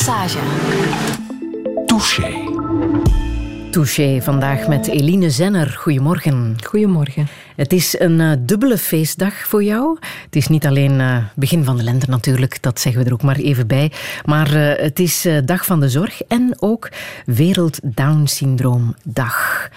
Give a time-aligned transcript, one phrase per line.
[0.00, 0.38] Passage.
[1.86, 2.32] Touché.
[3.70, 5.68] Touché vandaag met Eline Zenner.
[5.78, 6.56] Goedemorgen.
[6.64, 7.28] Goedemorgen.
[7.56, 9.98] Het is een uh, dubbele feestdag voor jou.
[10.24, 13.22] Het is niet alleen uh, begin van de lente natuurlijk, dat zeggen we er ook
[13.22, 13.92] maar even bij.
[14.24, 16.88] Maar uh, het is Dag van de Zorg en ook
[17.24, 19.68] Wereld Down Syndroom Dag.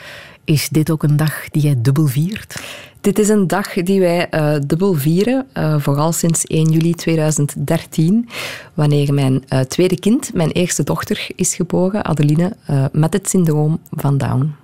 [0.44, 2.62] Is dit ook een dag die jij dubbel viert?
[3.04, 8.30] Dit is een dag die wij uh, dubbel vieren, uh, vooral sinds 1 juli 2013,
[8.74, 12.56] wanneer mijn uh, tweede kind, mijn eerste dochter, is geboren, Adeline,
[12.92, 14.56] met het syndroom van Down.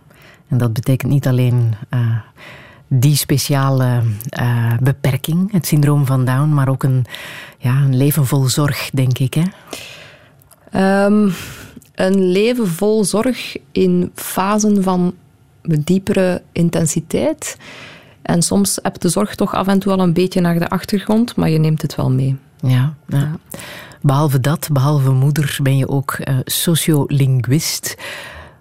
[0.47, 1.73] En dat betekent niet alleen
[2.87, 4.01] die speciale
[4.81, 7.05] beperking, het syndroom van Down, maar ook een,
[7.57, 9.33] ja, een leven vol zorg, denk ik.
[9.33, 11.05] Hè?
[11.05, 11.33] Um,
[11.95, 15.13] een leven vol zorg in fasen van
[15.61, 17.57] diepere intensiteit.
[18.29, 21.35] En soms heb de zorg toch af en toe al een beetje naar de achtergrond,
[21.35, 22.37] maar je neemt het wel mee.
[22.61, 23.31] Ja, ja.
[24.01, 27.95] Behalve dat, behalve moeder, ben je ook uh, sociolinguist.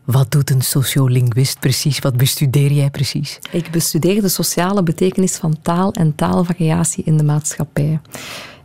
[0.04, 1.98] Wat doet een sociolinguist precies?
[1.98, 3.38] Wat bestudeer jij precies?
[3.50, 8.00] Ik bestudeer de sociale betekenis van taal en taalvariatie in de maatschappij.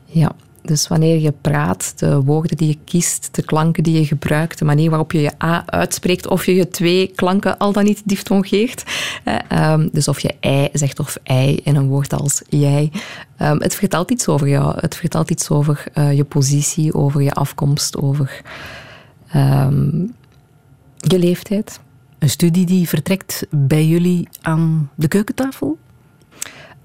[0.06, 0.31] Ja,
[0.64, 4.66] dus wanneer je praat, de woorden die je kiest, de klanken die je gebruikt, de
[4.66, 8.84] manier waarop je je A uitspreekt, of je je twee klanken al dan niet diftongeert.
[9.53, 12.91] Um, dus of je ei zegt of ei in een woord als jij.
[13.41, 14.75] Um, het vertelt iets over jou.
[14.80, 18.41] Het vertelt iets over uh, je positie, over je afkomst, over
[19.36, 20.14] um,
[20.97, 21.80] je leeftijd.
[22.19, 25.78] Een studie die vertrekt bij jullie aan de keukentafel?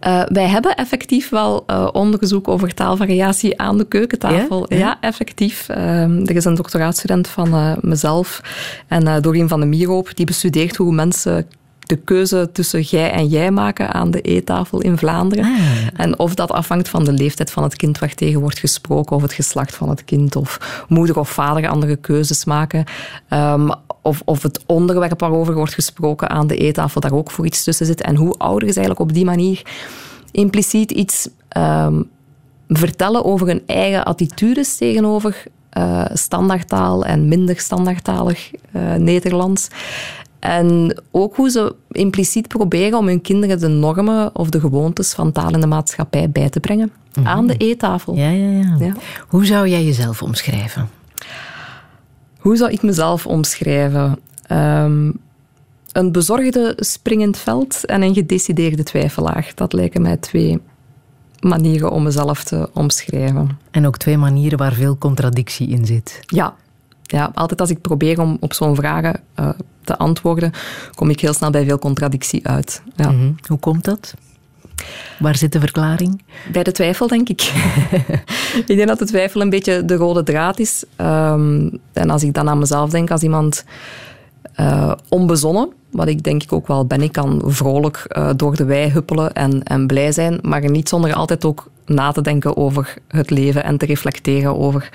[0.06, 4.66] Uh, wij hebben effectief wel uh, onderzoek over taalvariatie aan de keukentafel.
[4.68, 5.68] Ja, ja effectief.
[5.68, 8.40] Uh, er is een doctoraatstudent van uh, mezelf
[8.88, 11.46] en Doreen van de Mierhoop die bestudeert hoe mensen
[11.88, 15.44] de keuze tussen jij en jij maken aan de eettafel in Vlaanderen.
[15.44, 15.50] Ah.
[15.96, 19.22] En of dat afhangt van de leeftijd van het kind waar tegen wordt gesproken, of
[19.22, 22.84] het geslacht van het kind, of moeder of vader andere keuzes maken.
[23.30, 23.70] Um,
[24.02, 27.86] of, of het onderwerp waarover wordt gesproken aan de eettafel daar ook voor iets tussen
[27.86, 28.00] zit.
[28.00, 29.62] En hoe ouders eigenlijk op die manier
[30.30, 32.08] impliciet iets um,
[32.68, 35.44] vertellen over hun eigen attitudes tegenover
[35.78, 39.68] uh, standaardtaal en minder standaardtalig uh, Nederlands.
[40.38, 45.32] En ook hoe ze impliciet proberen om hun kinderen de normen of de gewoontes van
[45.32, 46.92] taal in de maatschappij bij te brengen.
[47.14, 47.26] Mm -hmm.
[47.26, 48.14] Aan de eettafel.
[48.14, 48.92] Ja, ja, ja, ja.
[49.28, 50.88] Hoe zou jij jezelf omschrijven?
[52.38, 54.18] Hoe zou ik mezelf omschrijven?
[54.52, 55.20] Um,
[55.92, 59.52] een bezorgde springend veld en een gedecideerde twijfelaar.
[59.54, 60.60] Dat lijken mij twee
[61.40, 63.58] manieren om mezelf te omschrijven.
[63.70, 66.20] En ook twee manieren waar veel contradictie in zit.
[66.26, 66.54] Ja,
[67.10, 69.48] ja, altijd als ik probeer om op zo'n vragen uh,
[69.84, 70.52] te antwoorden,
[70.94, 72.82] kom ik heel snel bij veel contradictie uit.
[72.96, 73.10] Ja.
[73.10, 73.36] Mm -hmm.
[73.46, 74.14] Hoe komt dat?
[75.18, 76.22] Waar zit de verklaring?
[76.52, 77.52] Bij de twijfel, denk ik.
[78.66, 80.84] ik denk dat de twijfel een beetje de rode draad is.
[80.96, 83.64] Um, en als ik dan aan mezelf denk, als iemand
[84.60, 88.64] uh, onbezonnen, wat ik denk ik ook wel ben, ik kan vrolijk uh, door de
[88.64, 92.94] wei huppelen en, en blij zijn, maar niet zonder altijd ook na te denken over
[93.08, 94.90] het leven en te reflecteren over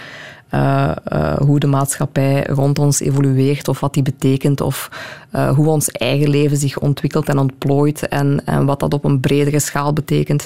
[0.53, 4.89] uh, uh, hoe de maatschappij rond ons evolueert of wat die betekent of
[5.35, 9.19] uh, hoe ons eigen leven zich ontwikkelt en ontplooit en, en wat dat op een
[9.19, 10.45] bredere schaal betekent.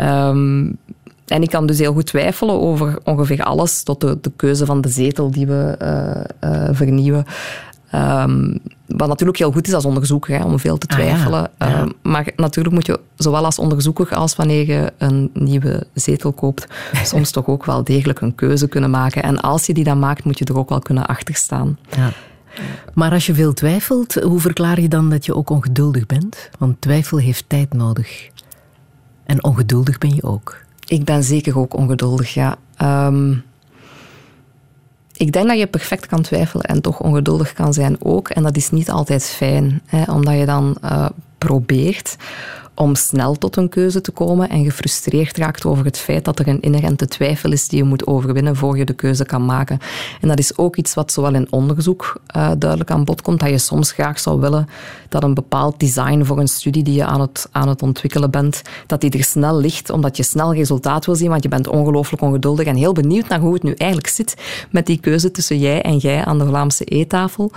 [0.00, 0.78] Um,
[1.26, 4.80] en ik kan dus heel goed twijfelen over ongeveer alles, tot de, de keuze van
[4.80, 5.76] de zetel die we
[6.72, 7.24] vernieuwen.
[7.94, 11.50] Um, wat natuurlijk heel goed is als onderzoeker, hè, om veel te twijfelen.
[11.58, 11.76] Ah, ja.
[11.76, 11.82] Ja.
[11.82, 16.66] Um, maar natuurlijk moet je, zowel als onderzoeker als wanneer je een nieuwe zetel koopt,
[17.04, 19.22] soms toch ook wel degelijk een keuze kunnen maken.
[19.22, 21.78] En als je die dan maakt, moet je er ook wel kunnen achterstaan.
[21.96, 22.10] Ja.
[22.94, 26.50] Maar als je veel twijfelt, hoe verklaar je dan dat je ook ongeduldig bent?
[26.58, 28.28] Want twijfel heeft tijd nodig.
[29.24, 30.56] En ongeduldig ben je ook.
[30.86, 32.56] Ik ben zeker ook ongeduldig, ja.
[32.82, 33.44] Um,
[35.22, 38.28] ik denk dat je perfect kan twijfelen en toch ongeduldig kan zijn ook.
[38.28, 42.16] En dat is niet altijd fijn, hè, omdat je dan uh, probeert
[42.74, 46.48] om snel tot een keuze te komen en gefrustreerd raakt over het feit dat er
[46.48, 49.78] een inherente twijfel is die je moet overwinnen voor je de keuze kan maken.
[50.20, 53.50] En dat is ook iets wat zowel in onderzoek uh, duidelijk aan bod komt, dat
[53.50, 54.68] je soms graag zou willen
[55.08, 58.62] dat een bepaald design voor een studie die je aan het, aan het ontwikkelen bent,
[58.86, 62.22] dat die er snel ligt, omdat je snel resultaat wil zien, want je bent ongelooflijk
[62.22, 64.34] ongeduldig en heel benieuwd naar hoe het nu eigenlijk zit
[64.70, 67.52] met die keuze tussen jij en jij aan de Vlaamse eettafel.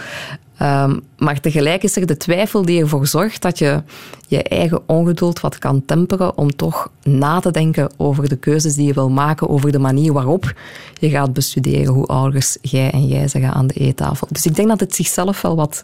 [0.61, 3.83] Um, maar tegelijk is er de twijfel die ervoor zorgt dat je
[4.27, 8.85] je eigen ongeduld wat kan temperen om toch na te denken over de keuzes die
[8.87, 10.53] je wil maken, over de manier waarop
[10.99, 14.27] je gaat bestuderen hoe ouders jij en jij zeggen aan de eettafel.
[14.31, 15.83] Dus ik denk dat het zichzelf wel wat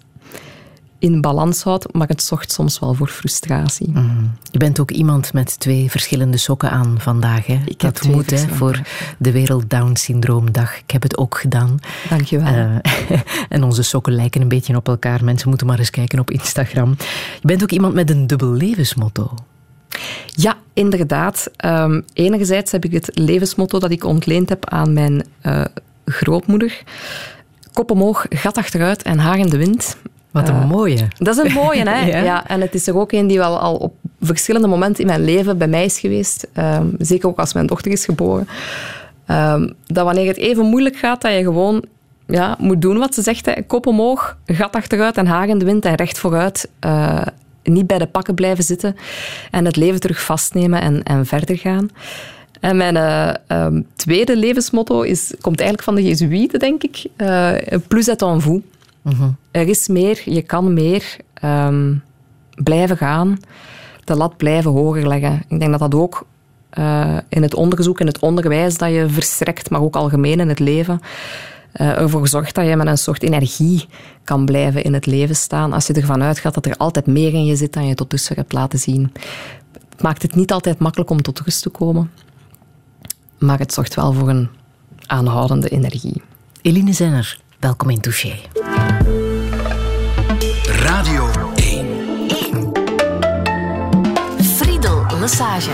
[1.02, 3.90] in balans houdt, maar het zorgt soms wel voor frustratie.
[3.90, 4.24] Mhm.
[4.52, 7.46] Je bent ook iemand met twee verschillende sokken aan vandaag.
[7.46, 7.60] Hè?
[7.66, 8.82] Ik dat moet hè, voor
[9.18, 10.78] de Wereld Down Syndroomdag.
[10.78, 11.80] Ik heb het ook gedaan.
[12.10, 12.54] Dank je wel.
[12.54, 12.76] Uh,
[13.50, 15.24] en onze sokken lijken een beetje op elkaar.
[15.24, 16.96] Mensen moeten maar eens kijken op Instagram.
[17.42, 19.34] Je bent ook iemand met een dubbel levensmotto.
[20.26, 21.52] Ja, inderdaad.
[21.66, 25.66] Um, enerzijds heb ik het levensmotto dat ik ontleend heb aan mijn uh,
[26.06, 26.84] grootmoeder.
[27.74, 29.98] Kop omhoog, gat achteruit en haar in de wind.
[30.32, 31.08] Wat een uh, mooie.
[31.18, 32.06] Dat is een mooie, hè?
[32.12, 32.24] ja.
[32.24, 32.48] ja.
[32.48, 35.58] En het is er ook een die wel al op verschillende momenten in mijn leven
[35.58, 36.48] bij mij is geweest.
[36.58, 38.48] Um, zeker ook als mijn dochter is geboren.
[39.28, 41.84] Um, dat wanneer het even moeilijk gaat, dat je gewoon
[42.28, 43.46] ja, moet doen wat ze zegt.
[43.46, 43.62] Hè.
[43.68, 46.70] Kop omhoog, gat achteruit en haar in de wind en recht vooruit.
[46.86, 47.22] Uh,
[47.64, 48.96] niet bij de pakken blijven zitten
[49.52, 51.90] en het leven terug vastnemen en, en verder gaan.
[52.60, 57.06] En mijn uh, um, tweede levensmotto is, komt eigenlijk van de Jezuïeten, denk ik.
[57.18, 57.52] Uh,
[57.88, 58.62] plus et en vous.
[59.02, 59.36] Mm -hmm.
[59.52, 61.18] Er is meer, je kan meer.
[61.44, 62.04] Um,
[62.64, 63.38] blijven gaan.
[64.04, 65.44] De lat blijven hoger leggen.
[65.48, 66.26] Ik denk dat dat ook
[66.80, 70.60] uh, in het onderzoek, in het onderwijs dat je verstrekt, maar ook algemeen in het
[70.60, 71.00] leven,
[71.76, 73.88] uh, ervoor zorgt dat je met een soort energie
[74.24, 75.74] kan blijven in het leven staan.
[75.74, 78.36] Als je ervan uitgaat dat er altijd meer in je zit dan je tot dusver
[78.36, 79.12] hebt laten zien.
[79.90, 82.12] Het maakt het niet altijd makkelijk om tot rust te komen.
[83.40, 84.50] Maar het zorgt wel voor een
[85.06, 86.22] aanhoudende energie.
[86.62, 88.42] Eline Zenner, welkom in Touché.
[90.66, 92.28] Radio 1.
[92.28, 92.72] 1.
[94.42, 95.72] Friedel Massage.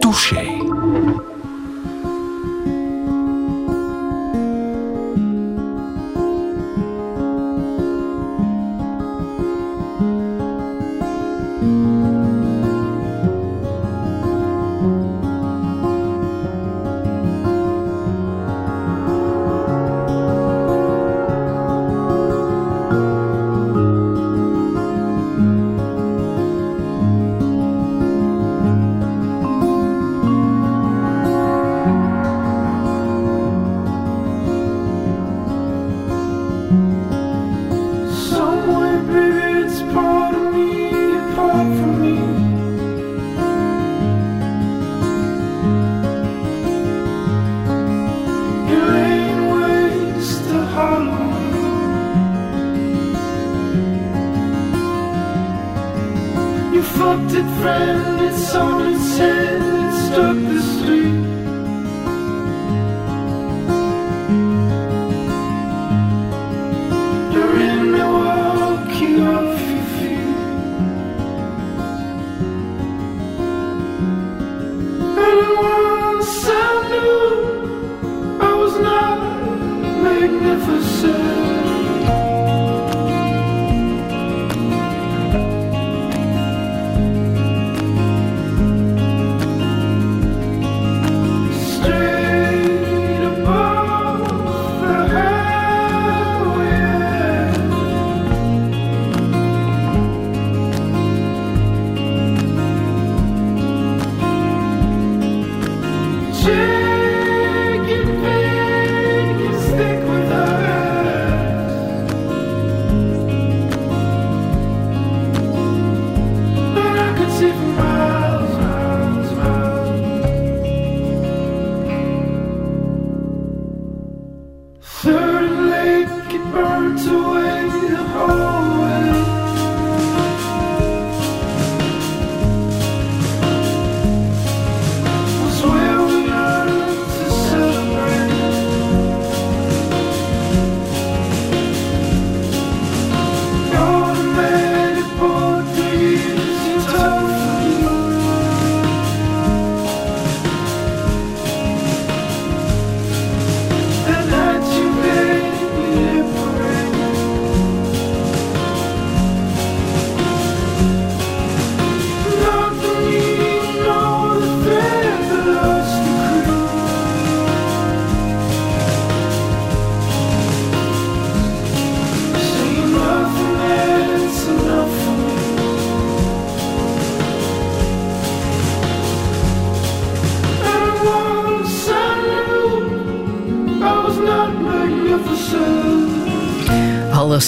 [0.00, 0.71] Touché.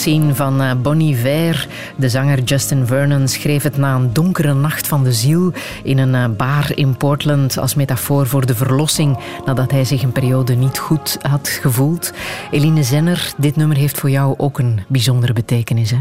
[0.05, 4.87] Holocene van eh, Bonnie Ver De zanger Justin Vernon schreef het na een donkere nacht
[4.87, 9.71] van de ziel in een eh, bar in Portland als metafoor voor de verlossing nadat
[9.71, 12.13] hij zich een periode niet goed had gevoeld.
[12.51, 16.01] Eline Zenner, dit nummer heeft voor jou ook een bijzondere betekenis, hè?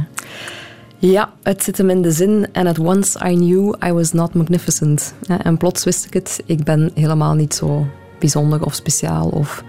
[0.98, 2.48] Ja, het zit hem in de zin.
[2.54, 5.14] And at once I knew I was not magnificent.
[5.42, 6.44] En plots wist ik het.
[6.46, 7.88] Ik ben helemaal niet zo
[8.20, 9.28] bijzonder of speciaal.
[9.28, 9.64] Of...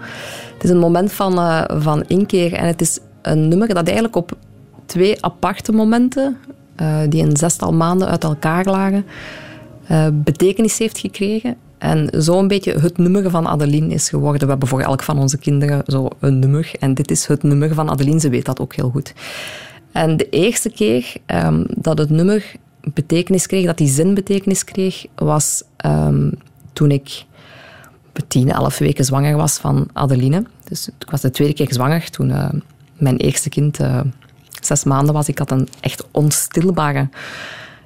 [0.53, 2.53] Het is een moment van, uh, van inkeer.
[2.53, 4.37] En het is een nummer dat eigenlijk op
[4.85, 6.37] twee aparte momenten,
[6.81, 9.05] uh, die een zestal maanden uit elkaar lagen,
[9.91, 11.55] uh, betekenis heeft gekregen.
[11.77, 14.41] En zo een beetje het nummer van Adeline is geworden.
[14.41, 16.71] We hebben voor elk van onze kinderen zo een nummer.
[16.79, 18.19] En dit is het nummer van Adeline.
[18.19, 19.13] Ze weet dat ook heel goed.
[19.91, 22.55] En de eerste keer um, dat het nummer
[22.93, 26.31] betekenis kreeg, dat die zin betekenis kreeg, was um,
[26.73, 27.25] toen ik
[28.27, 30.45] tien, elf weken zwanger was van Adeline.
[30.67, 32.49] Dus ik was de tweede keer zwanger toen uh,
[32.97, 33.99] mijn eerste kind uh,
[34.61, 35.27] zes maanden was.
[35.27, 37.09] Ik had een echt onstilbare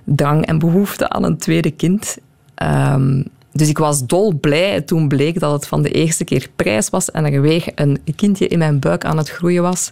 [0.03, 2.17] drang en behoefte aan een tweede kind.
[2.63, 3.25] Um,
[3.59, 7.25] dus ik was dolblij toen bleek dat het van de eerste keer prijs was en
[7.25, 9.91] er weer een kindje in mijn buik aan het groeien was.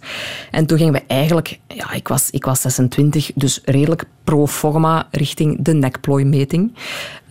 [0.52, 5.08] En toen gingen we eigenlijk, ja, ik was, ik was 26, dus redelijk pro forma
[5.12, 6.76] richting de nekplooimeting.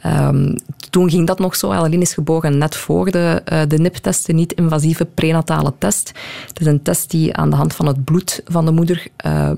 [0.07, 0.55] Um,
[0.91, 1.71] toen ging dat nog zo.
[1.71, 6.13] Adeline is geboren net voor de, uh, de NIP-test, de niet-invasieve prenatale test.
[6.49, 9.51] Het is een test die aan de hand van het bloed van de moeder uh,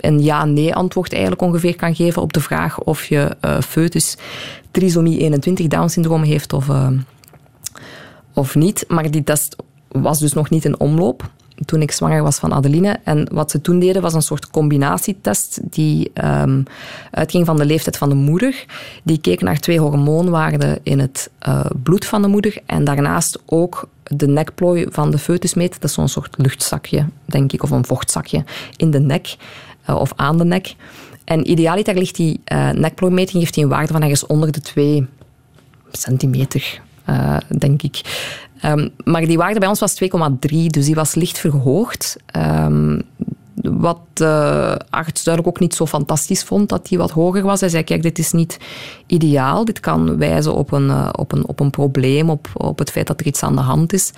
[0.00, 4.16] een ja-nee antwoord eigenlijk ongeveer kan geven op de vraag of je uh, foetus
[4.76, 6.88] trisomie 21 Down-syndroom heeft of, uh,
[8.32, 8.84] of niet.
[8.88, 9.56] Maar die test
[9.88, 11.30] was dus nog niet in omloop
[11.64, 12.98] toen ik zwanger was van Adeline.
[13.04, 16.62] En wat ze toen deden was een soort combinatietest die um,
[17.10, 18.64] uitging van de leeftijd van de moeder.
[19.02, 23.88] Die keek naar twee hormoonwaarden in het uh, bloed van de moeder en daarnaast ook
[24.02, 25.72] de nekplooi van de foetus meet.
[25.72, 28.44] Dat is zo'n soort luchtzakje, denk ik, of een vochtzakje
[28.76, 29.36] in de nek
[29.90, 30.74] uh, of aan de nek.
[31.26, 32.70] En idealiter ligt die uh,
[33.14, 35.06] heeft die een waarde van ergens onder de 2
[35.90, 38.00] centimeter, uh, denk ik.
[38.64, 40.08] Um, maar die waarde bij ons was 2,3,
[40.66, 42.16] dus die was licht verhoogd.
[42.36, 43.02] Um,
[43.62, 47.60] wat uh, arts duidelijk ook niet zo fantastisch vond, dat die wat hoger was.
[47.60, 48.58] Hij zei, kijk, dit is niet
[49.06, 49.64] ideaal.
[49.64, 53.06] Dit kan wijzen op een, uh, op een, op een probleem, op, op het feit
[53.06, 54.12] dat er iets aan de hand is.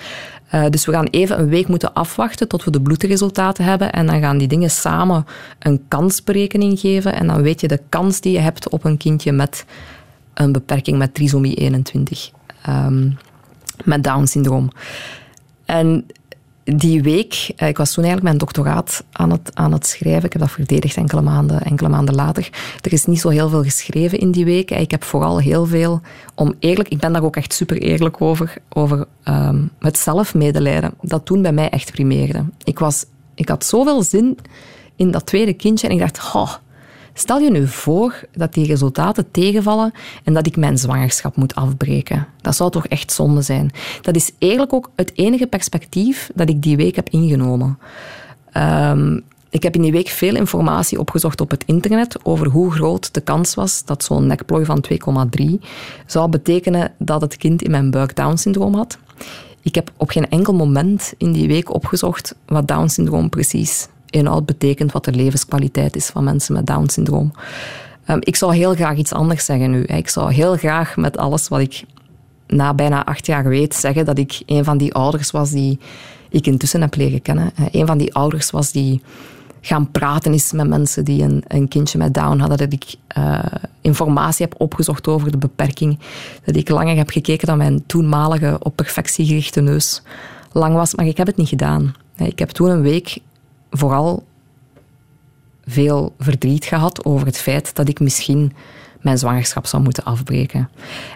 [0.55, 3.93] Uh, dus we gaan even een week moeten afwachten tot we de bloedresultaten hebben.
[3.93, 5.27] En dan gaan die dingen samen
[5.59, 7.15] een kansberekening geven.
[7.15, 9.65] En dan weet je de kans die je hebt op een kindje met
[10.35, 12.31] een beperking met trisomie 21.
[12.69, 13.19] Um,
[13.85, 14.71] met Down-syndroom.
[15.65, 16.07] En
[16.75, 20.25] die week, eh, ik was toen eigenlijk mijn doctoraat aan het, aan het schrijven.
[20.25, 22.49] Ik heb dat verdedigd enkele maanden, enkele maanden later.
[22.81, 24.71] Er is niet zo heel veel geschreven in die week.
[24.71, 26.01] Ik heb vooral heel veel,
[26.35, 30.95] om eerlijk, ik ben daar ook echt super eerlijk over, over um, het zelfmedelijden.
[31.01, 32.45] Dat toen bij mij echt primeerde.
[32.65, 34.39] Ik, was, ik had zoveel zin
[34.97, 36.53] in dat tweede kindje en ik dacht, oh,
[37.19, 39.93] Stel je nu voor dat die resultaten tegenvallen
[40.25, 42.27] en dat ik mijn zwangerschap moet afbreken.
[42.41, 43.71] Dat zou toch echt zonde zijn.
[44.03, 47.79] Dat is eigenlijk ook het enige perspectief dat ik die week heb ingenomen.
[48.57, 53.15] Um, ik heb in die week veel informatie opgezocht op het internet over hoe groot
[53.15, 54.85] de kans was dat zo'n nekplooi van
[55.41, 55.45] 2,3
[56.07, 58.99] zou betekenen dat het kind in mijn buik Down-syndroom had.
[59.63, 64.93] Ik heb op geen enkel moment in die week opgezocht wat Down-syndroom precies inhoud betekent,
[64.93, 67.33] wat de levenskwaliteit is van mensen met Down-syndroom.
[68.11, 69.83] Um, ik zou heel graag iets anders zeggen nu.
[69.83, 71.85] Ik zou heel graag met alles wat ik
[72.47, 75.79] na bijna acht jaar weet zeggen dat ik een van die ouders was die
[76.29, 77.53] ik intussen heb leren kennen.
[77.71, 79.03] Een van die ouders was die
[79.61, 82.59] gaan praten is met mensen die een, een kindje met Down hadden.
[82.59, 83.39] Dat ik uh,
[83.81, 85.99] informatie heb opgezocht over de beperking.
[86.45, 90.03] Dat ik langer heb gekeken dan mijn toenmalige op perfectie gerichte neus
[90.53, 90.95] lang was.
[90.95, 91.95] Maar ik heb het niet gedaan.
[92.17, 93.19] Ik heb toen een week
[93.71, 94.27] vooral
[95.65, 98.53] veel verdriet gehad over het feit dat ik misschien
[99.01, 100.71] mijn zwangerschap zou moeten afbreken.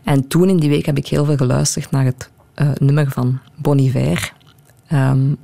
[0.05, 3.39] En toen in die week heb ik heel veel geluisterd naar het uh, nummer van
[3.57, 4.33] Bon Iver.
[4.93, 5.37] Um,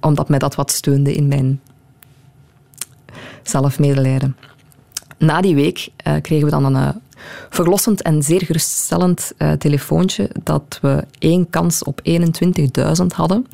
[0.00, 1.60] omdat mij dat wat steunde in mijn
[3.42, 4.36] zelfmedelijden.
[5.18, 6.88] Na die week uh, kregen we dan een uh,
[7.50, 13.46] verlossend en zeer geruststellend telefoontje dat we één kans op 21.000 hadden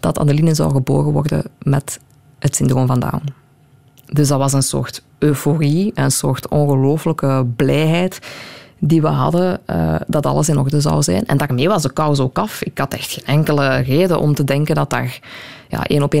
[0.00, 2.00] dat Adeline zou geboren worden met
[2.42, 3.22] het syndroom van Down.
[4.06, 8.18] Dus dat was een soort euforie, een soort ongelooflijke blijheid
[8.78, 11.26] die we hadden uh, dat alles in orde zou zijn.
[11.26, 12.62] En daarmee was de kous ook af.
[12.62, 15.20] Ik had echt geen enkele reden om te denken dat daar
[15.68, 16.14] ja, 1 op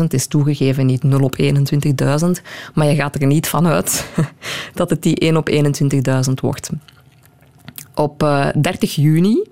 [0.00, 1.46] 21.000 is toegegeven, niet 0 op 21.000.
[2.74, 4.06] Maar je gaat er niet van uit
[4.74, 6.70] dat het die 1 op 21.000 wordt.
[7.94, 9.42] Op uh, eh, 30 juni,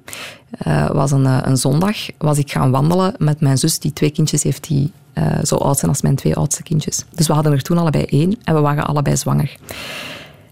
[0.66, 4.42] uh, was een, een zondag, was ik gaan wandelen met mijn zus, die twee kindjes
[4.42, 7.04] heeft die uh, zo oud zijn als mijn twee oudste kindjes.
[7.14, 9.56] Dus we hadden er toen allebei één en we waren allebei zwanger.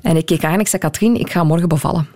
[0.02, 2.06] En ik keek haar en ik zei, Katrien, ik ga morgen bevallen.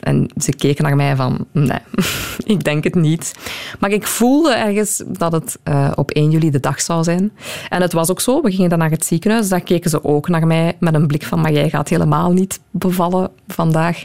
[0.00, 1.78] En ze keken naar mij van, nee,
[2.54, 3.34] ik denk het niet.
[3.78, 7.32] Maar ik voelde ergens dat het uh, op 1 juli de dag zou zijn.
[7.68, 8.42] En het was ook zo.
[8.42, 9.48] We gingen dan naar het ziekenhuis.
[9.48, 12.60] Daar keken ze ook naar mij met een blik van, maar jij gaat helemaal niet
[12.70, 14.04] bevallen vandaag.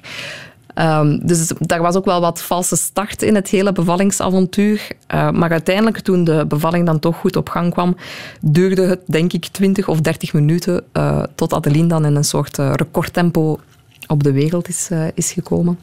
[0.76, 4.88] Um, dus daar was ook wel wat valse start in het hele bevallingsavontuur.
[5.14, 7.96] Uh, maar uiteindelijk, toen de bevalling dan toch goed op gang kwam,
[8.42, 12.58] duurde het denk ik 20 of 30 minuten uh, tot Adeline dan in een soort
[12.58, 13.60] uh, recordtempo
[14.08, 15.80] op de wereld is, is gekomen.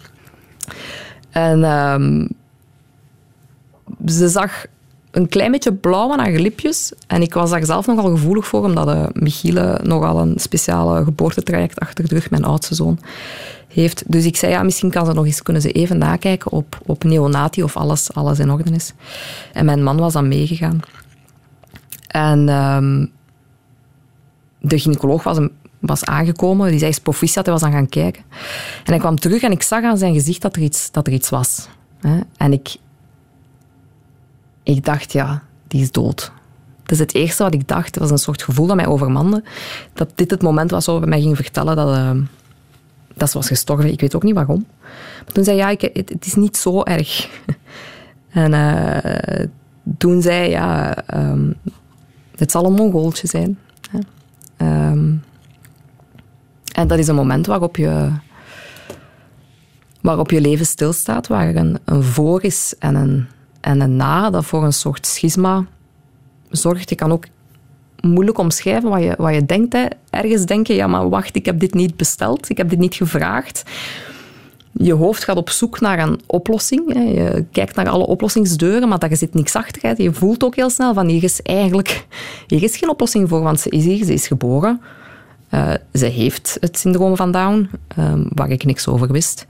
[1.31, 2.29] En um,
[4.07, 4.67] ze zag
[5.11, 6.93] een klein beetje blauw aan haar lipjes.
[7.07, 11.81] En ik was daar zelf nogal gevoelig voor, omdat uh, Michiele nogal een speciale geboortetraject
[11.81, 12.99] achter de rug, mijn oudste zoon,
[13.69, 14.03] heeft.
[14.07, 17.05] Dus ik zei, ja, misschien kan ze nog eens, kunnen ze even nakijken op, op
[17.05, 18.93] neonati of alles, alles in orde is.
[19.53, 20.81] En mijn man was dan meegegaan.
[22.07, 23.11] En um,
[24.61, 25.39] de gynaecoloog was,
[25.79, 26.71] was aangekomen.
[26.71, 28.23] Die zei, proficiat, hij was dan gaan kijken.
[28.85, 31.13] En hij kwam terug en ik zag aan zijn gezicht dat er iets, dat er
[31.13, 31.69] iets was.
[32.37, 32.77] En ik,
[34.63, 36.33] ik dacht, ja, die is dood.
[36.87, 37.87] Is het eerste wat ik dacht.
[37.87, 39.43] Het was een soort gevoel dat mij overmande.
[39.93, 42.11] Dat dit het moment was waarop hij mij ging vertellen dat, uh,
[43.15, 43.93] dat ze was gestorven.
[43.93, 44.67] Ik weet ook niet waarom.
[45.33, 47.29] Toen zei ja, ik, het, is niet zo erg.
[48.31, 49.47] En uh,
[49.99, 51.55] toen zei ja, um,
[52.37, 53.59] het zal een mongooltje zijn.
[54.57, 55.23] Um,
[56.73, 58.11] en dat is een moment waarop je,
[60.01, 63.27] waarop je leven stilstaat, waar een, een voor is en een
[63.61, 65.65] en een na dat voor een soort schisma
[66.51, 66.89] zorgt.
[66.89, 67.25] Je kan ook
[68.01, 69.73] moeilijk omschrijven wat je, wat je denkt.
[69.73, 69.87] Hè.
[70.11, 73.63] Ergens denken, ja, maar wacht, ik heb dit niet besteld, ik heb dit niet gevraagd.
[74.73, 76.93] Je hoofd gaat op zoek naar een oplossing.
[76.95, 77.01] Hè.
[77.01, 80.03] Je kijkt naar alle oplossingsdeuren, maar daar zit niks achter.
[80.03, 82.07] Je voelt ook heel snel van hier is eigenlijk
[82.47, 84.81] hier is geen oplossing voor, want ze is hier, ze is geboren.
[85.55, 89.47] Uh, ze heeft het syndroom van Down, uh, waar ik niks over wist.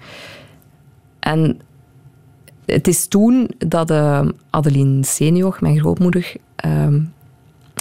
[1.19, 1.61] En
[2.73, 6.33] het is toen dat uh, Adeline senior, mijn grootmoeder,
[6.67, 6.87] uh,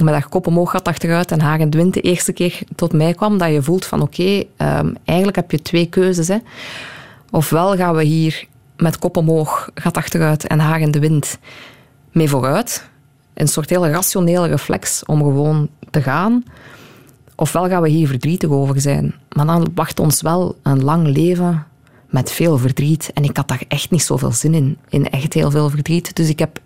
[0.04, 2.94] met haar kop omhoog gaat achteruit en haar in de wind de eerste keer tot
[2.94, 6.28] mij kwam, dat je voelt van oké, um, eigenlijk heb je twee keuzes.
[6.28, 6.38] Hè.
[7.32, 11.38] Ofwel gaan we hier met kop omhoog, gaat achteruit en haar in de wind
[12.12, 12.90] mee vooruit.
[13.34, 16.44] Een soort hele rationele reflex om gewoon te gaan.
[17.36, 19.14] Ofwel gaan we hier verdrietig over zijn.
[19.30, 21.66] Maar dan wacht ons wel een lang leven
[22.10, 23.12] met veel verdriet.
[23.14, 24.78] En ik had daar echt niet zoveel zin in.
[24.90, 26.16] In echt heel veel verdriet.
[26.16, 26.60] Dus ik heb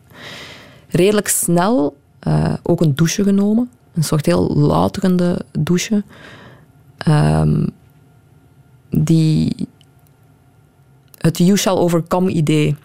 [0.88, 3.70] redelijk snel uh, ook een douche genomen.
[3.94, 6.04] Een soort heel louterende douche.
[7.08, 7.70] Um,
[8.90, 9.68] die
[11.18, 12.76] het You Shall Overcome idee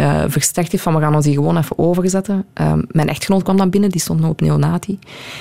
[0.00, 2.44] uh, versterkt heeft van we gaan ons die gewoon even overzetten.
[2.54, 4.98] Um, mijn echtgenoot kwam dan binnen, die stond nog op neonati.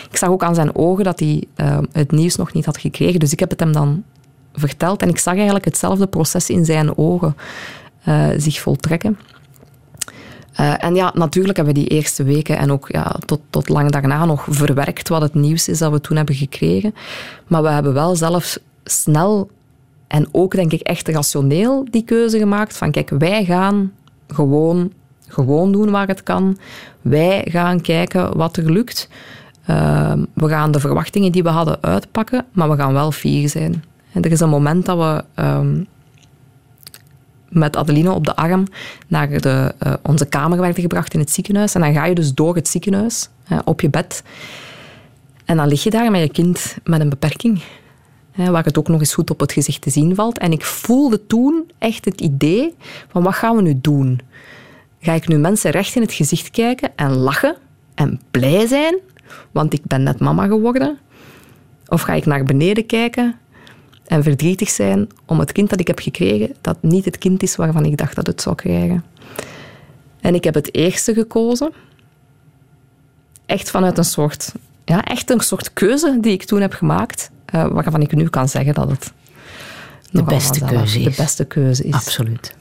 [0.10, 3.20] Ik zag ook aan zijn ogen dat hij uh, het nieuws nog niet had gekregen,
[3.20, 4.04] dus ik heb het hem dan
[4.54, 5.02] verteld.
[5.02, 7.36] En ik zag eigenlijk hetzelfde proces in zijn ogen
[8.08, 9.18] uh, zich voltrekken.
[10.60, 13.92] Uh, en ja, natuurlijk hebben we die eerste weken en ook ja, tot, tot lang
[13.92, 16.96] daarna nog verwerkt wat het nieuws is dat we toen hebben gekregen.
[17.48, 19.50] Maar we hebben wel zelf snel
[20.08, 23.92] en ook denk ik echt rationeel die keuze gemaakt van kijk, wij gaan
[24.28, 24.92] gewoon,
[25.28, 26.58] gewoon doen waar het kan.
[27.02, 29.10] Wij gaan kijken wat er lukt.
[29.70, 33.84] Uh, we gaan de verwachtingen die we hadden uitpakken, maar we gaan wel fier zijn.
[34.14, 35.88] Er is een moment dat we um,
[37.50, 38.68] met Adeline op de arm
[39.08, 41.76] naar de, uh, onze kamer werden gebracht in het ziekenhuis.
[41.76, 43.30] En dan ga je dus door het ziekenhuis
[43.66, 44.24] op je bed.
[45.46, 47.62] En dan lig je daar met je kind met een beperking.
[48.36, 50.38] waar het ook nog eens goed op het gezicht te zien valt.
[50.38, 52.76] En ik voelde toen echt het idee
[53.10, 54.20] van wat gaan we nu doen?
[55.00, 57.56] Ga ik nu mensen recht in het gezicht kijken en lachen
[57.96, 58.96] en blij zijn,
[59.52, 60.98] want ik ben net mama geworden?
[61.88, 63.36] Of ga ik naar beneden kijken
[64.12, 67.56] en verdrietig zijn om het kind dat ik heb gekregen, dat niet het kind is
[67.56, 69.04] waarvan ik dacht dat het zou krijgen.
[70.22, 71.74] En ik heb het eerste gekozen.
[73.46, 74.54] Echt vanuit een soort,
[74.86, 78.50] ja, echt een soort keuze die ik toen heb gemaakt, uh, waarvan ik nu kan
[78.50, 79.12] zeggen dat het
[80.12, 81.16] de beste keuze is.
[81.16, 81.94] De beste keuze is.
[81.94, 82.56] Absoluut.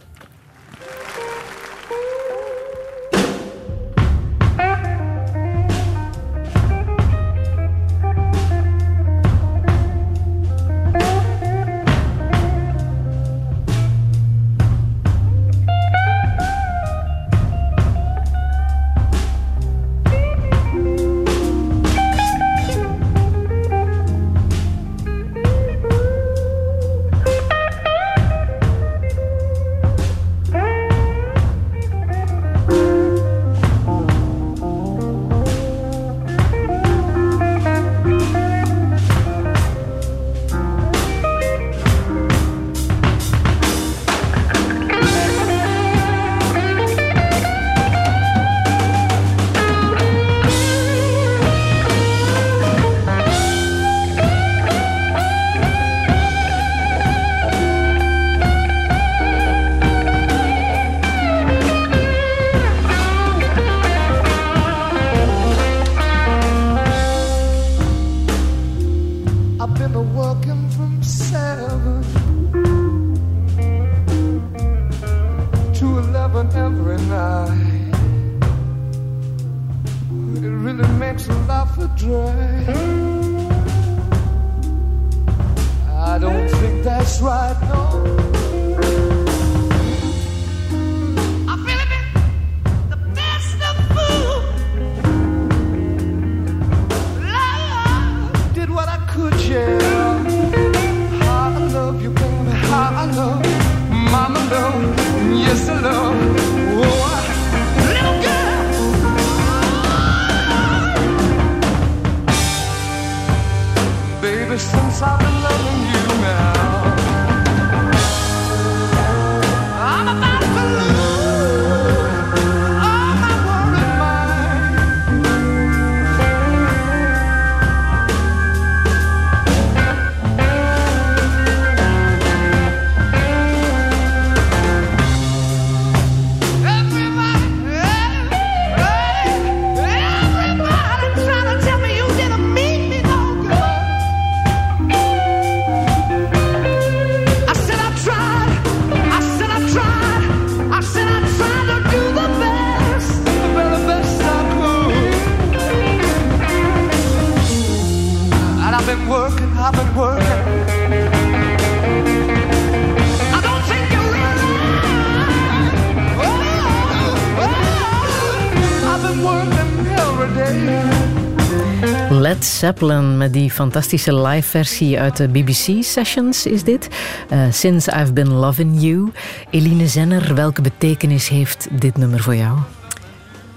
[172.60, 176.88] Zeppelin met die fantastische live versie uit de BBC Sessions is dit.
[177.28, 179.12] Eh, Since I've Been Loving You.
[179.50, 182.58] Eline Zenner, welke betekenis heeft dit nummer voor jou?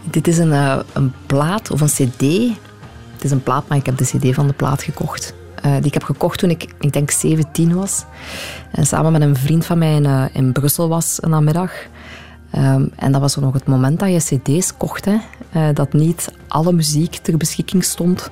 [0.04, 2.22] Dit is een, eh, een plaat of een cd.
[3.14, 5.34] Het is een plaat, maar ik heb de cd van de plaat gekocht.
[5.56, 8.06] Eh, die ik heb gekocht toen ik, ik denk, 17 was.
[8.72, 11.72] En samen met een vriend van mij in, in Brussel was een namiddag.
[12.52, 15.06] Ehm, en dat was nog het moment dat je cd's kocht.
[15.06, 18.30] Hè, dat niet alle muziek ter beschikking stond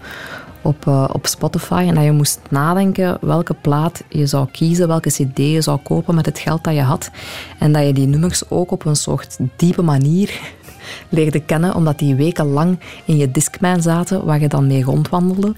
[0.61, 1.85] op, eh, op Spotify.
[1.87, 6.15] En dat je moest nadenken welke plaat je zou kiezen, welke cd je zou kopen
[6.15, 7.11] met het geld dat je had.
[7.59, 10.39] En dat je die nummers ook op een soort diepe manier
[11.09, 15.55] leerde kennen, omdat die wekenlang in je Discman zaten, waar je dan mee rondwandelde.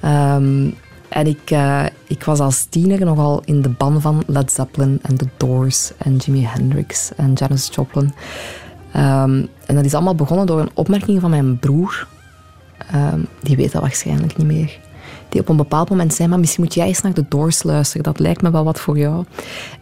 [0.00, 0.70] Ehm,
[1.08, 5.16] en ik, eh, ik was als tiener nogal in de ban van Led Zeppelin en
[5.16, 8.14] The Doors en Jimi Hendrix en Janis Joplin.
[8.92, 12.06] Ehm, en dat is allemaal begonnen door een opmerking van mijn broer.
[12.90, 14.78] Ehm, die weet dat waarschijnlijk niet meer.
[15.28, 18.02] Die op een bepaald moment zei, maar misschien moet jij eens naar de Doors luisteren.
[18.02, 19.24] Dat lijkt me wel wat voor jou.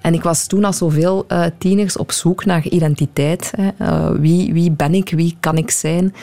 [0.01, 3.53] En ik was toen als zoveel eh, tieners op zoek naar identiteit.
[3.57, 3.69] Hè.
[3.79, 5.11] Eh, wie, wie ben ik?
[5.11, 6.15] Wie kan ik zijn?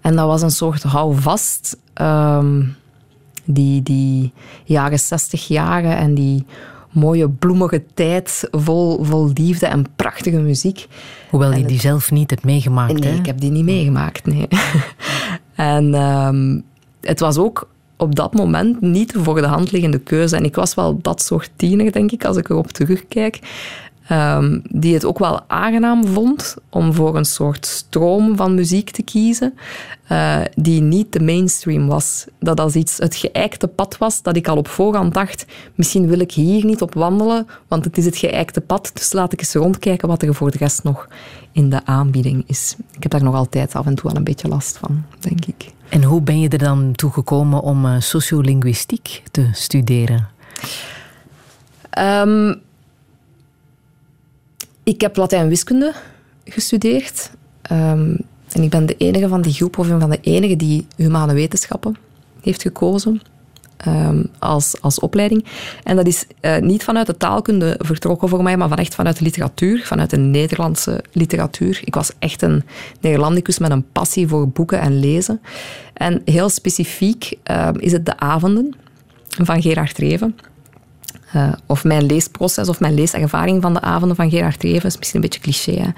[0.00, 1.76] En dat was een soort houvast.
[1.94, 2.62] ehm
[3.44, 4.32] die, die
[4.64, 6.44] jaren 60 jaren en die
[6.90, 10.86] mooie bloemige tijd vol, vol liefde en prachtige muziek.
[11.30, 12.98] Hoewel je En die zelf niet hebt meegemaakt.
[13.00, 13.18] Nee, hè?
[13.18, 14.48] ik heb die niet meegemaakt, nee.
[15.60, 16.60] en ehm,
[17.00, 20.36] het was ook op dat moment niet de voor de hand liggende keuze.
[20.36, 23.38] En ik was wel dat soort tiener, denk ik, als ik erop terugkijk.
[24.10, 29.02] Ehm, die het ook wel aangenaam vond om voor een soort stroom van muziek te
[29.02, 29.54] kiezen,
[30.06, 32.26] eh, die niet de mainstream was.
[32.38, 36.20] Dat als iets het geëikte pad was, dat ik al op voorhand dacht, misschien wil
[36.20, 39.54] ik hier niet op wandelen, want het is het geëikte pad, dus laat ik eens
[39.54, 41.08] rondkijken wat er voor de rest nog
[41.52, 42.76] in de aanbieding is.
[42.96, 45.72] Ik heb daar nog altijd af en toe wel een beetje last van, denk ik.
[45.88, 50.28] En hoe ben je er dan toe gekomen om eh, sociolinguïstiek te studeren?
[51.90, 52.54] Ehm,
[54.82, 55.94] ik heb Latijn wiskunde
[56.44, 57.30] gestudeerd.
[57.62, 58.16] Ehm,
[58.52, 61.32] en ik ben de enige van die groep, of een van de enige die humane
[61.34, 61.96] wetenschappen
[62.40, 63.20] heeft gekozen.
[63.76, 65.44] ehm, als, als opleiding.
[65.84, 69.18] En dat is eh, niet vanuit de taalkunde vertrokken voor mij, maar van echt vanuit
[69.18, 71.80] de literatuur, vanuit de Nederlandse literatuur.
[71.84, 72.62] Ik was echt een
[73.00, 75.40] Nederlandicus met een passie voor boeken en lezen.
[75.92, 78.74] En heel specifiek ehm, is het De Avonden
[79.28, 80.36] van Gerard Reven.
[81.32, 85.22] Eh, of mijn leesproces of mijn leeservaring van de avonden van Gerard Reven is misschien
[85.22, 85.72] een beetje cliché.
[85.72, 85.88] Hè?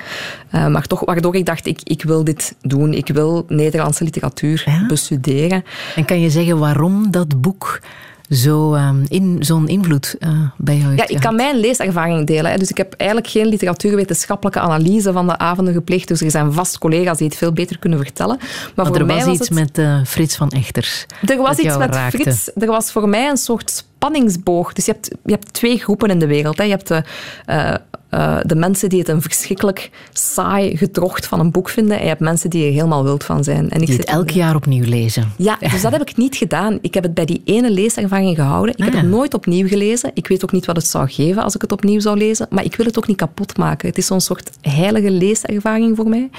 [0.51, 2.93] Eh, maar toch, waardoor ik dacht, ik, ik wil dit doen.
[2.95, 4.87] Ik wil Nederlandse literatuur Ja?
[4.87, 5.65] bestuderen.
[5.97, 7.81] En kan je zeggen waarom dat boek
[8.29, 12.51] zo, ehm, in, zo'n invloed eh, bij jou heeft Ja, ik kan mijn leeservaring delen.
[12.51, 12.57] Hè.
[12.59, 16.09] Dus ik heb eigenlijk geen literatuurwetenschappelijke analyse van de avonden gepleegd.
[16.09, 18.37] Dus er zijn vast collega's die het veel beter kunnen vertellen.
[18.39, 19.77] Maar, Maar voor er mij was was iets het...
[19.77, 21.07] met Frits van Echters.
[21.27, 22.19] Er was iets met raakte.
[22.19, 22.51] Frits.
[22.55, 24.73] Er was voor mij een soort spanningsboog.
[24.73, 26.59] Dus je hebt, je hebt twee groepen in de wereld.
[26.59, 26.65] Hè.
[26.65, 27.03] Je hebt de,
[27.47, 27.75] uh,
[28.11, 31.97] uh, de mensen die het een verschrikkelijk saai gedrocht van een boek vinden.
[31.97, 33.71] En je hebt mensen die er helemaal wild van zijn.
[33.71, 35.33] En ik die het elk jaar opnieuw lezen.
[35.37, 36.79] Ja, dus dat heb ik niet gedaan.
[36.81, 38.75] Ik heb het bij die ene leeservaring gehouden.
[38.77, 40.11] Ik heb het nooit opnieuw gelezen.
[40.15, 42.47] Ik weet ook niet wat het zou geven als ik het opnieuw zou lezen.
[42.51, 43.89] Maar ik wil het ook niet kapot maken.
[43.89, 46.31] Het is zo'n soort heilige leeservaring voor mij.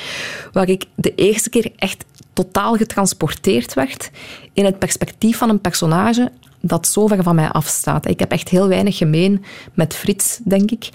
[0.51, 4.11] Waar ik de eerste keer echt totaal getransporteerd werd
[4.53, 6.31] in het perspectief van een personage
[6.65, 8.07] dat zo ver van mij afstaat.
[8.07, 10.89] Ik heb echt heel weinig gemeen met Frits, denk ik.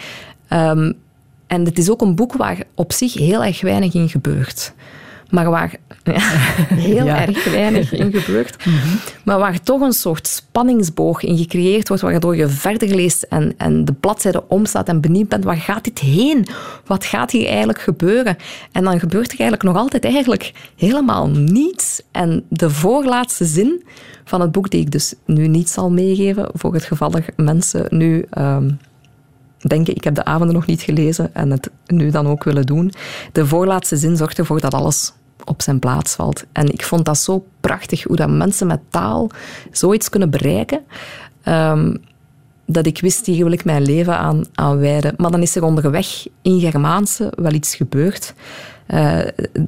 [0.51, 0.95] Um,
[1.47, 4.75] en het is ook een boek waar op zich heel erg weinig in gebeurt.
[5.29, 6.19] Maar waar ja,
[6.91, 8.57] heel erg weinig in gebeurt.
[8.69, 8.97] Mhm.
[9.25, 13.85] Maar waar toch een soort spanningsboog in gecreëerd wordt, waardoor je verder leest en, en
[13.85, 16.47] de bladzijde omstaat en benieuwd bent, waar gaat dit heen?
[16.87, 18.37] Wat gaat hier eigenlijk gebeuren?
[18.73, 22.03] En dan gebeurt er eigenlijk nog altijd eigenlijk helemaal niets.
[22.11, 23.85] En de voorlaatste zin
[24.25, 27.87] van het boek, die ik dus nu niet zal meegeven, voor het geval dat mensen
[27.89, 28.25] nu...
[28.39, 28.79] Um,
[29.59, 32.93] denken, ik heb de avonden nog niet gelezen en het nu dan ook willen doen.
[33.33, 35.13] De voorlaatste zin zorgt ervoor dat alles
[35.45, 36.45] op zijn plaats valt.
[36.53, 39.31] En ik vond dat zo prachtig, hoe dat mensen met taal
[39.71, 40.81] zoiets kunnen bereiken.
[41.45, 42.01] Um,
[42.67, 45.15] dat ik wist, hier wil ik mijn leven aan, aan wijden.
[45.17, 48.35] Maar dan is er onderweg in Germaanse wel iets gebeurd.
[48.89, 49.21] Uh,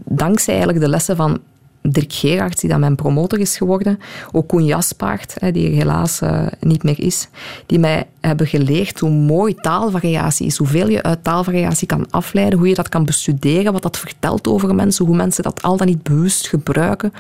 [0.05, 1.41] dankzij eigenlijk de lessen van
[1.83, 3.99] Dirk Gerards, die dan mijn promotor is geworden,
[4.33, 7.29] ook Koen Jaspaard, die er helaas uh, niet meer is,
[7.67, 12.69] die mij hebben geleerd hoe mooi taalvariatie is, hoeveel je uit taalvariatie kan afleiden, hoe
[12.69, 16.03] je dat kan bestuderen, wat dat vertelt over mensen, hoe mensen dat al dan niet
[16.03, 17.13] bewust gebruiken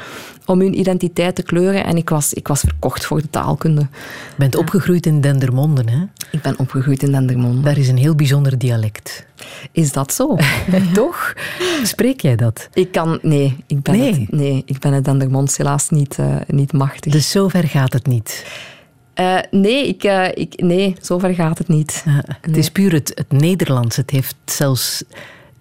[0.46, 1.84] om hun identiteit te kleuren.
[1.84, 3.80] En ik was, ik was verkocht voor de taalkunde.
[3.80, 6.04] Je bent opgegroeid in Dendermonde, hè?
[6.30, 7.60] Ik ben opgegroeid in Dendermonde.
[7.60, 9.26] Daar is een heel bijzonder dialect.
[9.72, 10.36] Is dat zo?
[10.92, 11.34] Toch?
[11.82, 12.68] Spreek jij dat?
[12.72, 13.18] Ik kan...
[13.22, 14.12] Nee, ik ben, nee.
[14.12, 17.12] Het, nee, ik ben het Dendermonds helaas niet, uh, niet machtig.
[17.12, 18.44] Dus zover gaat het niet?
[19.20, 22.04] Uh, nee, ik, uh, ik, nee, zover gaat het niet.
[22.40, 23.96] Het is puur het, het Nederlands.
[23.96, 25.04] Het heeft zelfs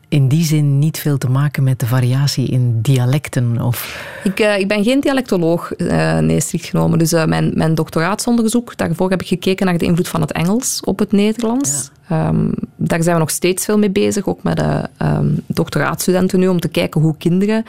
[0.09, 3.61] in die zin niet veel te maken met de variatie in dialecten?
[3.61, 4.05] Of?
[4.23, 6.99] Ik, uh, ik ben geen dialectoloog, uh, nee, strikt genomen.
[6.99, 10.81] Dus uh, mijn, mijn doctoraatsonderzoek, daarvoor heb ik gekeken naar de invloed van het Engels
[10.83, 11.91] op het Nederlands.
[12.09, 12.27] Ja.
[12.27, 16.47] Um, daar zijn we nog steeds veel mee bezig, ook met de um, doctoraatstudenten nu,
[16.47, 17.65] om te kijken hoe kinderen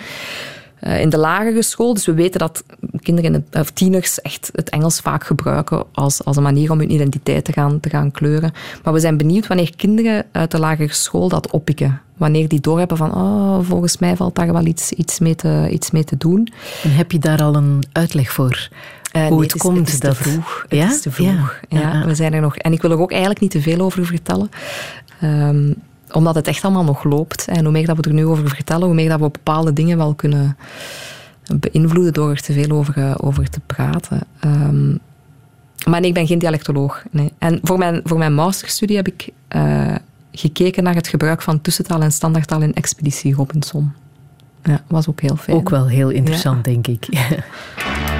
[0.81, 1.95] in de lagere school.
[1.95, 2.65] Dus we weten dat
[2.99, 7.45] kinderen, of tieners echt het Engels vaak gebruiken als, als een manier om hun identiteit
[7.45, 8.53] te gaan, te gaan kleuren.
[8.85, 12.97] Maar we zijn benieuwd wanneer kinderen uit de lagere school dat oppikken wanneer die doorhebben
[12.97, 16.49] van oh, volgens mij valt daar wel iets, iets, mee te, iets mee te doen.
[16.83, 18.69] En heb je daar al een uitleg voor?
[19.17, 20.65] Uh, Hoe het, komt het is te vroeg.
[20.69, 21.61] Het is te vroeg.
[21.69, 21.79] Ja.
[21.81, 22.57] ja, we zijn er nog.
[22.57, 24.51] En ik wil er ook eigenlijk niet te veel over vertellen.
[25.23, 25.75] Um,
[26.13, 27.49] omdat het echt allemaal nog loopt.
[27.49, 29.97] En hoe meer dat we er nu over vertellen, hoe meer dat we bepaalde dingen
[29.97, 30.57] wel kunnen
[31.59, 34.21] beïnvloeden door er te veel over, eh, over te praten.
[34.45, 34.99] Um,
[35.87, 37.03] maar nee, ik ben geen dialectoloog.
[37.11, 37.33] Nee.
[37.39, 39.95] En voor mijn, voor mijn masterstudie heb ik uh,
[40.33, 43.93] gekeken naar het gebruik van tussentaal en standaardtaal in Expeditie Robinson.
[44.63, 45.57] Ja, was ook heel fijn.
[45.57, 46.73] Ook wel heel interessant, ja.
[46.73, 47.09] denk ik.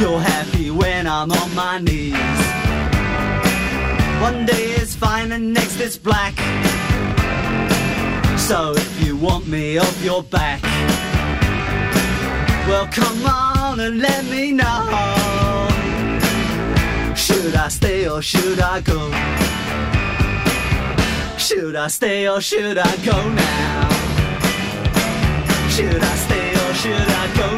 [0.00, 2.14] You're happy when I'm on my knees.
[4.22, 6.34] One day is fine and next it's black.
[8.38, 10.62] So if you want me off your back,
[12.68, 15.68] well come on and let me know.
[17.16, 19.10] Should I stay or should I go?
[21.38, 23.88] Should I stay or should I go now?
[25.68, 27.57] Should I stay or should I go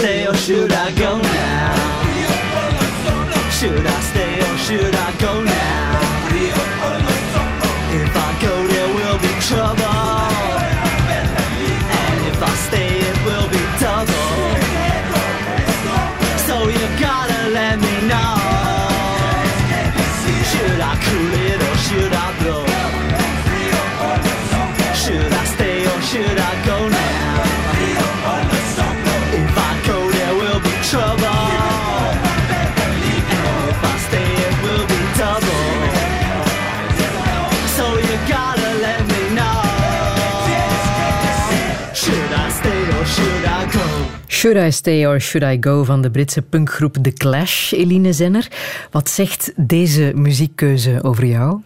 [0.00, 1.74] Stay or should I go now?
[3.50, 6.19] Should I stay or should I go now?
[44.40, 48.48] Should I Stay or Should I Go van de Britse punkgroep The Clash, Eline Zenner.
[48.90, 51.60] Wat zegt deze muziekkeuze over jou?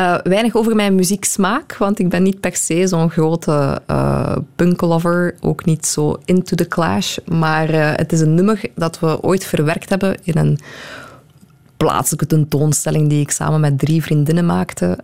[0.00, 5.34] Uh, weinig over mijn muzieksmaak, want ik ben niet per se zo'n grote uh, punklover,
[5.40, 7.16] ook niet zo into the clash.
[7.26, 10.58] Maar uh, het is een nummer dat we ooit verwerkt hebben in een
[11.76, 14.98] plaatselijke tentoonstelling die ik samen met drie vriendinnen maakte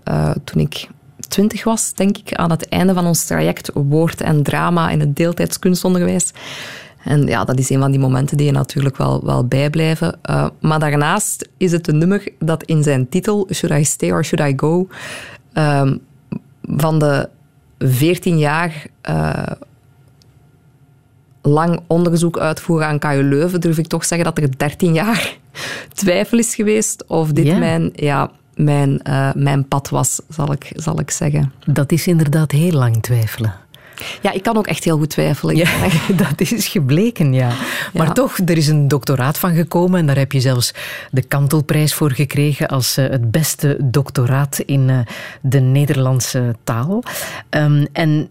[0.44, 0.88] toen ik
[1.34, 5.16] twintig was, denk ik, aan het einde van ons traject Woord en Drama in het
[5.16, 6.32] deeltijds kunstonderwijs.
[7.04, 10.18] En ja, dat is een van die momenten die je natuurlijk wel, wel bijblijven.
[10.30, 14.24] Uh, maar daarnaast is het een nummer dat in zijn titel, Should I Stay or
[14.24, 14.88] Should I Go,
[15.54, 15.92] uh,
[16.62, 17.28] van de
[17.78, 19.42] 14 jaar uh,
[21.42, 25.38] lang onderzoek uitvoeren aan KU Leuven, durf ik toch zeggen dat er 13 jaar
[25.92, 27.58] twijfel is geweest of dit yeah.
[27.58, 27.90] mijn...
[27.94, 31.52] Ja, mijn, uh, mijn pad was, zal ik, zal ik zeggen.
[31.66, 33.54] Dat is inderdaad heel lang twijfelen.
[34.22, 35.56] Ja, ik kan ook echt heel goed twijfelen.
[35.56, 35.70] Ja,
[36.26, 37.50] dat is gebleken, ja.
[37.92, 38.12] Maar ja.
[38.12, 40.74] toch, er is een doctoraat van gekomen en daar heb je zelfs
[41.10, 44.98] de Kantelprijs voor gekregen als uh, het beste doctoraat in uh,
[45.40, 47.02] de Nederlandse taal.
[47.50, 48.28] Um, en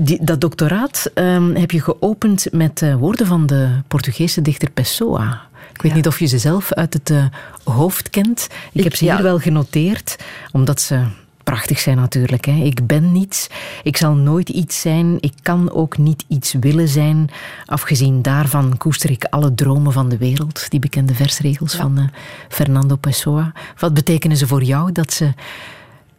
[0.00, 5.40] die, dat doctoraat um, heb je geopend met woorden van de Portugese dichter Pessoa.
[5.72, 5.96] Ik weet ja.
[5.96, 7.24] niet of je ze zelf uit het uh,
[7.64, 8.48] hoofd kent.
[8.50, 10.16] Ik, ik heb ze hier wel genoteerd,
[10.52, 11.04] omdat ze
[11.44, 12.44] prachtig zijn natuurlijk.
[12.44, 12.52] Hè.
[12.52, 13.46] Ik ben niets,
[13.82, 17.30] ik zal nooit iets zijn, ik kan ook niet iets willen zijn.
[17.66, 20.70] Afgezien daarvan koester ik alle dromen van de wereld.
[20.70, 21.78] Die bekende versregels ja.
[21.78, 22.04] van uh,
[22.48, 23.52] Fernando Pessoa.
[23.78, 25.32] Wat betekenen ze voor jou dat ze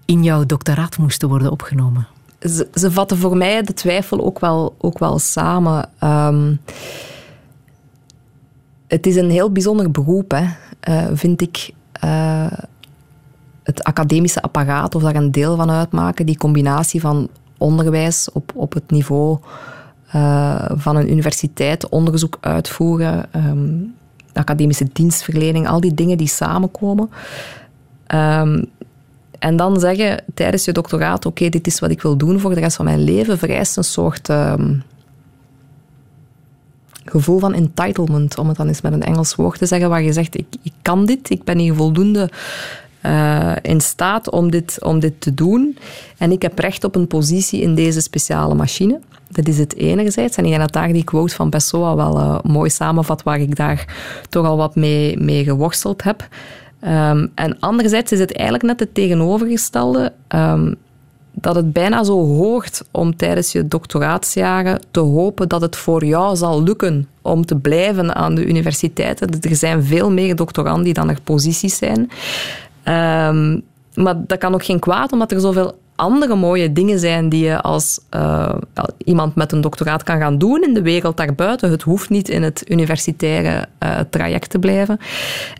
[0.06, 2.08] in jouw doctoraat moesten worden opgenomen?
[2.40, 5.90] Ze, ze vatten voor mij de twijfel ook wel, ook wel samen.
[6.04, 6.60] Um,
[8.88, 10.46] het is een heel bijzonder beroep, hè,
[10.90, 11.72] uh, vind ik.
[12.04, 12.52] Uh,
[13.64, 18.74] het academische apparaat, of daar een deel van uitmaken, die combinatie van onderwijs op, op
[18.74, 19.38] het niveau
[20.16, 23.96] uh, van een universiteit, onderzoek uitvoeren, um,
[24.34, 27.10] academische dienstverlening, al die dingen die samenkomen.
[28.08, 28.66] Um,
[29.40, 32.60] en dan zeggen tijdens je doctoraat, oké, dit is wat ik wil doen voor de
[32.60, 34.84] rest van mijn leven, vereist een soort um,
[37.06, 40.14] gevoel van entitlement, om het dan eens met een Engels woord te zeggen, waar je
[40.14, 42.30] zegt, ik, ik kan dit, ik ben hier voldoende
[43.06, 45.78] uh, in staat om dit, om dit te doen.
[46.18, 49.00] En ik heb recht op een positie in deze speciale machine.
[49.30, 50.38] Dat is het enerzijds.
[50.38, 53.56] En ik denk dat daar die quote van Pessoa wel uh, mooi samenvat, waar ik
[53.56, 53.96] daar
[54.30, 56.28] toch al wat mee, mee geworsteld heb.
[56.88, 60.14] Um, en anderzijds is het eigenlijk net het tegenovergestelde.
[60.28, 60.76] Um,
[61.34, 66.36] dat het bijna zo hoort om tijdens je doctoraatsjaren te hopen dat het voor jou
[66.36, 69.42] zal lukken om te blijven aan de universiteiten.
[69.42, 72.00] Er zijn veel meer doctoranden dan er posities zijn.
[73.30, 73.62] Um,
[73.94, 77.62] maar dat kan ook geen kwaad, omdat er zoveel andere mooie dingen zijn die je
[77.62, 78.56] als uh,
[78.98, 81.72] iemand met een doctoraat kan gaan doen in de wereld daarbuiten.
[81.72, 84.98] Het hoeft niet in het universitaire uh, traject te blijven.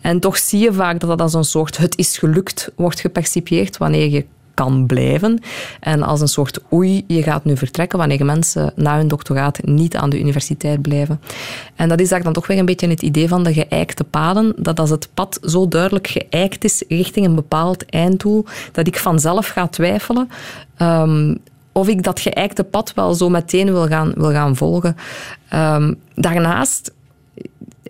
[0.02, 3.76] En toch zie je vaak dat dat als een soort het is gelukt wordt gepercipieerd
[3.76, 5.40] wanneer je kan blijven.
[5.80, 9.96] En als een soort oei, je gaat nu vertrekken wanneer mensen na hun doctoraat niet
[9.96, 11.20] aan de universiteit blijven.
[11.74, 14.52] En dat is daar dan toch weer een beetje het idee van de geëikte paden,
[14.56, 19.46] dat als het pad zo duidelijk geëikt is richting een bepaald einddoel, dat ik vanzelf
[19.46, 20.28] ga twijfelen
[20.78, 21.38] um,
[21.72, 24.96] of ik dat geëikte pad wel zo meteen wil gaan, wil gaan volgen.
[25.54, 26.92] Um, daarnaast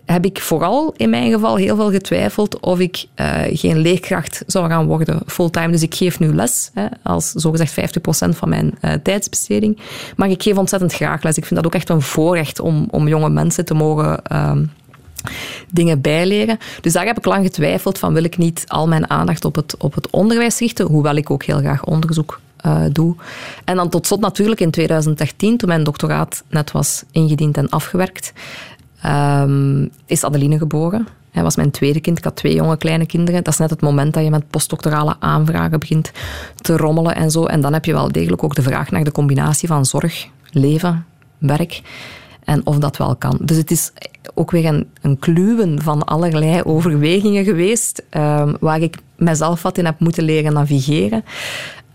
[0.05, 4.69] heb ik vooral in mijn geval heel veel getwijfeld of ik uh, geen leerkracht zou
[4.69, 5.71] gaan worden fulltime.
[5.71, 7.97] Dus ik geef nu les, hè, als zogezegd
[8.27, 9.79] 50% van mijn uh, tijdsbesteding.
[10.15, 11.37] Maar ik geef ontzettend graag les.
[11.37, 14.19] Ik vind dat ook echt een voorrecht om, om jonge mensen te mogen...
[14.31, 14.51] Uh,
[15.71, 16.57] dingen bijleren.
[16.81, 19.77] Dus daar heb ik lang getwijfeld van wil ik niet al mijn aandacht op het,
[19.77, 23.15] op het onderwijs richten, hoewel ik ook heel graag onderzoek uh, doe.
[23.63, 28.33] En dan tot slot natuurlijk in 2013, toen mijn doctoraat net was ingediend en afgewerkt,
[29.05, 31.07] um, is Adeline geboren.
[31.31, 32.17] Hij was mijn tweede kind.
[32.17, 33.43] Ik had twee jonge kleine kinderen.
[33.43, 36.11] Dat is net het moment dat je met postdoctorale aanvragen begint
[36.55, 37.45] te rommelen en zo.
[37.45, 41.05] En dan heb je wel degelijk ook de vraag naar de combinatie van zorg, leven,
[41.37, 41.81] werk.
[42.43, 43.37] en of dat wel kan.
[43.41, 43.91] Dus het is
[44.33, 49.85] ook weer een, een kluwen van allerlei overwegingen geweest, ehm, waar ik mezelf wat in
[49.85, 51.23] heb moeten leren navigeren.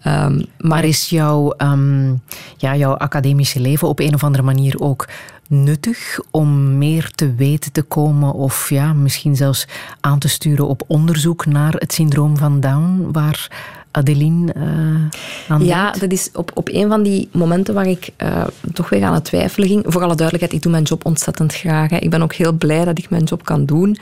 [0.02, 2.14] Ehm, Maar is jouw, ehm,
[2.56, 5.08] ja, jouw academische leven op een of andere manier ook
[5.50, 9.66] nuttig om meer te weten te komen of ja, misschien zelfs
[10.00, 13.50] aan te sturen op onderzoek naar het syndroom van Down, waar
[13.90, 18.46] Adeline eh aan Ja, dat is op, op een van die momenten waar ik eh,
[18.72, 19.82] toch weer aan het twijfelen ging.
[19.86, 21.90] Voor alle duidelijkheid, ik doe mijn job ontzettend graag.
[21.90, 21.96] Hè.
[21.96, 23.96] Ik ben ook heel blij dat ik mijn job kan doen.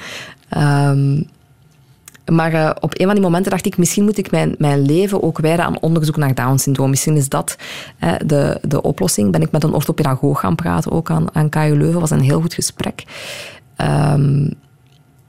[0.48, 1.20] Ehm,
[2.30, 5.22] maar eh, op een van die momenten dacht ik, misschien moet ik mijn, mijn leven
[5.22, 6.90] ook wijden aan onderzoek naar Down-syndroom.
[6.90, 7.56] Misschien is dat
[8.26, 9.32] de, de oplossing.
[9.32, 12.00] Ben ik met een orthopedagoog gaan praten, ook aan, aan KU Leuven.
[12.00, 13.04] was een heel goed gesprek.
[13.76, 14.50] Ehm,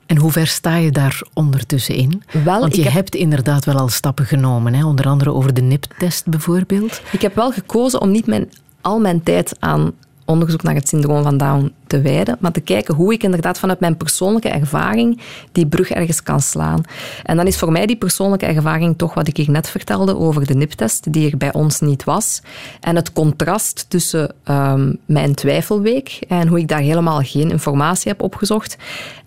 [0.05, 2.23] En hoe ver sta je daar ondertussen in?
[2.43, 4.85] Wel, Want ik je heb- hebt inderdaad wel al stappen genomen, hè?
[4.85, 7.01] onder andere over de NIP-test bijvoorbeeld.
[7.11, 8.49] Ik heb wel gekozen om niet mijn,
[8.81, 9.91] al mijn tijd aan
[10.30, 13.80] onderzoek naar het syndroom van Down te wijden, maar te kijken hoe ik inderdaad vanuit
[13.80, 15.21] mijn persoonlijke ervaring
[15.51, 16.84] die brug ergens kan slaan.
[17.23, 20.45] En dan is voor mij die persoonlijke ervaring toch wat ik hier net vertelde over
[20.45, 22.41] de NIP-test, die er bij ons niet was.
[22.80, 28.21] En het contrast tussen ehm, mijn twijfelweek en hoe ik daar helemaal geen informatie heb
[28.21, 28.77] opgezocht.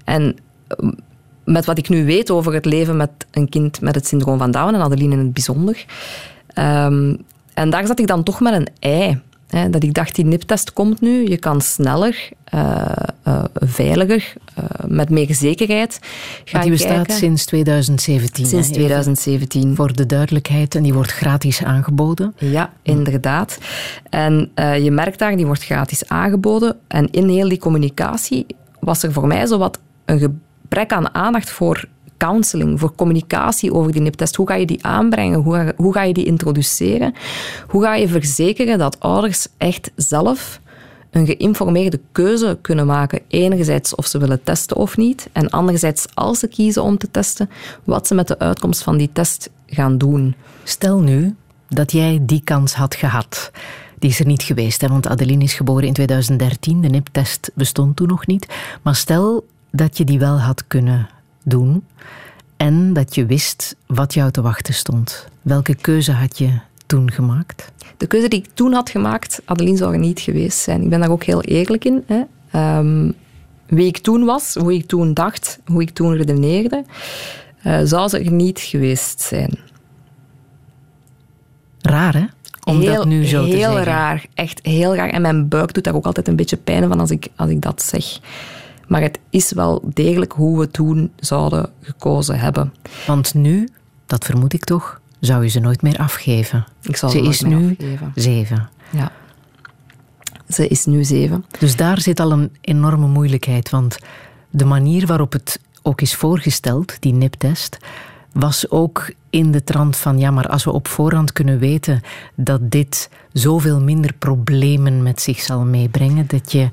[0.04, 0.36] En
[1.44, 4.50] met wat ik nu weet over het leven met een kind met het syndroom van
[4.50, 5.84] Down, en Adeline in het bijzonder.
[6.46, 7.14] Ehm,
[7.54, 9.20] en daar zat ik dan toch met een ei.
[9.52, 12.84] Hè, dat ik dacht, die NIP-test komt nu, je kan sneller, eh,
[13.22, 15.98] eh, veiliger, eh, met meer zekerheid
[16.44, 17.14] gaan die bestaat kijken.
[17.14, 18.46] sinds 2017.
[18.46, 18.72] Sinds hè?
[18.72, 19.76] 2017.
[19.76, 22.34] Voor de duidelijkheid, en die wordt gratis aangeboden.
[22.38, 23.58] Ja, inderdaad.
[24.10, 26.76] En je merkt daar, die wordt gratis aangeboden.
[26.88, 28.46] En in heel die communicatie
[28.80, 31.84] was er voor mij zo wat een gebrek aan aandacht voor
[32.22, 34.36] counseling, voor communicatie over die NIP-test.
[34.36, 35.40] Hoe ga je die aanbrengen?
[35.40, 37.14] Hoe ga, hoe ga je die introduceren?
[37.66, 40.60] Hoe ga je verzekeren dat ouders echt zelf
[41.10, 43.20] een geïnformeerde keuze kunnen maken.
[43.28, 45.28] Enerzijds of ze willen testen of niet.
[45.32, 47.50] En anderzijds, als ze kiezen om te testen,
[47.84, 50.34] wat ze met de uitkomst van die test gaan doen.
[50.62, 51.34] Stel nu
[51.68, 53.50] dat jij die kans had gehad.
[53.98, 56.80] Die is er niet geweest, hè, want Adeline is geboren in 2013.
[56.80, 58.46] De NIP-test bestond toen nog niet.
[58.82, 61.08] Maar stel dat je die wel had kunnen
[61.44, 61.84] doen
[62.56, 65.28] en dat je wist wat jou te wachten stond.
[65.42, 66.50] Welke keuze had je
[66.86, 67.72] toen gemaakt?
[67.96, 70.82] De keuze die ik toen had gemaakt, Adeline zou er niet geweest zijn.
[70.82, 72.04] Ik ben daar ook heel eerlijk in.
[72.06, 72.22] Hè.
[72.50, 73.10] Ehm,
[73.66, 76.84] wie ik toen was, hoe ik toen dacht, hoe ik toen redeneerde,
[77.62, 79.58] eh, zou ze er niet geweest zijn.
[81.80, 82.24] Raar, hè?
[82.64, 83.84] Om heel, dat nu zo te heel zeggen.
[83.84, 84.26] raar.
[84.34, 85.08] Echt heel raar.
[85.08, 87.60] En mijn buik doet daar ook altijd een beetje pijn van als ik, als ik
[87.60, 88.18] dat zeg.
[88.92, 92.74] Maar het is wel degelijk hoe we toen zouden gekozen hebben.
[93.06, 93.68] Want nu,
[94.06, 96.64] dat vermoed ik toch, zou je ze nooit meer afgeven.
[96.82, 98.12] Ik zal ze ze is nu afgeven.
[98.14, 98.68] zeven.
[98.90, 99.12] Ja.
[100.48, 101.44] Ze is nu zeven.
[101.58, 103.70] Dus daar zit al een enorme moeilijkheid.
[103.70, 103.98] Want
[104.50, 107.78] de manier waarop het ook is voorgesteld, die NIP-test,
[108.32, 112.00] was ook in de trant van ja, maar als we op voorhand kunnen weten
[112.34, 116.70] dat dit zoveel minder problemen met zich zal meebrengen, dat je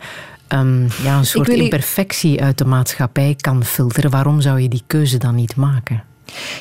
[0.50, 5.18] ehm, ja, een soort imperfectie uit de maatschappij kan filteren, waarom zou je die keuze
[5.18, 6.04] dan niet maken?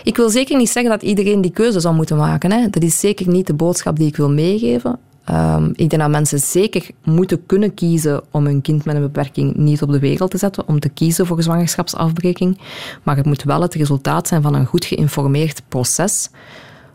[0.03, 2.53] Ik wil zeker niet zeggen dat iedereen die keuze zou moeten maken.
[2.53, 2.71] Hè.
[2.71, 4.99] Dat is zeker niet de boodschap die ik wil meegeven.
[5.25, 9.55] Ehm, ik denk dat mensen zeker moeten kunnen kiezen om hun kind met een beperking
[9.57, 12.59] niet op de wereld te zetten, om te kiezen voor zwangerschapsafbreking.
[13.03, 16.31] Maar het moet wel het resultaat zijn van een goed geïnformeerd proces,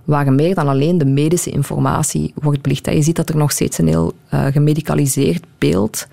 [0.03, 2.85] waar meer dan alleen de medische informatie wordt belicht.
[2.85, 6.07] Je ziet dat er nog steeds een heel eh, gemedicaliseerd beeld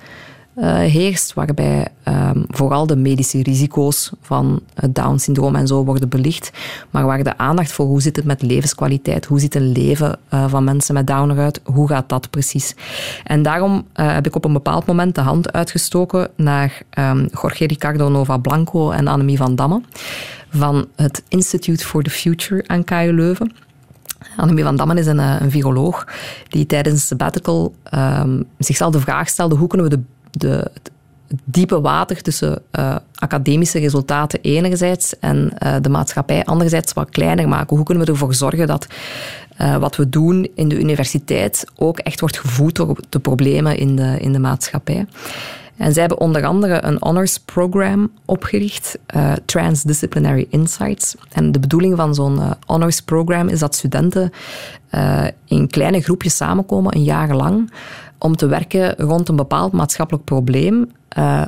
[0.55, 6.51] eh, heerst, waarbij ehm, vooral de medische risico's van het Down-syndroom en zo worden belicht,
[6.91, 10.45] maar waar de aandacht voor hoe zit het met levenskwaliteit, hoe ziet een leven eh,
[10.49, 12.75] van mensen met Down eruit, hoe gaat dat precies?
[13.25, 17.67] En daarom eh, heb ik op een bepaald moment de hand uitgestoken naar ehm, Jorge
[17.67, 19.83] Ricardo Nova Blanco en Annemie van Damme
[20.51, 23.53] van het Institute for the Future aan KU Leuven.
[24.37, 26.07] Annemie van Dammen is een, een viroloog
[26.49, 30.71] die tijdens een sabbatical ehm, zichzelf de vraag stelde hoe kunnen we de, de,
[31.31, 37.49] het diepe water tussen eh, academische resultaten enerzijds en eh, de maatschappij anderzijds wat kleiner
[37.49, 37.77] maken.
[37.77, 38.87] Hoe kunnen we ervoor zorgen dat
[39.57, 43.97] eh, wat we doen in de universiteit ook echt wordt gevoed door de problemen in
[43.97, 45.07] de, in de maatschappij.
[45.77, 48.99] En zij hebben onder andere een honors program opgericht,
[49.45, 51.15] Transdisciplinary Insights.
[51.33, 54.33] En de bedoeling van zo'n eh, honors program is dat studenten
[55.45, 57.71] in kleine groepjes samenkomen, een jaar lang,
[58.21, 60.91] om te werken rond een bepaald maatschappelijk probleem.
[61.09, 61.43] eh,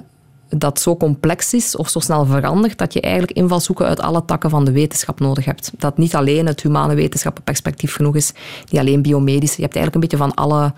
[0.56, 4.50] dat zo complex is of zo snel verandert dat je eigenlijk invalshoeken uit alle takken
[4.50, 5.72] van de wetenschap nodig hebt.
[5.78, 8.32] Dat niet alleen het humane wetenschappenperspectief genoeg is,
[8.70, 9.56] niet alleen biomedische.
[9.56, 10.72] Je hebt eigenlijk een beetje van alle...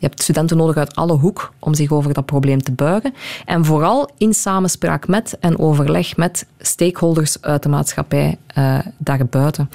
[0.00, 3.14] Je hebt studenten nodig uit alle hoek om zich over dat probleem te buigen.
[3.44, 9.70] En vooral in samenspraak met en overleg met stakeholders uit de maatschappij uh, daarbuiten.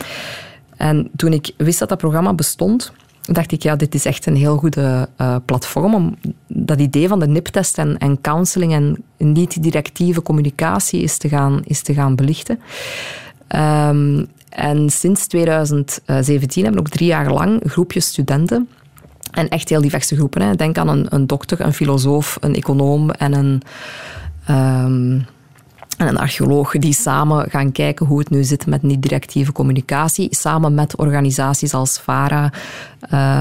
[0.78, 2.92] En toen ik wist dat dat programma bestond,
[3.32, 6.16] dacht ik, ja, dit is echt een heel goede uh, platform om
[6.48, 11.82] dat idee van de NIP-test en, en counseling en niet-directieve communicatie is te gaan, is
[11.82, 12.60] te gaan belichten.
[13.56, 18.70] Um, en sinds 2017 hebben we ook drie jaar lang groepjes studenten
[19.32, 20.42] en echt heel diverse groepen.
[20.42, 20.56] Hè.
[20.56, 23.62] Denk aan een, een dokter, een filosoof, een econoom en een...
[24.50, 25.26] Um,
[25.98, 30.74] en een archeoloog die samen gaan kijken hoe het nu zit met niet-directieve communicatie, samen
[30.74, 32.52] met organisaties als VARA.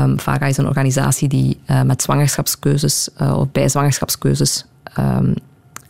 [0.03, 4.67] Um, VARA is een organisatie die uh, met zwangerschapskeuzes uh, of bij zwangerschapskeuzes
[4.99, 5.35] um,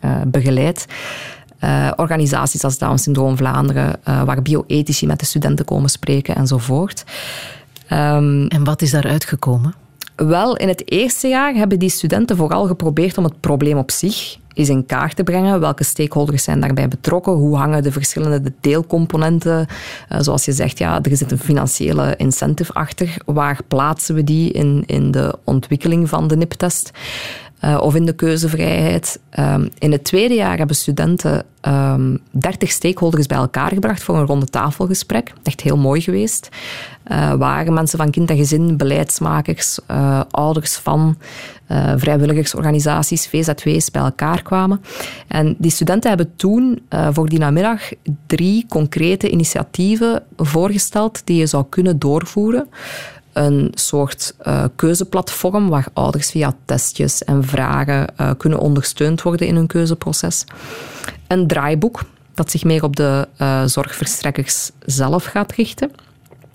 [0.05, 0.87] uh, begeleidt.
[1.97, 7.05] organisaties als Down Syndroom Vlaanderen, waar bioethici met de studenten komen spreken enzovoort.
[7.93, 9.75] Um, en wat is daaruit gekomen?
[10.17, 14.37] Wel, in het eerste jaar hebben die studenten vooral geprobeerd om het probleem op zich
[14.55, 15.61] is in kaart te brengen.
[15.61, 17.33] Welke stakeholders zijn daarbij betrokken?
[17.33, 19.67] Hoe hangen de verschillende deelcomponenten?
[20.13, 23.17] Uh, zoals je zegt, ja, er zit een financiële incentive achter.
[23.25, 26.91] Waar plaatsen we die in, in de ontwikkeling van de NIP-test?
[27.65, 29.21] Uh, of in de keuzevrijheid.
[29.39, 34.17] Um, in het tweede jaar hebben studenten um, ehm, 30 stakeholders bij elkaar gebracht voor
[34.17, 35.33] een ronde tafelgesprek.
[35.43, 36.49] Echt heel mooi geweest.
[37.07, 41.19] Uh, waar mensen van kind en gezin, beleidsmakers, uh, ouders van
[41.97, 44.81] vrijwilligersorganisaties, VZW's bij elkaar kwamen.
[45.29, 47.81] En die studenten hebben toen voor die namiddag
[48.27, 52.69] drie concrete initiatieven voorgesteld die je zou kunnen doorvoeren
[53.33, 59.57] een soort uh, keuzeplatform waar ouders via testjes en vragen uh, kunnen ondersteund worden in
[59.57, 60.45] hun keuzeproces.
[61.27, 62.03] Een draaiboek
[62.35, 65.91] dat zich meer op de uh, zorgverstrekkers zelf gaat richten.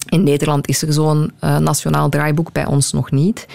[0.10, 3.48] In Nederland is er zo'n nationaal draaiboek, bij ons nog niet.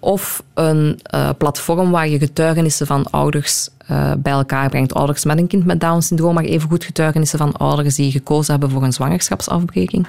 [0.00, 1.00] of een
[1.38, 3.68] platform waar je getuigenissen van ouders
[4.18, 4.94] bij elkaar brengt.
[4.94, 8.82] Ouders met een kind met Down-syndroom, maar evengoed getuigenissen van ouders die gekozen hebben voor
[8.82, 10.06] een zwangerschapsafbreking.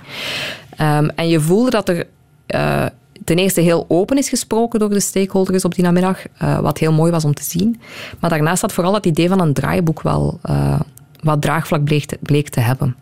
[0.82, 2.08] Um, en je voelde dat er
[2.56, 2.86] uh,
[3.24, 6.92] ten eerste heel open is gesproken door de stakeholders op die namiddag, uh, wat heel
[6.92, 7.82] mooi was om te zien.
[8.20, 10.80] Maar daarnaast had vooral het idee van een draaiboek wel uh,
[11.22, 11.84] wat draagvlak
[12.22, 12.96] bleek te hebben.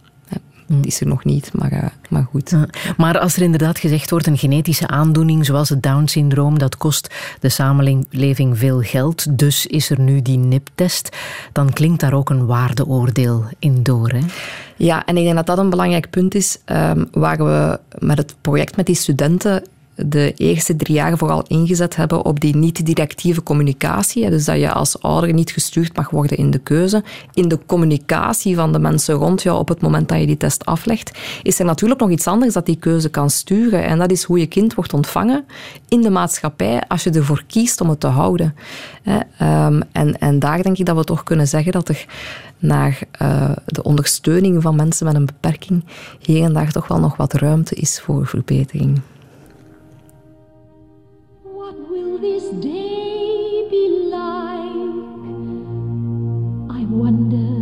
[0.68, 2.56] Het is er nog niet, maar, uh, maar goed.
[2.98, 7.50] Maar als er inderdaad gezegd wordt, een genetische aandoening zoals het Down-syndroom, dat kost de
[7.50, 11.18] samenleving veel geld, dus is er nu die NIP-test,
[11.52, 14.10] dan klinkt daar ook een waardeoordeel in door.
[14.10, 14.20] Hè?
[14.76, 18.36] Ja, en ik denk dat dat een belangrijk punt is um, waar we met het
[18.42, 19.64] project met die studenten
[20.06, 24.30] de eerste drie jaar vooral ingezet hebben op die niet-directieve communicatie.
[24.30, 27.04] Dus dat je als ouder niet gestuurd mag worden in de keuze.
[27.34, 30.66] In de communicatie van de mensen rond jou op het moment dat je die test
[30.66, 33.84] aflegt, is er natuurlijk nog iets anders dat die keuze kan sturen.
[33.84, 35.46] En dat is hoe je kind wordt ontvangen
[35.88, 38.56] in de maatschappij als je ervoor kiest om het te houden.
[39.04, 42.06] Ehm, en, en daar denk ik dat we toch kunnen zeggen dat er
[42.60, 45.84] naar uh, de ondersteuning van mensen met een beperking
[46.20, 49.02] hier en daar toch wel nog wat ruimte is voor verbetering.
[52.20, 54.72] This day be like?
[56.80, 57.54] I wonder,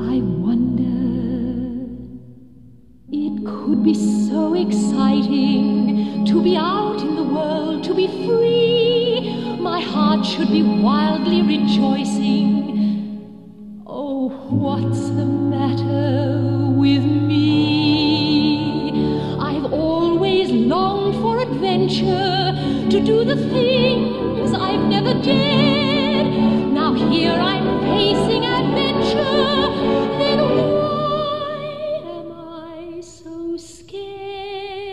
[0.00, 1.04] I wonder,
[3.12, 9.58] it could be so exciting to be out in the world, to be free.
[9.60, 12.54] My heart should be wildly rejoicing.
[13.86, 16.53] Oh, what's the matter?
[16.84, 17.40] With me.
[19.40, 22.52] I've always longed for adventure,
[22.90, 26.26] to do the things I've never dared.
[26.78, 29.70] Now here I'm facing adventure,
[30.20, 31.56] then why
[32.16, 34.84] am I so scared?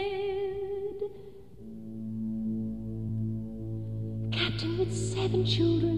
[4.32, 5.98] Captain with seven children,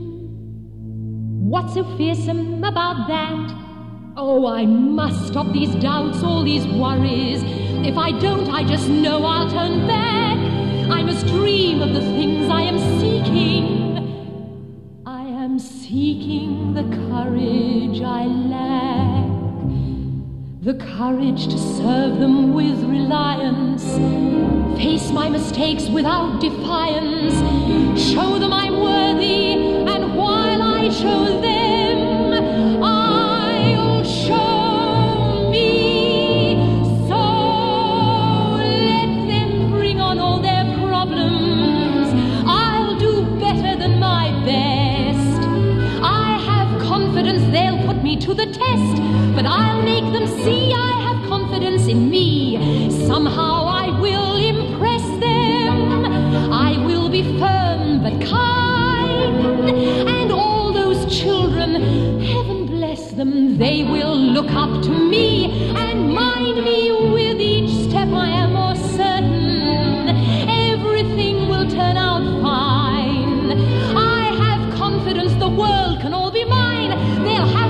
[1.52, 3.73] what's so fearsome about that?
[4.16, 7.42] Oh, I must stop these doubts, all these worries.
[7.84, 10.38] If I don't, I just know I'll turn back.
[10.92, 15.02] I must dream of the things I am seeking.
[15.08, 19.26] I am seeking the courage I lack.
[20.62, 23.84] The courage to serve them with reliance.
[24.78, 27.34] Face my mistakes without defiance.
[28.00, 29.54] Show them I'm worthy,
[29.88, 31.63] and while I show them,
[49.56, 52.90] I'll make them see I have confidence in me.
[53.08, 56.06] Somehow I will impress them.
[56.52, 59.70] I will be firm but kind.
[60.10, 66.64] And all those children, heaven bless them, they will look up to me and mind
[66.64, 70.10] me with each step I am more certain.
[70.50, 73.52] Everything will turn out fine.
[73.96, 76.90] I have confidence the world can all be mine.
[77.24, 77.63] They'll have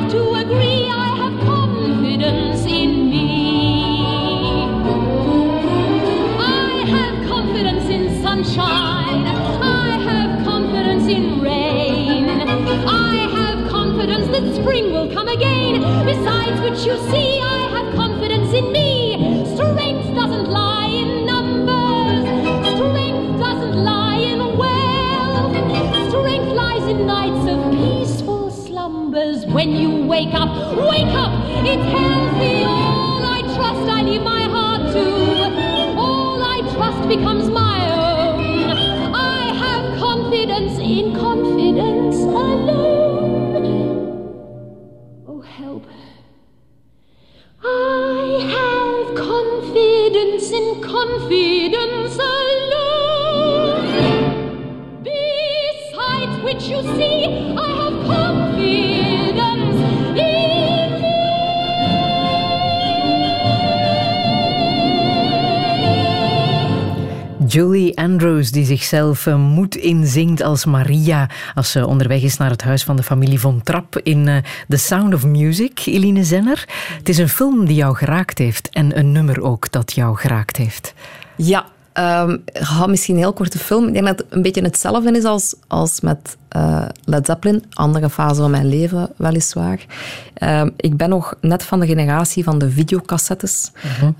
[68.94, 73.04] zichzelf eh, moed inzingt als Maria als ze onderweg is naar het huis van de
[73.04, 74.36] familie Von Trapp in eh,
[74.68, 75.86] The Sound of Music.
[75.86, 76.66] Eline Zenner,
[76.98, 80.58] het is een film die jou geraakt heeft en een nummer ook dat jou geraakt
[80.58, 80.94] heeft.
[81.36, 83.88] Ja, ja, misschien een heel korte film.
[83.88, 87.64] Ik denk dat het een beetje hetzelfde is als, als met eh, Led Zeppelin.
[87.74, 89.86] Andere fase van mijn leven, weliswaar.
[90.34, 93.72] Ehm, ik ben nog net van de generatie van de videocassettes.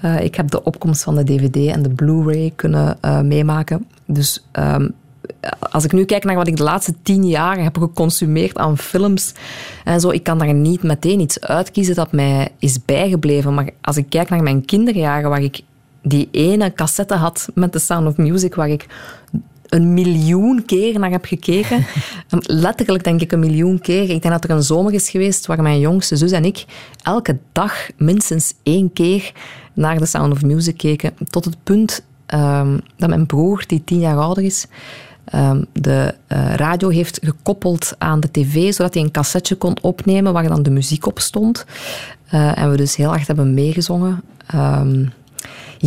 [0.02, 3.88] Eh, ik heb de opkomst van de DVD en de Blu-ray kunnen eh, meemaken.
[4.06, 4.88] Dus ehm,
[5.60, 9.34] als ik nu kijk naar wat ik de laatste tien jaar heb geconsumeerd aan films
[9.84, 13.54] en zo, ik kan daar niet meteen iets uitkiezen dat mij is bijgebleven.
[13.54, 15.62] Maar als ik kijk naar mijn kinderjaren, waar ik
[16.04, 18.86] die ene cassette had met The Sound of Music, waar ik
[19.74, 21.86] een miljoen keer naar heb gekeken.
[22.66, 24.02] Letterlijk denk ik een miljoen keer.
[24.02, 26.66] Ik denk dat er een zomer is geweest waar mijn jongste zus en ik
[27.04, 29.32] elke dag minstens één keer
[29.74, 31.14] naar The Sound of Music keken.
[31.30, 34.68] Tot het punt ehm, dat mijn broer, die tien jaar ouder is,
[35.26, 40.34] ehm, de eh, radio heeft gekoppeld aan de tv, zodat hij een cassetje kon opnemen
[40.34, 41.66] waar dan de muziek op stond.
[42.26, 44.22] Eh, en we dus heel hard hebben meegezongen.
[44.48, 45.06] Ehm,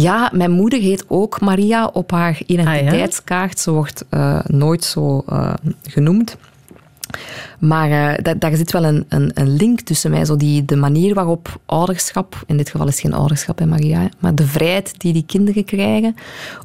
[0.03, 3.59] ja, mijn moeder heet ook Maria op haar identiteitskaart.
[3.59, 6.37] Ze wordt eh, nooit zo eh, genoemd.
[7.59, 10.25] Maar eh, da- daar zit wel een, een, een link tussen mij.
[10.25, 14.09] Zo die, de manier waarop ouderschap, in dit geval is het geen ouderschap bij Maria,
[14.19, 16.15] maar de vrijheid die die kinderen krijgen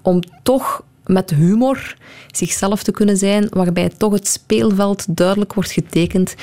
[0.01, 1.95] om toch met humor
[2.31, 6.35] zichzelf te kunnen zijn, waarbij toch het speelveld duidelijk wordt getekend.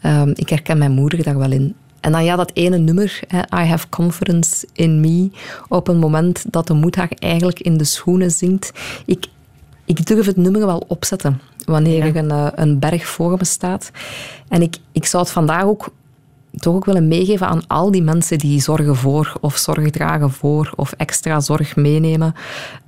[0.00, 1.74] Ehm, ik herken mijn moeder daar wel in.
[2.04, 5.30] En dan ja, dat ene nummer, hè, I have confidence in me,
[5.68, 8.72] op een moment dat de moed haar eigenlijk in de schoenen zingt.
[9.06, 9.26] Ik,
[9.84, 13.90] ik durf het nummer wel opzetten wanneer er een, eh, een berg voor me staat.
[14.48, 15.92] En ik, ik zou het vandaag ook
[16.56, 20.72] toch ook willen meegeven aan al die mensen die zorgen voor of zorg dragen voor
[20.76, 22.34] of extra zorg meenemen.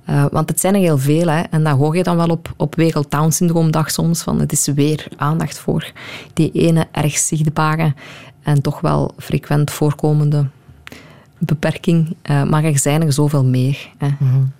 [0.05, 1.27] Eh, want het zijn er heel veel.
[1.27, 1.41] Hè?
[1.41, 4.67] En daar hoor je dan wel op, op Wereld Down Syndroomdag soms van het is
[4.67, 5.91] weer aandacht voor
[6.33, 7.93] die ene erg zichtbare
[8.47, 10.45] en toch wel frequent voorkomende
[11.37, 12.15] beperking.
[12.21, 13.89] Eh, maar er zijn er zoveel meer.
[13.97, 14.07] Hè?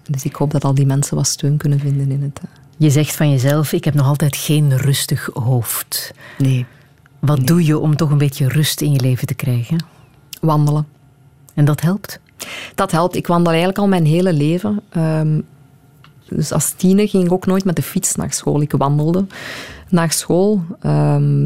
[0.10, 2.40] Dus ik hoop dat al die mensen wat steun kunnen vinden in het...
[2.40, 6.14] eh, Je zegt van jezelf, ik heb nog altijd geen rustig hoofd.
[6.38, 6.66] nee,
[7.20, 9.86] Wat doe je om toch een beetje rust in je leven te krijgen?
[10.42, 10.88] wandelen.
[11.54, 12.20] En dat helpt?
[12.76, 13.16] Dat helpt.
[13.16, 14.82] Ik wandel eigenlijk al mijn hele leven.
[14.90, 15.40] Ehm,
[16.30, 18.62] dus als tiener ging ik ook nooit met de fiets naar school.
[18.62, 19.26] Ik wandelde
[19.90, 20.62] naar school.
[20.82, 21.44] Ehm,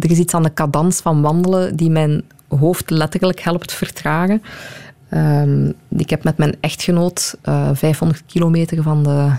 [0.00, 4.42] er is iets aan de cadans van wandelen die mijn hoofd letterlijk helpt vertragen.
[5.08, 9.30] Ehm, ik heb met mijn echtgenoot eh, 500 kilometer van de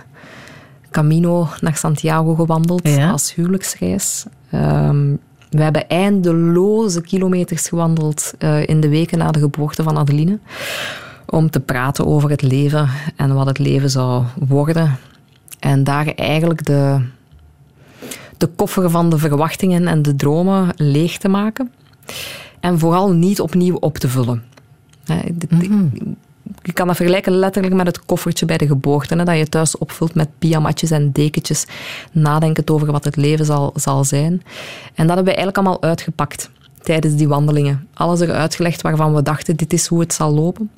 [0.92, 3.12] Camino naar Santiago gewandeld Ja.
[3.12, 4.26] als huwelijksreis.
[4.52, 5.16] Ehm,
[5.50, 10.40] we hebben eindeloze kilometers gewandeld eh, in de weken na de geboorte van Adeline.
[11.30, 14.98] Om te praten over het leven en wat het leven zou worden.
[15.60, 17.02] En daar eigenlijk de,
[18.38, 21.72] de koffer van de verwachtingen en de dromen leeg te maken.
[22.60, 24.44] En vooral niet opnieuw op te vullen.
[25.34, 25.70] Dit-
[26.62, 29.16] Je kan dat vergelijken letterlijk met het koffertje bij de geboorte.
[29.16, 31.66] Hè, dat je thuis opvult met pyjamatjes en dekentjes.
[32.12, 34.32] Nadenkend over wat het leven zal, zal zijn.
[34.94, 36.50] En dat hebben we eigenlijk allemaal uitgepakt.
[36.82, 37.88] tijdens die wandelingen.
[37.94, 40.70] Alles eruit gelegd waarvan we dachten, dit is hoe het zal lopen.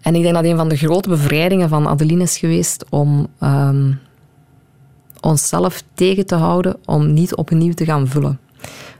[0.00, 3.92] En ik denk dat een van de grote bevrijdingen van Adeline is geweest om ehm,
[5.20, 8.38] onszelf tegen te houden om niet opnieuw te gaan vullen.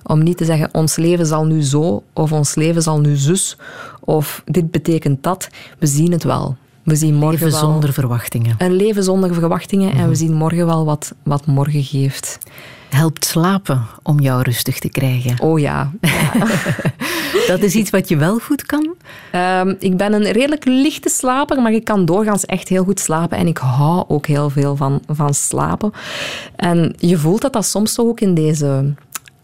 [0.02, 3.56] Om niet te zeggen, ons leven zal nu zo, of ons leven zal nu zus,
[4.00, 5.48] of dit betekent dat.
[5.78, 6.56] We zien het wel.
[6.82, 8.54] We zien morgen Leven wel zonder verwachtingen.
[8.58, 12.38] een leven zonder verwachtingen en we zien morgen wel wat, wat morgen geeft.
[12.90, 15.40] Helpt slapen om jou rustig te krijgen.
[15.40, 15.90] Oh ja.
[17.46, 18.94] Dat is iets wat je wel goed kan.
[19.32, 23.38] Ehm, ik ben een redelijk lichte slaper, maar ik kan doorgaans echt heel goed slapen.
[23.38, 25.92] En ik hou ook heel veel van, van slapen.
[26.56, 28.94] En je voelt dat dat soms toch ook in deze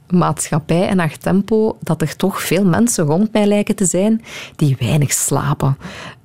[0.08, 4.22] maatschappij en haar tempo, dat er toch veel mensen rond mij lijken te zijn
[4.56, 5.76] die weinig slapen.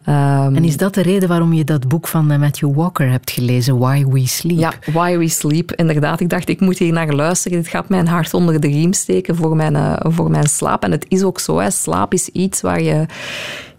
[0.03, 3.31] Ehm, En is dat de reden waarom je dat boek van eh, Matthew Walker hebt
[3.31, 4.57] gelezen, Why We Sleep?
[4.59, 5.71] Ja, Why We Sleep.
[5.71, 7.57] Inderdaad, ik dacht, ik moet hier naar luisteren.
[7.57, 10.83] Dit gaat mijn hart onder de riem steken voor mijn, eh, voor mijn slaap.
[10.83, 11.71] En het is ook zo, hè.
[11.71, 13.05] slaap is iets waar je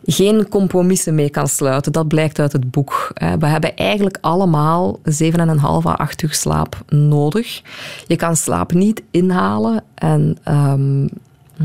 [0.05, 1.93] geen compromissen mee kan sluiten.
[1.93, 3.11] Dat blijkt uit het boek.
[3.39, 7.63] We hebben eigenlijk allemaal 7,5 à 8 uur slaap nodig.
[8.07, 10.37] Je kan slaap niet inhalen en...
[10.43, 11.07] ehm,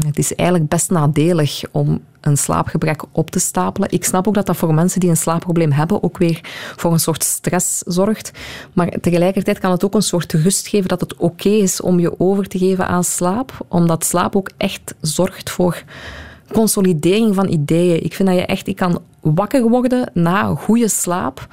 [0.06, 3.91] het is eigenlijk best nadelig om een slaapgebrek op te stapelen.
[3.91, 6.39] Ik snap ook dat dat voor mensen die een slaapprobleem hebben ook weer
[6.76, 8.32] voor een soort stress zorgt.
[8.74, 12.20] Maar tegelijkertijd kan het ook een soort rust geven dat het oké is om je
[12.20, 13.66] over te geven aan slaap.
[13.68, 15.84] Omdat slaap ook echt zorgt voor
[16.52, 18.04] consolidering van ideeën.
[18.04, 18.68] Ik vind dat je echt...
[18.68, 21.48] Ik kan wakker worden na goede slaap,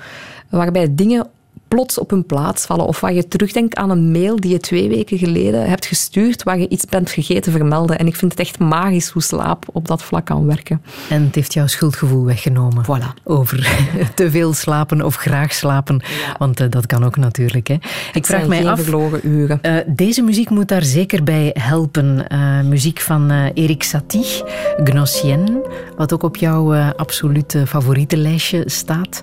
[0.51, 1.27] waarbij dingen
[1.75, 2.87] plots op hun plaats vallen.
[2.87, 6.59] Of waar je terugdenkt aan een mail die je twee weken geleden hebt gestuurd, waar
[6.59, 7.99] je iets bent vergeten vermelden.
[7.99, 10.83] En ik vind het echt magisch hoe slaap op dat vlak kan werken.
[11.11, 12.85] En het heeft jouw schuldgevoel weggenomen.
[12.85, 13.23] Voilà.
[13.25, 16.03] Over te veel slapen of graag slapen.
[16.39, 17.69] Want eh, dat kan ook natuurlijk.
[17.69, 17.77] Hè.
[18.13, 18.89] Ik vraag mij af...
[19.23, 19.63] uren.
[19.63, 22.29] eh, deze muziek moet daar zeker bij helpen.
[22.29, 24.43] Eh, muziek van Erik Satie,
[24.85, 25.63] Gnossien,
[25.97, 29.21] wat ook op jouw absolute favoriete lijstje staat.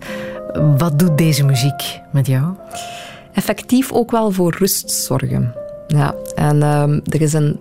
[0.77, 2.53] Wat doet deze muziek met jou?
[3.33, 5.53] effectief ook wel voor rust zorgen.
[5.87, 7.59] Ja, en ehm, er is een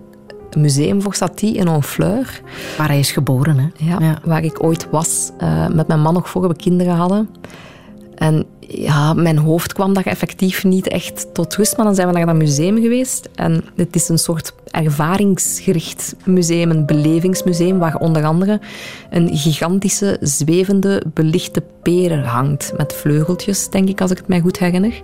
[0.57, 2.41] museum voor Satie in Honfleur,
[2.77, 3.67] Waar hij is geboren, hè?
[3.77, 7.29] ja, waar ik ooit was, eh, met mijn man nog voor we kinderen hadden.
[8.21, 12.13] En ja, mijn hoofd kwam daar effectief niet echt tot rust, maar dan zijn we
[12.13, 13.29] naar dat museum geweest.
[13.35, 18.59] En het is een soort ervaringsgericht museum, een belevingsmuseum, waar onder andere
[19.09, 22.73] een gigantische, zwevende, belichte peer hangt.
[22.77, 25.01] Met vleugeltjes, denk ik, als ik het mij goed herinner.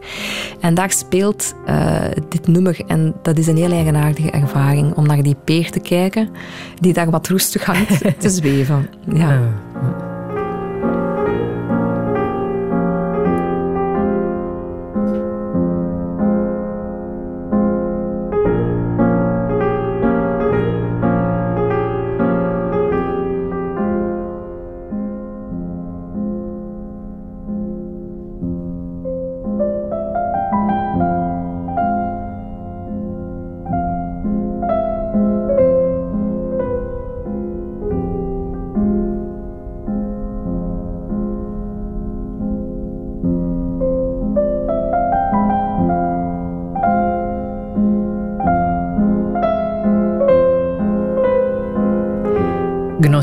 [0.59, 2.79] En daar speelt eh, dit nummer.
[2.87, 6.29] En dat is een heel eigenaardige ervaring, om naar die peer te kijken,
[6.79, 8.89] die daar wat rustig hangt te zweven.
[9.13, 9.39] Ja.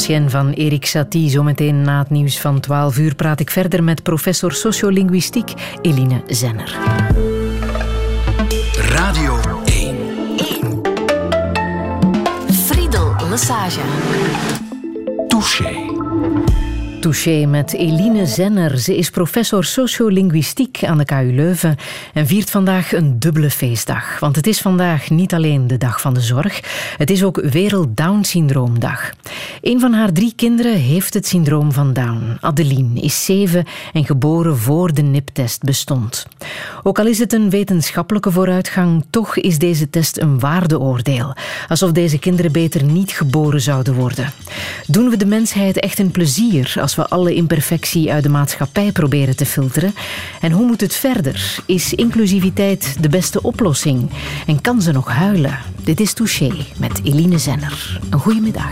[0.04, 1.30] Van Erik Satie.
[1.30, 5.52] Zometeen na het nieuws van 12 uur praat ik verder met professor sociolinguïstiek
[5.82, 6.76] Eline Zenner.
[8.76, 9.96] Radio 1.
[12.52, 14.63] Friedel Lesage.
[17.04, 17.46] Touché.
[17.46, 18.78] Met Eline Zenner.
[18.78, 21.76] Ze is professor sociolinguïstiek aan de KU Leuven
[22.12, 24.18] en viert vandaag een dubbele feestdag.
[24.18, 26.60] Want het is vandaag niet alleen de dag van de zorg,
[26.96, 29.10] het is ook Wereld Down Syndroomdag.
[29.60, 32.36] Een van haar drie kinderen heeft het syndroom van Down.
[32.40, 36.26] Adeline is zeven en geboren voor de NIP-test bestond.
[36.82, 41.34] Ook al is het een wetenschappelijke vooruitgang, toch is deze test een waardeoordeel.
[41.68, 44.32] Alsof deze kinderen beter niet geboren zouden worden.
[44.86, 49.36] Doen we de mensheid echt een plezier als we alle imperfectie uit de maatschappij proberen
[49.36, 49.94] te filteren?
[50.40, 51.62] En hoe moet het verder?
[51.66, 54.10] Is inclusiviteit de beste oplossing?
[54.46, 55.58] En kan ze nog huilen?
[55.84, 58.00] Dit is Touché met Eline Zenner.
[58.10, 58.70] Een goede middag.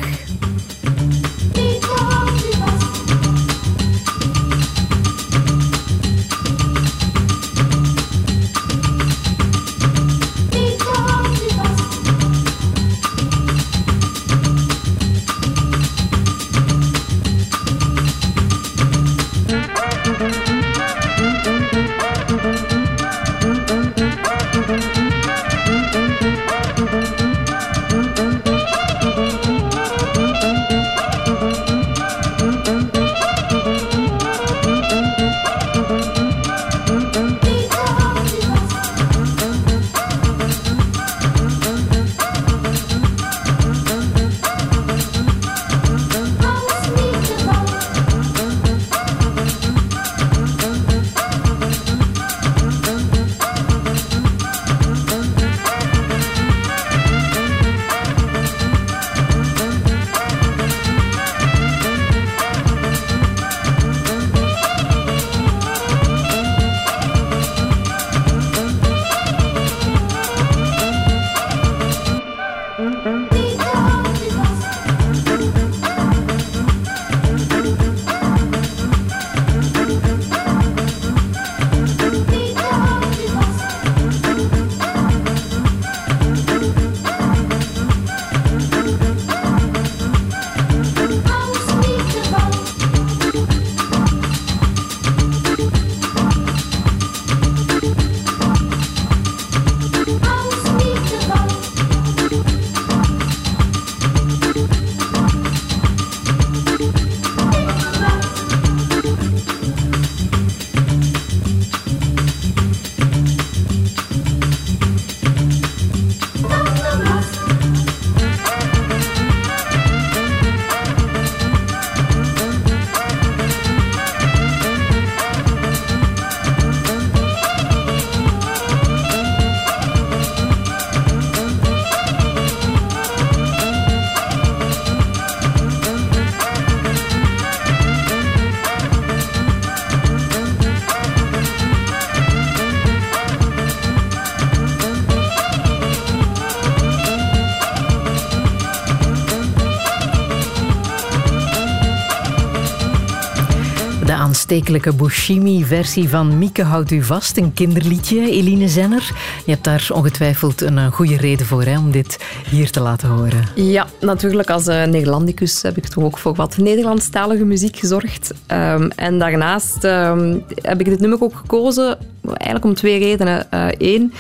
[154.53, 159.11] Aanstekelijke Bushimi-versie van Mieke houdt u vast, een kinderliedje, Eline Zenner.
[159.45, 162.19] Je hebt daar ongetwijfeld een eh, goede reden voor hè, om dit
[162.51, 163.45] hier te laten horen.
[163.55, 168.35] Ja, natuurlijk als uh, Nederlandicus heb ik toch ook voor wat Nederlandstalige muziek gezorgd.
[168.47, 173.47] Um, en daarnaast um, heb ik dit nummer ook gekozen, eigenlijk om twee redenen.
[173.79, 174.13] Eén,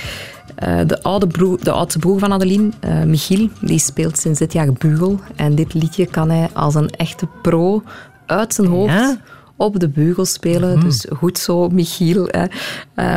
[0.68, 4.52] uh, de, oude broer, de oudste broer van Adeline, uh, Michiel, die speelt sinds dit
[4.52, 5.20] jaar bugel.
[5.36, 7.82] En dit liedje kan hij als een echte pro
[8.26, 9.18] uit zijn hoofd ja?
[9.62, 10.74] Op de beugel spelen.
[10.74, 10.80] Mm.
[10.80, 12.28] Dus goed zo, Michiel.
[12.30, 12.44] Hè.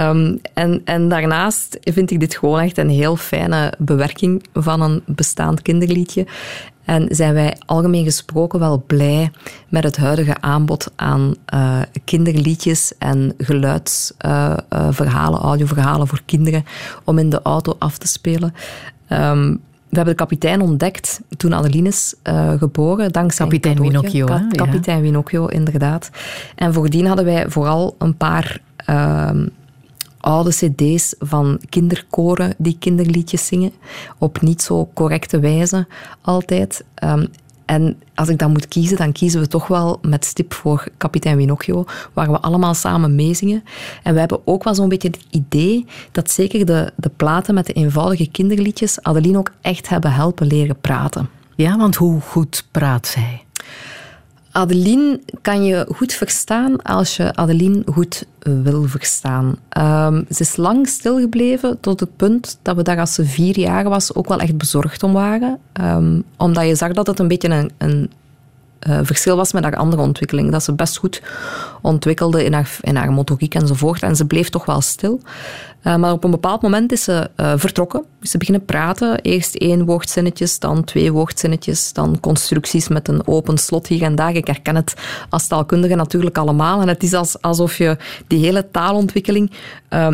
[0.10, 5.02] Um, en, en daarnaast vind ik dit gewoon echt een heel fijne bewerking van een
[5.06, 6.26] bestaand kinderliedje.
[6.86, 9.32] En zijn wij algemeen gesproken wel blij
[9.70, 16.66] met het huidige aanbod aan uh, kinderliedjes en geluidsverhalen, uh, uh, audioverhalen voor kinderen
[17.04, 18.54] om in de auto af te spelen.
[19.10, 19.62] Um,
[19.96, 24.26] we hebben de kapitein ontdekt toen Adeline is uh, geboren, dankzij kapitein Winocchio.
[24.26, 25.04] Ka kapitein ja.
[25.04, 26.10] Winocchio, inderdaad.
[26.56, 29.30] En voordien hadden wij vooral een paar uh,
[30.20, 33.72] oude cd's van kinderkoren die kinderliedjes zingen,
[34.18, 35.88] op niet zo correcte wijze
[36.22, 36.84] altijd.
[37.04, 37.28] Um,
[37.66, 41.38] en als ik dan moet kiezen, dan kiezen we toch wel met stip voor Kapitein
[41.38, 43.64] Winocchio, waar we allemaal samen meezingen.
[44.04, 47.66] En we hebben ook wel zo'n beetje het idee dat zeker de, de platen met
[47.66, 51.30] de eenvoudige kinderliedjes Adeline ook echt hebben helpen leren praten.
[51.56, 53.45] Ja, want hoe goed praat zij?
[54.56, 59.46] Adeline kan je goed verstaan als je Adeline goed wil verstaan.
[59.78, 63.90] Um, ze is lang stilgebleven tot het punt dat we daar als ze vier jaar
[63.90, 65.60] was ook wel echt bezorgd om waren.
[65.82, 68.12] Um, omdat je zag dat het een beetje een, een
[68.88, 70.52] uh, verschil was met haar andere ontwikkeling.
[70.52, 71.22] Dat ze best goed
[71.82, 74.02] ontwikkelde in haar, in haar motoriek enzovoort.
[74.02, 75.22] En ze bleef toch wel stil.
[75.88, 78.04] Uh, maar op een bepaald moment is ze uh, vertrokken.
[78.22, 79.22] Is ze beginnen praten.
[79.22, 84.36] Eerst één woordzinnetjes, dan twee woordzinnetjes, dan constructies met een open slot hier en daar.
[84.36, 84.94] Ik herken het
[85.30, 86.82] als taalkundige natuurlijk allemaal.
[86.82, 89.52] En het is als, alsof je die hele taalontwikkeling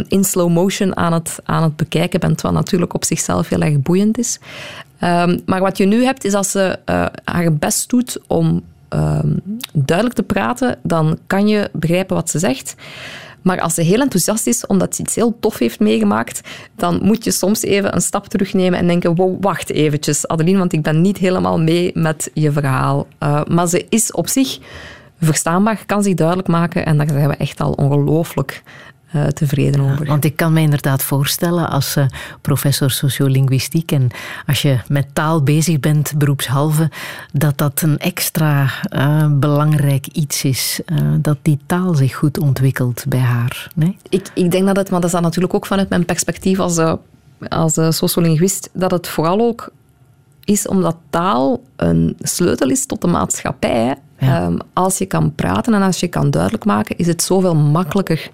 [0.07, 3.81] in slow motion aan het, aan het bekijken bent, wat natuurlijk op zichzelf heel erg
[3.81, 4.39] boeiend is.
[5.03, 6.79] Um, maar wat je nu hebt, is als ze
[7.23, 9.41] haar best doet om um,
[9.73, 12.75] duidelijk te praten, dan kan je begrijpen wat ze zegt.
[13.41, 16.41] Maar als ze heel enthousiast is omdat ze iets heel tof heeft meegemaakt,
[16.75, 20.81] dan moet je soms even een stap terugnemen en denken, wacht eventjes, Adeline, want ik
[20.81, 23.07] ben niet helemaal mee met je verhaal.
[23.19, 24.59] Uh, maar ze is op zich
[25.19, 28.63] verstaanbaar, kan zich duidelijk maken en daar zijn we echt al ongelooflijk
[29.15, 30.05] uh, tevreden over.
[30.05, 32.05] want ik kan me inderdaad voorstellen als uh,
[32.41, 34.09] professor sociolinguïstiek en
[34.45, 36.89] als je met taal bezig bent, beroepshalve,
[37.33, 40.79] dat dat een extra uh, belangrijk iets is.
[41.19, 43.67] dat die taal zich goed ontwikkelt bij haar.
[43.75, 43.97] Nee?
[44.09, 46.79] Ik, ik denk dat het, maar dat is dan natuurlijk ook vanuit mijn perspectief als,
[47.49, 49.71] als sociolinguïst, dat het vooral ook
[50.43, 53.95] is omdat taal een sleutel is tot de maatschappij.
[54.17, 54.45] Ja.
[54.45, 58.29] Um, als je kan praten en als je kan duidelijk maken, is het zoveel makkelijker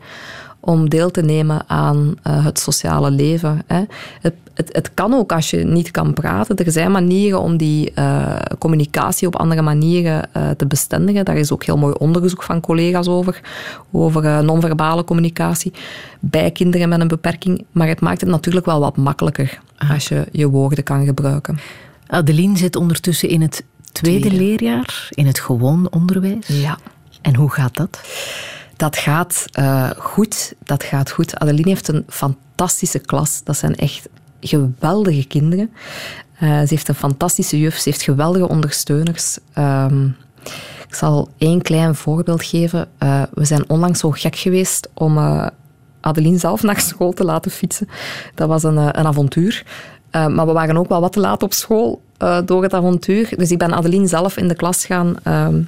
[0.67, 3.63] om deel te nemen aan uh, het sociale leven.
[3.67, 3.83] Hè.
[4.21, 6.55] Het, het, het, kan ook als je niet kan praten.
[6.55, 11.25] Er zijn manieren om die uh, communicatie op andere manieren uh, te bestendigen.
[11.25, 13.41] Daar is ook heel mooi onderzoek van collega's over,
[13.91, 15.73] over non-verbale communicatie
[16.19, 17.65] bij kinderen met een beperking.
[17.71, 19.59] Maar het maakt het natuurlijk wel wat makkelijker
[19.91, 21.59] als je je woorden kan gebruiken.
[22.07, 24.43] Adeline zit ondertussen in het tweede, tweede.
[24.43, 26.47] leerjaar, in het gewoon onderwijs.
[26.47, 26.77] Ja.
[27.21, 27.99] En hoe gaat dat?
[28.77, 30.53] Dat gaat uh, goed.
[30.63, 31.39] Dat gaat goed.
[31.39, 33.43] Adeline heeft een fantastische klas.
[33.43, 34.09] Dat zijn echt
[34.39, 35.71] geweldige kinderen.
[36.41, 37.75] Uh, ze heeft een fantastische juf.
[37.75, 39.37] Ze heeft geweldige ondersteuners.
[39.57, 40.15] Um,
[40.87, 42.87] ik zal één klein voorbeeld geven.
[43.03, 45.17] Uh, we zijn onlangs zo gek geweest om
[46.01, 47.89] Adeline zelf naar school te laten fietsen.
[48.35, 49.65] Dat was een, een avontuur.
[50.11, 52.01] maar we waren ook wel wat te laat op school
[52.45, 53.29] door het avontuur.
[53.37, 55.61] Dus ik ben Adeline zelf in de klas gaan ehm,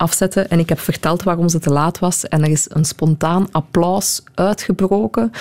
[0.00, 2.28] afzetten en ik heb verteld waarom ze te laat was.
[2.28, 5.32] En er is een spontaan applaus uitgebroken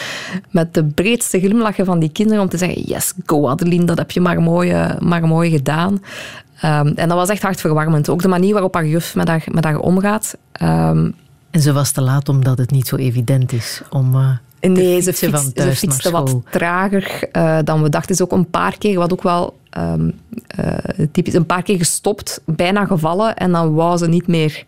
[0.49, 4.11] met de breedste glimlachen van die kinderen om te zeggen yes, go Adeline, dat heb
[4.11, 6.01] je maar mooi, eh, maar mooi gedaan.
[6.63, 8.09] Um, en dat was echt hartverwarmend.
[8.09, 10.37] Ook de manier waarop haar juf met haar, met haar omgaat.
[10.61, 11.15] Um,
[11.51, 14.15] en ze was te laat omdat het niet zo evident is om...
[14.15, 14.29] Uh...
[14.61, 18.11] Nee, ze, fiets, ze fietste wat trager uh, dan we dachten.
[18.11, 20.19] Is ook een paar keer, wat ook wel um,
[20.59, 23.35] uh, typisch, een paar keer gestopt, bijna gevallen.
[23.35, 24.63] En dan wou ze niet meer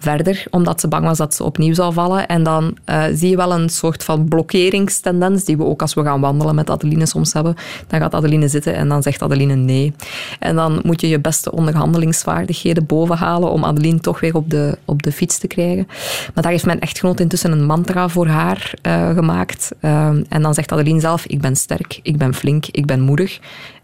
[0.00, 2.28] verder, omdat ze bang was dat ze opnieuw zou vallen.
[2.28, 6.02] En dan uh, zie je wel een soort van blokkeringstendens, die we ook als we
[6.02, 7.54] gaan wandelen met Adeline soms hebben.
[7.86, 9.92] Dan gaat Adeline zitten en dan zegt Adeline nee.
[10.38, 15.02] En dan moet je je beste onderhandelingsvaardigheden bovenhalen om Adeline toch weer op de, op
[15.02, 15.86] de fiets te krijgen.
[16.34, 19.70] Maar daar heeft mijn echtgenoot intussen een mantra voor haar uh, gemaakt.
[19.80, 23.40] Uh, en dan zegt Adeline zelf, ik ben sterk, ik ben flink, ik ben moedig.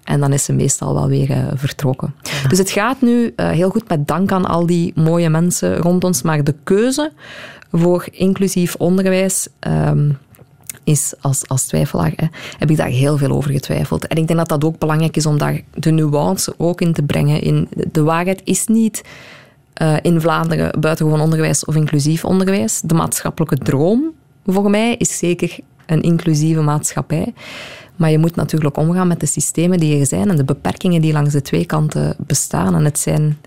[0.06, 2.14] En dan is ze meestal wel weer eh, vertrokken.
[2.48, 6.04] Dus het gaat nu eh, heel goed met dank aan al die mooie mensen rond
[6.04, 6.22] ons.
[6.22, 7.12] Maar de keuze
[7.72, 10.10] voor inclusief onderwijs ehm,
[10.84, 12.26] is als, als twijfelaar, hè,
[12.58, 14.06] heb ik daar heel veel over getwijfeld.
[14.06, 17.02] En ik denk dat dat ook belangrijk is om daar de nuance ook in te
[17.02, 17.40] brengen.
[17.40, 19.04] In, de waarheid is niet
[19.72, 22.80] eh, in Vlaanderen buitengewoon onderwijs of inclusief onderwijs.
[22.80, 24.12] De maatschappelijke droom
[24.44, 27.34] voor mij is zeker een inclusieve maatschappij.
[27.96, 31.12] Maar je moet natuurlijk omgaan met de systemen die er zijn en de beperkingen die
[31.12, 32.74] langs de twee kanten bestaan.
[32.74, 33.38] En het zijn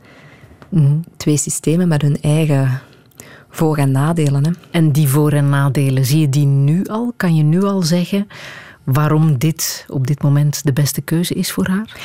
[1.18, 2.82] twee systemen met hun eigen
[3.50, 4.46] voor- en nadelen.
[4.46, 4.52] Hè.
[4.72, 7.14] En die voor- en nadelen, zie je die nu al?
[7.18, 8.28] Kan je nu al zeggen
[8.84, 11.98] waarom dit op dit moment de beste keuze is voor haar?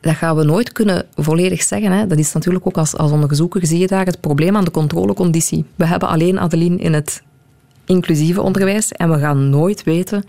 [0.00, 1.92] Dat gaan we nooit kunnen volledig zeggen.
[1.92, 2.06] Hè.
[2.06, 5.64] Dat is natuurlijk ook als, als onderzoeker zie je daar het probleem aan de controleconditie.
[5.74, 7.22] We hebben alleen Adeline in het
[7.86, 10.24] inclusieve onderwijs en we gaan nooit weten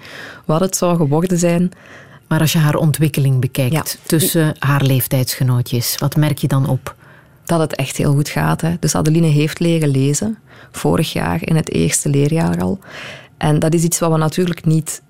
[0.46, 1.72] wat het zou geworden zijn.
[2.28, 3.84] Maar als je haar ontwikkeling bekijkt Ja.
[4.06, 6.96] tussen haar leeftijdsgenootjes, wat merk je dan op?
[7.48, 8.62] dat het echt heel goed gaat.
[8.62, 8.76] Hè.
[8.80, 10.38] Dus Adeline heeft leren lezen,
[10.72, 12.80] vorig jaar in het eerste leerjaar al.
[13.38, 15.02] En dat is iets wat we natuurlijk niet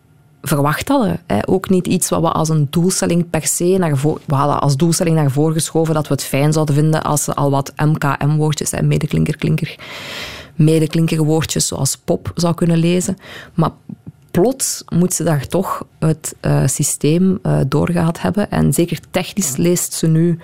[0.42, 1.20] verwacht hadden.
[1.28, 1.48] Hè.
[1.48, 4.22] Ook niet iets wat we als een doelstelling per se naar voren...
[4.26, 7.34] We hadden als doelstelling naar voren geschoven dat we het fijn zouden vinden als ze
[7.34, 9.76] al wat MKM-woordjes, hè, medeklinker, klinker,
[10.58, 13.18] medeklinkerwoordjes zoals pop zou kunnen lezen.
[13.54, 13.72] Maar
[14.32, 18.52] plots moet ze daar toch het eh, systeem eh, doorgehad hebben.
[18.52, 20.40] En zeker technisch leest ze nu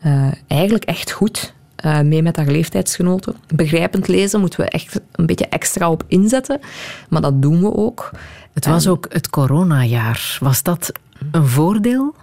[0.00, 1.54] eh, eigenlijk echt goed
[2.02, 3.34] mee met haar leeftijdsgenoten.
[3.54, 6.60] Begrijpend lezen moeten we echt een beetje extra op inzetten,
[7.08, 8.10] maar dat doen we ook.
[8.52, 10.38] Het was ook het coronajaar.
[10.40, 10.92] Was dat
[11.30, 12.14] een voordeel?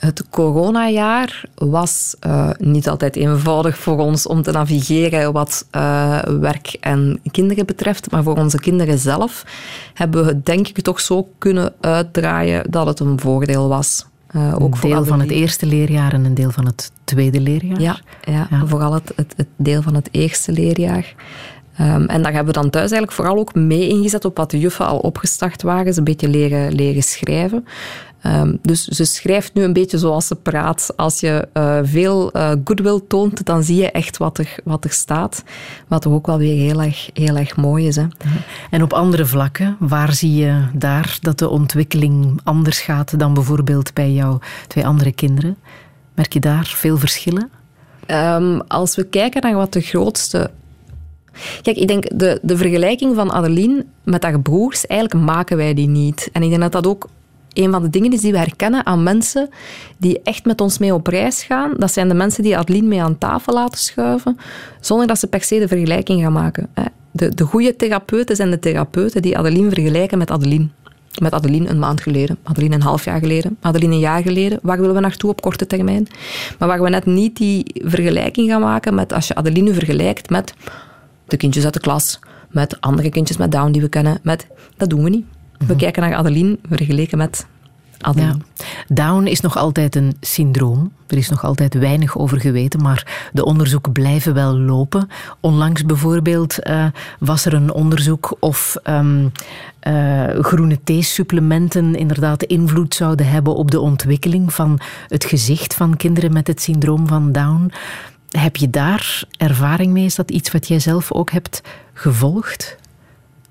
[0.00, 6.76] Het coronajaar was eh, niet altijd eenvoudig voor ons om te navigeren wat eh, werk
[6.80, 8.10] en kinderen betreft.
[8.10, 9.44] Maar voor onze kinderen zelf
[9.94, 14.06] hebben we het denk ik toch zo kunnen uitdraaien dat het een voordeel was.
[14.26, 17.80] Eh, ook Een deel van het eerste leerjaar en een deel van het tweede leerjaar?
[17.80, 18.66] Ja, ja, Ja.
[18.66, 21.14] vooral het, het, het deel van het eerste leerjaar.
[21.76, 24.58] Ehm, en daar hebben we dan thuis eigenlijk vooral ook mee ingezet op wat de
[24.58, 25.92] juffen al opgestart waren.
[25.92, 27.66] Ze een beetje leren, leren schrijven.
[28.20, 30.92] Ehm, dus ze schrijft nu een beetje zoals ze praat.
[30.96, 34.92] Als je eh, veel eh, goodwill toont, dan zie je echt wat er, wat er
[34.92, 35.44] staat.
[35.88, 37.96] Wat ook wel weer heel erg, heel erg mooi is.
[37.96, 38.06] Hè.
[38.70, 43.94] En op andere vlakken, waar zie je daar dat de ontwikkeling anders gaat dan bijvoorbeeld
[43.94, 45.56] bij jouw twee andere kinderen?
[46.14, 47.50] Merk je daar veel verschillen?
[48.06, 50.50] Ehm, als we kijken naar wat de grootste.
[51.62, 55.88] Kijk, ik denk de, de vergelijking van Adeline met haar broers, eigenlijk maken wij die
[55.88, 56.28] niet.
[56.32, 57.08] En ik denk dat dat ook
[57.52, 59.48] een van de dingen is die we herkennen aan mensen
[59.96, 61.72] die echt met ons mee op reis gaan.
[61.76, 64.36] Dat zijn de mensen die Adeline mee aan tafel laten schuiven,
[64.80, 66.68] zonder dat ze per se de vergelijking gaan maken.
[67.10, 70.68] De, de goede therapeuten zijn de therapeuten die Adeline vergelijken met Adeline.
[71.18, 74.58] Met Adeline een maand geleden, Adeline een half jaar geleden, Adeline een jaar geleden.
[74.62, 76.06] Waar willen we naartoe op korte termijn?
[76.58, 80.54] Maar waar we net niet die vergelijking gaan maken met als je Adeline vergelijkt met
[81.26, 84.18] de kindjes uit de klas, met andere kindjes met Down die we kennen.
[84.22, 84.46] Met,
[84.76, 85.24] dat doen we niet.
[85.66, 87.46] We kijken naar Adeline vergeleken met
[87.98, 88.36] Adeline.
[88.54, 88.64] Ja.
[88.88, 90.92] Down is nog altijd een syndroom.
[91.06, 95.08] Er is nog altijd weinig over geweten, maar de onderzoeken blijven wel lopen.
[95.40, 96.86] Onlangs bijvoorbeeld eh,
[97.18, 99.28] was er een onderzoek of ehm,
[99.80, 106.32] eh, groene theesupplementen inderdaad invloed zouden hebben op de ontwikkeling van het gezicht van kinderen
[106.32, 107.72] met het syndroom van Down.
[108.30, 110.04] Heb je daar ervaring mee?
[110.04, 112.78] Is dat iets wat jij zelf ook hebt gevolgd?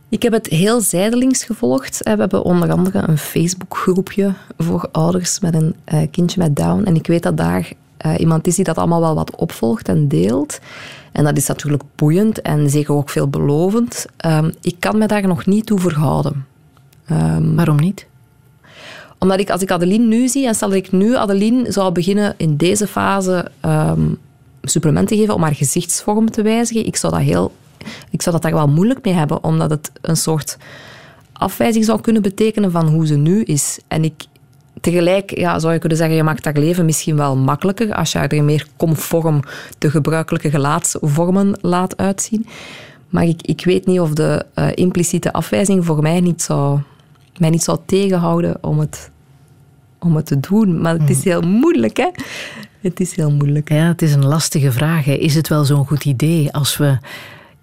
[0.09, 2.03] Ik heb het heel zijdelings gevolgd.
[2.03, 6.83] We hebben onder andere een Facebookgroepje voor ouders met een eh, kindje met Down.
[6.83, 10.07] En ik weet dat daar eh, iemand is die dat allemaal wel wat opvolgt en
[10.07, 10.59] deelt.
[11.11, 14.05] En dat is natuurlijk boeiend en zeker ook veelbelovend.
[14.17, 16.45] Ehm, ik kan me daar nog niet toe verhouden.
[17.05, 18.07] Ehm, Waarom niet?
[19.17, 22.33] Omdat ik, als ik Adeline nu zie, en stel dat ik nu Adeline zou beginnen
[22.37, 24.01] in deze fase ehm,
[24.61, 27.51] supplementen geven om haar gezichtsvorm te wijzigen, ik zou dat heel...
[28.09, 30.57] Ik zou dat daar wel moeilijk mee hebben, omdat het een soort
[31.33, 33.79] afwijzing zou kunnen betekenen van hoe ze nu is.
[33.87, 34.25] En ik,
[34.81, 38.17] tegelijk ja, zou je kunnen zeggen, je maakt haar leven misschien wel makkelijker als je
[38.17, 39.39] haar er meer conform
[39.77, 42.45] de gebruikelijke gelaatsvormen laat uitzien.
[43.09, 46.79] Maar ik, ik weet niet of de eh, impliciete afwijzing voor mij niet zou,
[47.37, 49.11] mij niet zou tegenhouden om het,
[49.99, 50.81] om het te doen.
[50.81, 52.09] Maar het is heel moeilijk, hè?
[52.81, 53.69] Het is heel moeilijk.
[53.69, 55.05] Ja, het is een lastige vraag.
[55.05, 55.13] hè.
[55.13, 56.97] Is het wel zo'n goed idee als we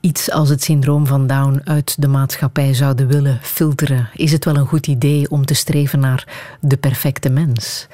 [0.07, 4.09] iets als het syndroom van Down uit de maatschappij zouden willen filteren?
[4.15, 7.87] Is het wel een goed idee om te streven naar de perfecte mens?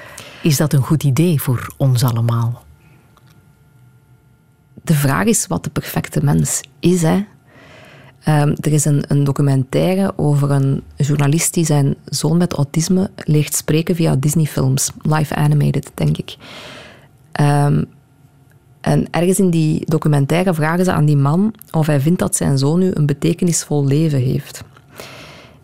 [0.43, 2.65] Is dat een goed idee voor ons allemaal?
[4.83, 7.25] De vraag is wat de perfecte mens is, hè?
[8.23, 13.55] Ehm, er is een, een documentaire over een journalist die zijn zoon met autisme leert
[13.55, 14.91] spreken via Disney-films.
[15.03, 16.37] Live animated, denk ik.
[17.33, 17.83] Ehm,
[18.83, 22.59] en ergens in die documentaire vragen ze aan die man of hij vindt dat zijn
[22.59, 24.65] zoon nu een betekenisvol leven heeft.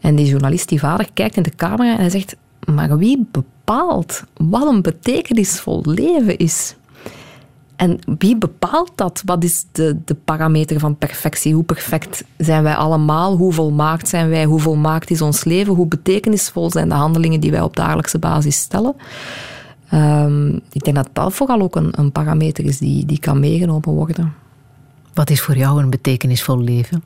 [0.00, 2.36] En die journalist, die vader, kijkt in de camera en hij zegt:
[2.72, 6.76] Maar wie bepaalt wat een betekenisvol leven is?
[7.76, 9.22] En wie bepaalt dat?
[9.24, 11.54] Wat is de, de parameter van perfectie?
[11.54, 13.36] Hoe perfect zijn wij allemaal?
[13.36, 14.44] Hoe volmaakt zijn wij?
[14.44, 15.74] Hoe volmaakt is ons leven?
[15.74, 18.94] Hoe betekenisvol zijn de handelingen die wij op dagelijkse basis stellen?
[19.88, 23.90] Ehm, ik denk dat dat vooral ook een, een parameter is die, die kan meegenomen
[23.90, 24.34] worden.
[25.14, 27.02] Wat is voor jou een betekenisvol leven?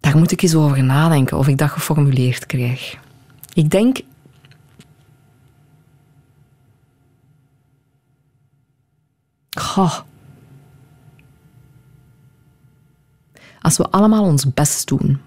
[0.00, 2.98] Daar moet ik eens over nadenken of ik dat geformuleerd krijg.
[3.52, 4.00] Ik denk.
[9.50, 9.98] Goh.
[13.60, 15.20] Als we allemaal ons best doen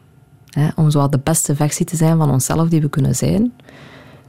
[0.76, 3.54] om zo de beste versie te zijn van onszelf die we kunnen zijn.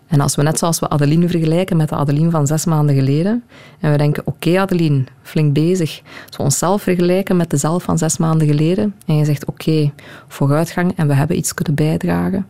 [0.06, 3.44] En als we net zoals we Adeline vergelijken met de Adeline van zes maanden geleden,
[3.80, 6.02] en we denken, oké Adeline, flink bezig.
[6.26, 9.92] Als we onszelf vergelijken met de zelf van zes maanden geleden, en je zegt, oké,
[10.28, 12.46] vooruitgang en we hebben iets kunnen bijdragen,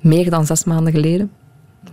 [0.00, 1.30] meer dan zes maanden geleden,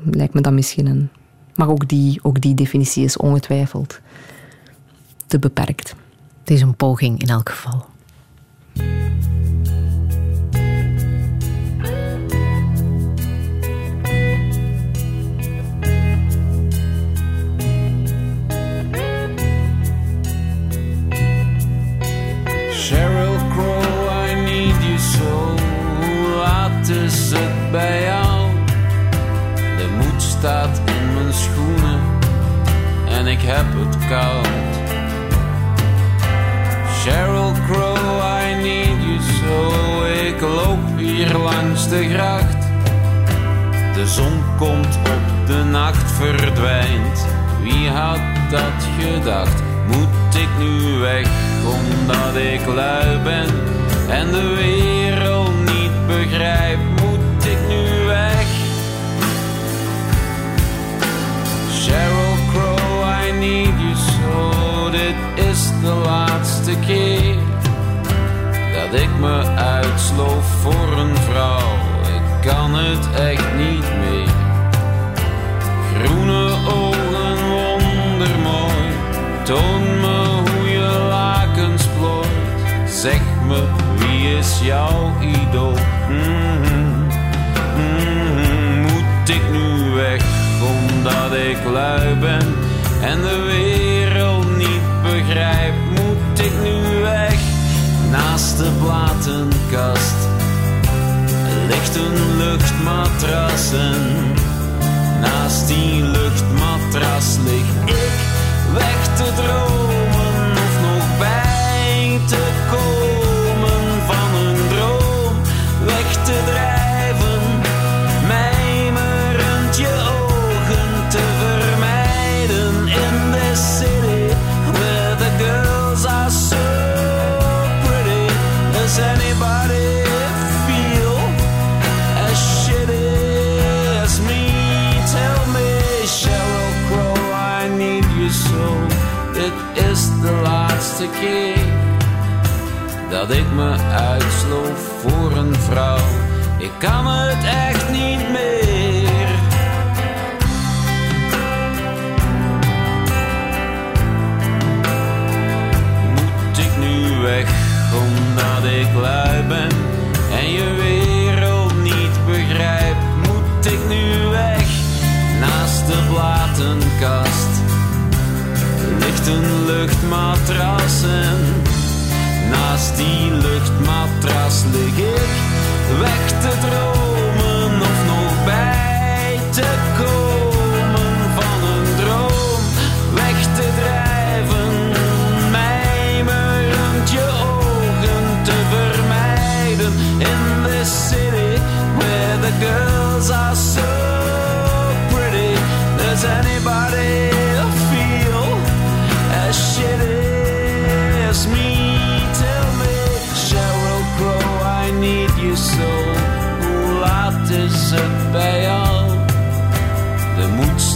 [0.04, 1.10] lijkt me dat misschien een...
[1.56, 4.00] Maar ook die, ook die definitie is ongetwijfeld
[5.28, 5.96] te beperkt.
[6.40, 7.86] Het is een poging in elk geval.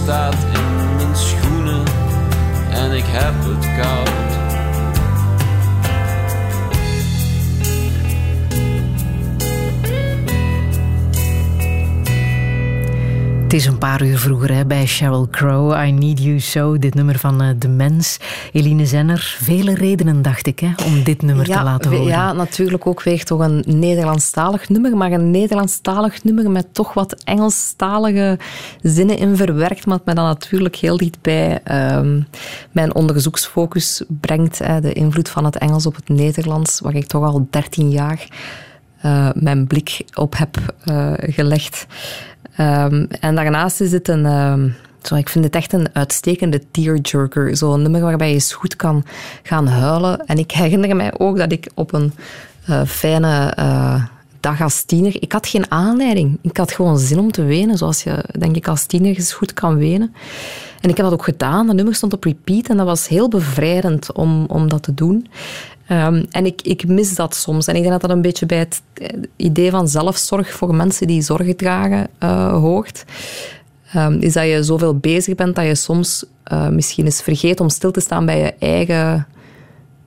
[0.04, 1.84] Staat in mijn schoenen
[2.72, 4.33] en ik heb het koud
[13.54, 15.86] Het is een paar uur vroeger hè, bij Sheryl Crow.
[15.86, 18.20] I Need You So, dit nummer van eh, De Mens.
[18.52, 22.08] Eline Zenner, vele redenen dacht ik hè, om dit nummer te laten horen.
[22.08, 27.24] Ja, natuurlijk ook weer toch een Nederlandstalig nummer, maar een Nederlandstalig nummer met toch wat
[27.24, 28.40] Engelstalige
[28.82, 32.22] zinnen in verwerkt, wat mij dan natuurlijk heel dicht bij ehm,
[32.72, 34.60] mijn onderzoeksfocus brengt.
[34.60, 38.28] Hè, de invloed van het Engels op het Nederlands, waar ik toch al 13 jaar
[39.04, 41.86] eh, mijn blik op heb eh, gelegd.
[42.56, 44.26] Ehm, en daarnaast is het een...
[44.26, 44.70] ehm,
[45.02, 47.58] zo, ik vind het echt een uitstekende tearjerker.
[47.58, 49.06] Zo'n nummer waarbij je eens goed kan
[49.44, 50.26] gaan huilen.
[50.26, 52.14] En ik herinner mij ook dat ik op een
[52.66, 54.04] eh, fijne eh,
[54.40, 55.16] dag als tiener...
[55.20, 56.40] Ik had geen aanleiding.
[56.42, 59.54] Ik had gewoon zin om te wenen, zoals je, denk ik, als tiener eens goed
[59.54, 60.16] kan wenen.
[60.84, 61.68] En ik heb dat ook gedaan.
[61.68, 65.28] Dat nummer stond op repeat en dat was heel bevrijdend om, om dat te doen.
[65.88, 67.68] Ehm, en ik, ik mis dat soms.
[67.68, 71.08] En ik denk dat dat een beetje bij het eh, idee van zelfzorg voor mensen
[71.08, 73.06] die zorgen dragen eh, hoort.
[73.94, 77.70] Ehm, is dat je zoveel bezig bent dat je soms eh, misschien eens vergeet om
[77.70, 79.28] stil te staan bij je eigen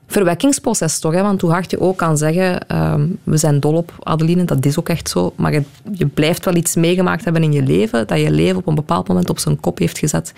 [0.07, 1.13] verwekkingsproces toch?
[1.13, 1.21] Hè?
[1.21, 4.79] Want hoe hard je ook kan zeggen, ehm, we zijn dol op Adeline, dat is
[4.79, 5.33] ook echt zo.
[5.35, 8.67] Maar je, je blijft wel iets meegemaakt hebben in je leven, dat je leven op
[8.67, 10.33] een bepaald moment op zijn kop heeft gezet.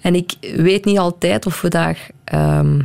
[0.00, 2.10] En ik weet niet altijd of we daar...
[2.24, 2.80] ehm,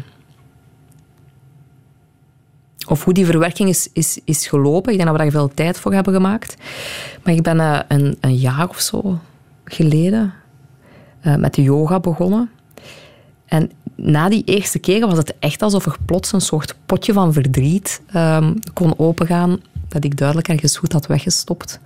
[2.88, 4.92] of hoe die verwerking is, is, is gelopen.
[4.92, 6.56] Ik denk dat we daar veel tijd voor hebben gemaakt.
[7.24, 9.20] Maar ik ben eh, een, een jaar of zo
[9.66, 10.34] geleden
[11.22, 12.50] eh, met de yoga begonnen.
[13.54, 17.34] En na die eerste keren was het echt alsof er plots een soort potje van
[17.34, 21.80] verdriet ehm, kon opengaan, dat ik duidelijk ergens goed had weggestopt.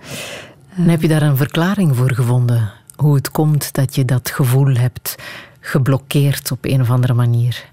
[0.76, 2.72] En heb je daar een verklaring voor gevonden?
[2.95, 5.15] Hoe het komt dat je dat gevoel hebt
[5.60, 7.65] geblokkeerd op een of andere manier?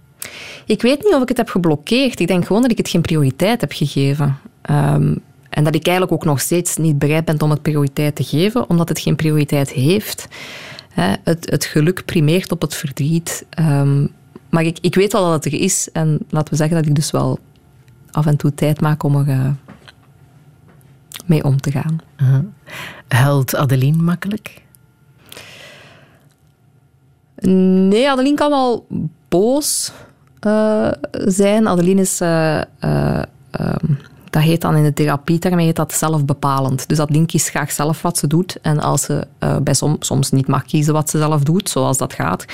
[0.67, 2.21] Ik weet niet of ik het heb geblokkeerd.
[2.21, 4.39] Ik denk gewoon dat ik het geen prioriteit heb gegeven.
[4.63, 5.15] Ehm,
[5.49, 8.71] en dat ik eigenlijk ook nog steeds niet bereid ben om het prioriteit te geven,
[8.71, 10.29] omdat het geen prioriteit heeft.
[10.95, 13.47] Hè, het, het geluk primeert op het verdriet.
[13.51, 14.07] Ehm,
[14.49, 15.89] maar ik, ik weet wel dat het er is.
[15.93, 17.39] En laten we zeggen dat ik dus wel
[18.11, 19.51] af en toe tijd maak om er eh,
[21.27, 21.99] mee om te gaan.
[23.09, 24.63] Huilt Adeline makkelijk?
[27.37, 28.87] Nee, Adeline kan wel
[29.29, 29.93] boos
[30.41, 31.69] eh, zijn.
[31.69, 32.21] Adeline is...
[32.21, 33.95] eh, ehm,
[34.35, 36.89] dat heet dan in de therapie, daarmee heet dat zelfbepalend.
[36.89, 38.59] Dus Adeline kiest graag zelf wat ze doet.
[38.63, 41.99] En als ze eh, bij som, soms niet mag kiezen wat ze zelf doet, zoals
[41.99, 42.45] dat gaat,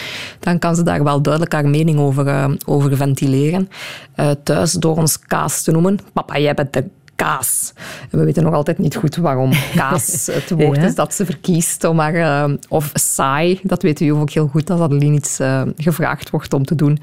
[0.40, 3.68] dan kan ze daar wel duidelijk haar mening over, eh, over ventileren.
[4.14, 5.98] Eh, thuis door ons kaas te noemen.
[6.12, 6.84] Papa, jij bent de
[7.16, 7.72] kaas.
[8.10, 10.82] En we weten nog altijd niet goed waarom kaas het woord Ja.
[10.82, 11.84] is dat ze verkiest.
[11.84, 15.38] om maar, eh, of saai, dat weten jullie ook heel goed, als Adeline iets
[15.76, 16.98] gevraagd wordt om te doen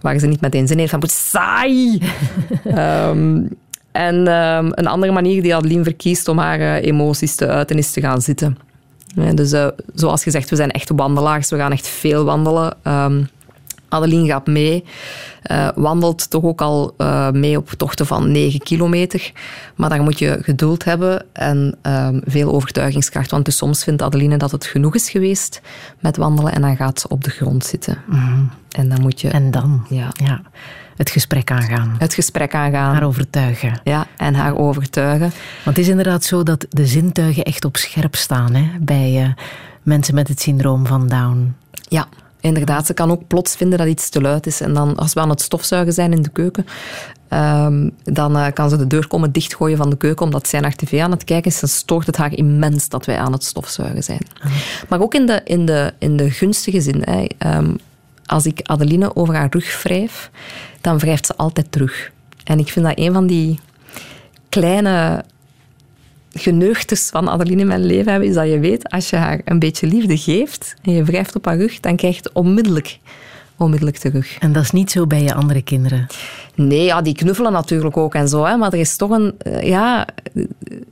[0.00, 1.98] waar ze niet meteen zin heeft van, saai!
[2.64, 3.42] Ehm,
[3.94, 7.90] en ehm, een andere manier die Adeline verkiest om haar eh, emoties te uiten, is
[7.90, 8.58] te gaan zitten.
[9.34, 11.50] Dus eh, zoals gezegd, we zijn echte wandelaars.
[11.50, 12.74] We gaan echt veel wandelen.
[12.82, 13.22] Ehm,
[13.88, 14.84] Adeline gaat mee.
[15.42, 16.94] eh, wandelt toch ook al
[17.32, 19.32] mee op tochten van 9 kilometer.
[19.74, 23.30] Maar daar moet je geduld hebben en ehm, veel overtuigingskracht.
[23.30, 25.60] Want dus soms vindt Adeline dat het genoeg is geweest
[26.00, 27.98] met wandelen en dan gaat ze op de grond zitten.
[28.70, 30.42] En dan moet je En dan ja, ja,
[30.96, 31.94] het gesprek aangaan.
[31.98, 32.94] het gesprek aangaan.
[32.94, 33.80] Haar overtuigen.
[33.84, 35.32] Ja, en haar overtuigen.
[35.64, 39.44] Want het is inderdaad zo dat de zintuigen echt op scherp staan hè, bij eh,
[39.82, 41.56] mensen met het syndroom van Down.
[41.88, 42.06] Ja,
[42.40, 42.86] inderdaad.
[42.86, 44.60] Ze kan ook plots vinden dat iets te luid is.
[44.60, 46.66] En dan, als we aan het stofzuigen zijn in de keuken,
[47.28, 50.76] ehm, dan eh, kan ze de deur komen dichtgooien van de keuken omdat zij naar
[50.76, 51.60] tv aan het kijken is.
[51.60, 54.26] Dan stoort het haar immens dat wij aan het stofzuigen zijn.
[54.88, 57.02] Maar ook in de, in de, in de gunstige zin.
[57.04, 57.24] Hè.
[57.38, 57.74] Ehm,
[58.26, 60.30] als ik Adeline over haar rug wrijf,
[60.80, 62.10] dan wrijft ze altijd terug.
[62.44, 63.58] En ik vind dat een van die
[64.48, 65.24] kleine
[66.32, 69.58] geneugtes van Adeline in mijn leven hebben, is dat je weet, als je haar een
[69.58, 72.98] beetje liefde geeft en je wrijft op haar rug, dan krijg je het onmiddellijk,
[73.56, 74.38] onmiddellijk terug.
[74.38, 76.06] En dat is niet zo bij je andere kinderen.
[76.54, 79.34] Nee, ja, die knuffelen natuurlijk ook en zo, hè, maar er is toch een...
[79.38, 80.06] eh, Ja,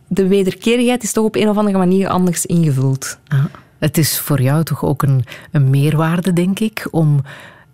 [0.08, 3.18] de wederkerigheid is toch op een of andere manier anders ingevuld.
[3.28, 3.44] Ah,
[3.82, 7.20] Het is voor jou toch ook een, een meerwaarde, denk ik, om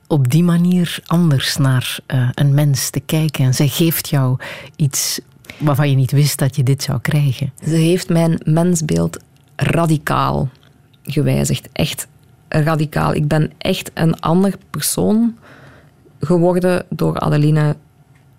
[0.07, 3.45] op die manier anders naar eh, een mens te kijken.
[3.45, 4.39] En zij geeft jou
[4.77, 5.21] iets
[5.59, 7.53] waarvan je niet wist dat je dit zou krijgen.
[7.65, 9.19] Ze heeft mijn mensbeeld
[9.57, 10.49] radicaal
[11.03, 11.69] gewijzigd.
[11.73, 12.07] Echt
[12.49, 13.15] radicaal.
[13.15, 15.37] Ik ben echt een ander persoon
[16.21, 17.77] geworden door Adeline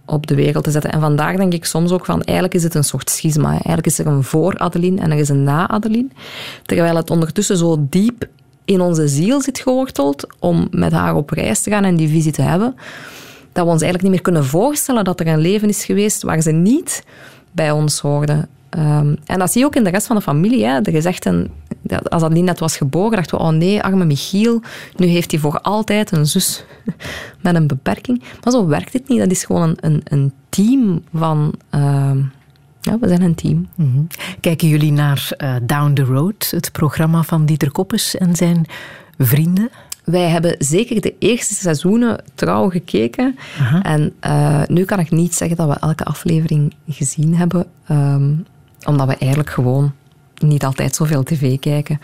[0.09, 0.91] op de wereld te zetten.
[0.91, 3.49] En vandaar denk ik soms ook van, eigenlijk is het een soort schisma.
[3.49, 6.07] Eigenlijk is er een voor Adeline en er is een na Adeline.
[6.65, 8.27] Terwijl het ondertussen zo diep
[8.65, 12.31] in onze ziel zit geworteld om met haar op reis te gaan en die visie
[12.31, 12.75] te hebben,
[13.51, 16.41] dat we ons eigenlijk niet meer kunnen voorstellen dat er een leven is geweest waar
[16.41, 17.03] ze niet
[17.51, 18.47] bij ons hoorde.
[18.69, 20.65] Ehm, en dat zie je ook in de rest van de familie.
[20.65, 20.79] Hè.
[20.81, 21.51] Er is echt een,
[22.03, 24.61] als dat niet net was geboren, dachten we, oh nee, arme Michiel,
[24.95, 26.65] nu heeft hij voor altijd een zus
[27.41, 28.23] met een beperking.
[28.43, 29.19] Maar zo werkt het niet.
[29.19, 31.53] Dat is gewoon een, een, een team van...
[31.69, 32.17] ehm,
[32.81, 33.67] ja, we zijn een team.
[33.75, 34.01] Mhm.
[34.39, 38.65] Kijken jullie naar eh, Down the Road, het programma van Dieter Koppes en zijn
[39.17, 39.69] vrienden?
[40.03, 43.35] Wij hebben zeker de eerste seizoenen trouw gekeken.
[43.81, 48.33] En eh, nu kan ik niet zeggen dat we elke aflevering gezien hebben, ehm,
[48.85, 49.93] omdat we eigenlijk gewoon
[50.41, 52.01] niet altijd zoveel tv kijken.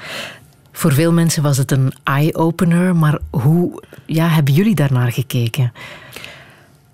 [0.71, 5.73] Voor veel mensen was het een eye-opener, maar hoe ja, hebben jullie daarnaar gekeken?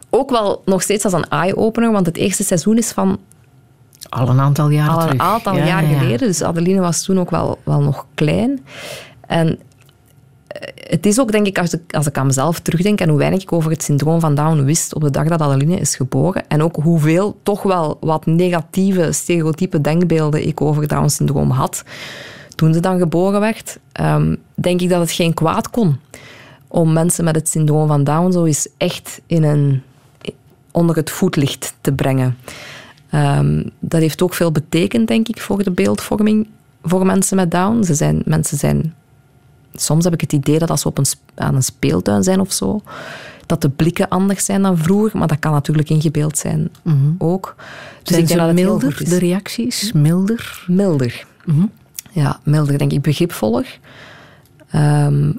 [0.10, 3.20] Ook wel nog steeds als een eye-opener, want het eerste seizoen is van
[4.10, 5.22] Al een aantal jaren al een terug.
[5.22, 5.98] aantal Ja, jaar ja.
[5.98, 6.28] geleden.
[6.28, 8.66] Dus Adeline was toen ook wel, wel nog klein.
[9.28, 9.60] En
[10.76, 13.42] het is ook, denk ik, als ik, als ik aan mezelf terugdenk en hoe weinig
[13.42, 16.44] ik over het syndroom van Down wist op de dag dat Adeline is geboren.
[16.48, 21.84] En ook hoeveel toch wel wat negatieve, stereotype denkbeelden ik over Down-syndroom had.
[22.56, 26.00] Toen ze dan geboren werd, ehm, denk ik dat het geen kwaad kon
[26.68, 29.82] om mensen met het syndroom van Down zo eens echt in een,
[30.72, 32.38] onder het voetlicht te brengen.
[33.10, 36.48] Ehm, dat heeft ook veel betekend, denk ik, voor de beeldvorming
[36.84, 37.84] voor mensen met Down.
[37.84, 38.94] Ze zijn, mensen zijn...
[39.76, 42.52] Soms heb ik het idee dat als ze op een, aan een speeltuin zijn of
[42.52, 42.82] zo,
[43.46, 46.72] dat de blikken anders zijn dan vroeger, maar dat kan natuurlijk ingebeeld zijn
[47.18, 47.56] ook.
[47.58, 47.66] Dus
[48.04, 49.92] Zijn ik denk ze dat het milder, de reacties?
[49.92, 50.64] Milder?
[50.68, 51.26] Milder.
[52.12, 53.02] Ja, milder, denk ik.
[53.02, 53.80] Begripvoller.
[54.72, 55.32] Ehm,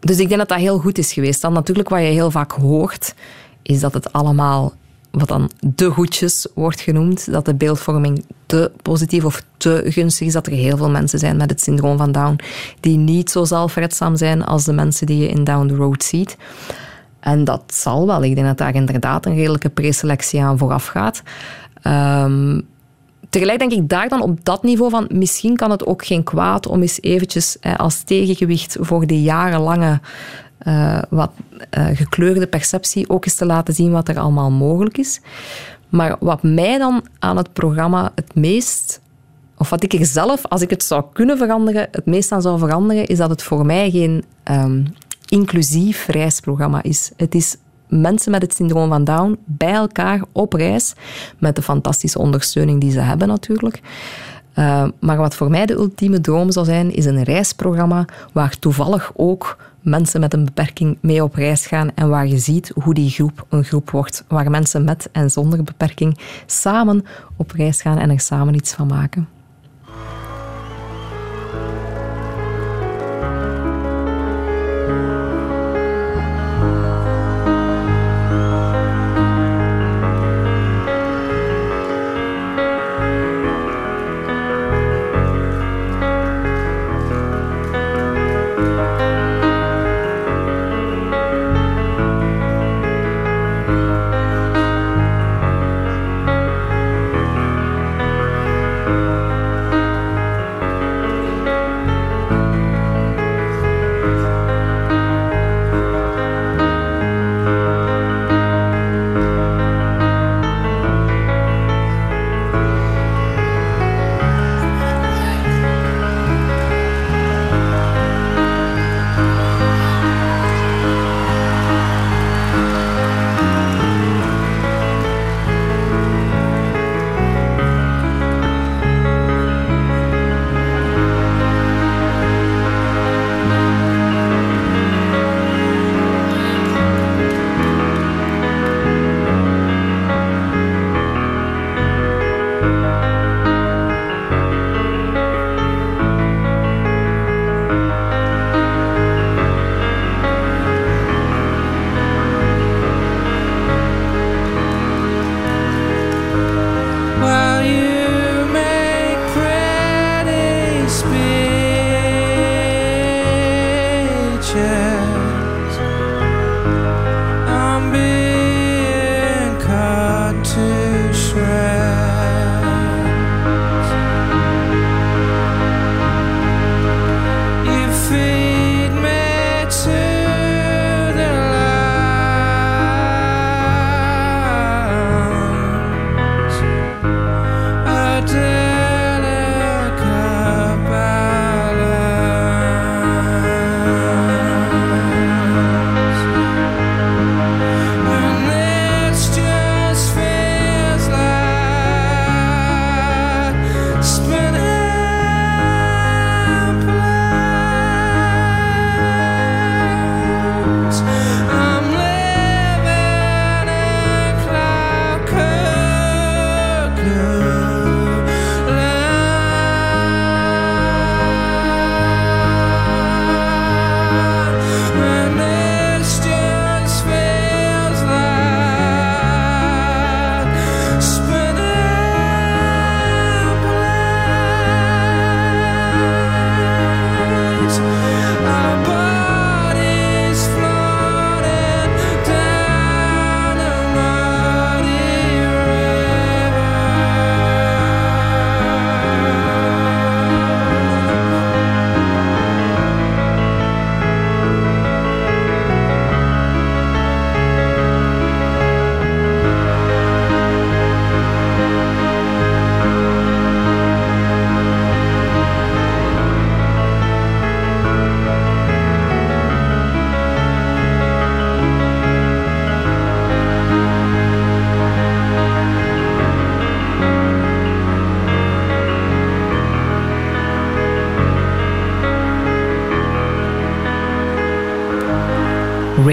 [0.00, 1.40] dus ik denk dat dat heel goed is geweest.
[1.40, 3.14] Dan natuurlijk wat je heel vaak hoort,
[3.62, 4.72] is dat het allemaal,
[5.10, 10.32] wat dan de goedjes wordt genoemd, dat de beeldvorming te positief of te gunstig is,
[10.32, 12.38] dat er heel veel mensen zijn met het syndroom van Down
[12.80, 16.36] die niet zo zelfredzaam zijn als de mensen die je in Down the Road ziet.
[17.20, 18.24] En dat zal wel.
[18.24, 21.22] Ik denk dat daar inderdaad een redelijke preselectie aan vooraf gaat.
[21.82, 22.60] Ehm,
[23.30, 26.66] tegelijk denk ik daar dan op dat niveau van misschien kan het ook geen kwaad
[26.66, 30.00] om eens eventjes als tegengewicht voor die jarenlange
[30.60, 31.30] eh, wat
[31.70, 35.20] eh, gekleurde perceptie ook eens te laten zien wat er allemaal mogelijk is.
[35.88, 39.00] Maar wat mij dan aan het programma het meest,
[39.56, 42.58] of wat ik er zelf, als ik het zou kunnen veranderen, het meest aan zou
[42.58, 44.84] veranderen, is dat het voor mij geen ehm,
[45.28, 47.10] inclusief reisprogramma is.
[47.16, 47.56] Het is
[47.88, 50.94] mensen met het syndroom van Down bij elkaar op reis,
[51.38, 53.80] met de fantastische ondersteuning die ze hebben natuurlijk.
[54.58, 59.12] Uh, maar wat voor mij de ultieme droom zou zijn, is een reisprogramma waar toevallig
[59.14, 63.10] ook mensen met een beperking mee op reis gaan en waar je ziet hoe die
[63.10, 67.04] groep een groep wordt, waar mensen met en zonder beperking samen
[67.36, 69.39] op reis gaan en er samen iets van maken.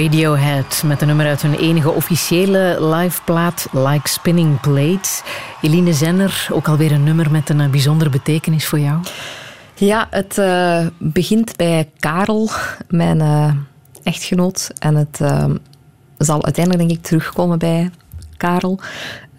[0.08, 5.22] Radiohead met een nummer uit hun enige officiële liveplaat Like Spinning Plates.
[5.62, 9.00] Eline Zenner, ook alweer een nummer met een eh, bijzondere betekenis voor jou.
[9.76, 12.50] Ja, het eh, begint bij Karel,
[12.88, 13.54] mijn eh,
[14.04, 14.72] echtgenoot.
[14.80, 15.18] En het
[16.18, 17.90] zal uiteindelijk, denk ik, terugkomen bij
[18.38, 18.80] Karel.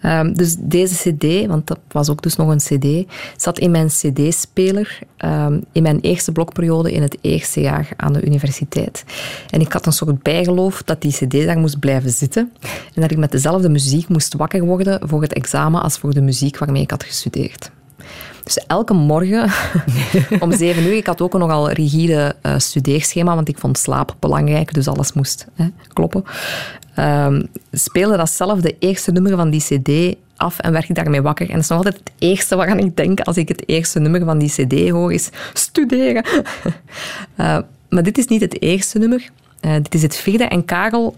[0.01, 3.87] Ehm, dus deze cd, want dat was ook dus nog een cd, zat in mijn
[3.87, 9.05] cd-speler ehm, in mijn eerste blokperiode in het eerste jaar aan de universiteit.
[9.51, 12.53] En ik had een soort bijgeloof dat die cd daar moest blijven zitten
[12.95, 16.21] en dat ik met dezelfde muziek moest wakker worden voor het examen als voor de
[16.21, 17.71] muziek waarmee ik had gestudeerd.
[18.45, 19.51] Dus elke morgen
[20.41, 24.17] om zeven uur, ik had ook een nogal rigide eh, studeerschema, want ik vond slaap
[24.19, 26.25] belangrijk, dus alles moest hè, kloppen.
[26.95, 27.43] Ehm,
[27.73, 31.47] speelde datzelfde eerste nummer van die cd af en werd ik daarmee wakker.
[31.47, 34.25] En dat is nog altijd het eerste waaraan ik denk als ik het eerste nummer
[34.25, 36.25] van die cd hoor, is studeren.
[37.37, 37.59] Eh,
[37.89, 39.29] maar dit is niet het eerste nummer.
[39.61, 40.45] Eh, dit is het vierde.
[40.45, 41.17] En Karel,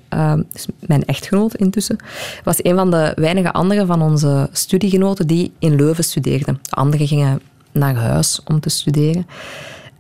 [0.52, 1.96] dus mijn echtgenoot intussen,
[2.44, 6.58] was een van de weinige anderen van onze studiegenoten die in Leuven studeerden.
[6.62, 7.40] De anderen gingen
[7.72, 9.26] naar huis om te studeren.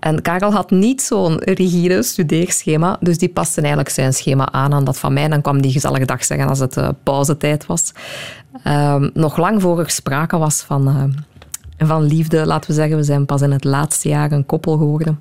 [0.00, 4.84] En Karel had niet zo'n rigide studeerschema, dus die paste eigenlijk zijn schema aan aan
[4.84, 5.28] dat van mij.
[5.28, 7.92] Dan kwam die gezellige dag zeggen als het uh, pauzetijd was.
[8.62, 12.96] Ehm, nog lang voor er sprake was van, uh, van liefde, laten we zeggen.
[12.96, 15.20] We zijn pas in het laatste jaar een koppel geworden.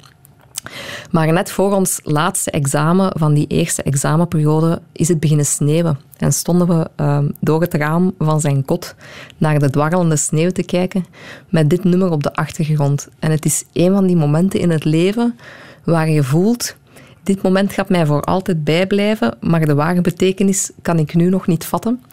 [1.12, 6.00] Maar net voor ons laatste examen van die eerste examenperiode is het beginnen sneeuwen.
[6.18, 8.96] En stonden we uh, door het raam van zijn kot
[9.38, 11.06] naar de dwarrelende sneeuw te kijken
[11.50, 13.08] met dit nummer op de achtergrond.
[13.20, 15.40] En het is een van die momenten in het leven
[15.84, 16.78] waar je voelt...
[17.24, 21.48] Dit moment gaat mij voor altijd bijblijven, maar de ware betekenis kan ik nu nog
[21.48, 22.04] niet vatten.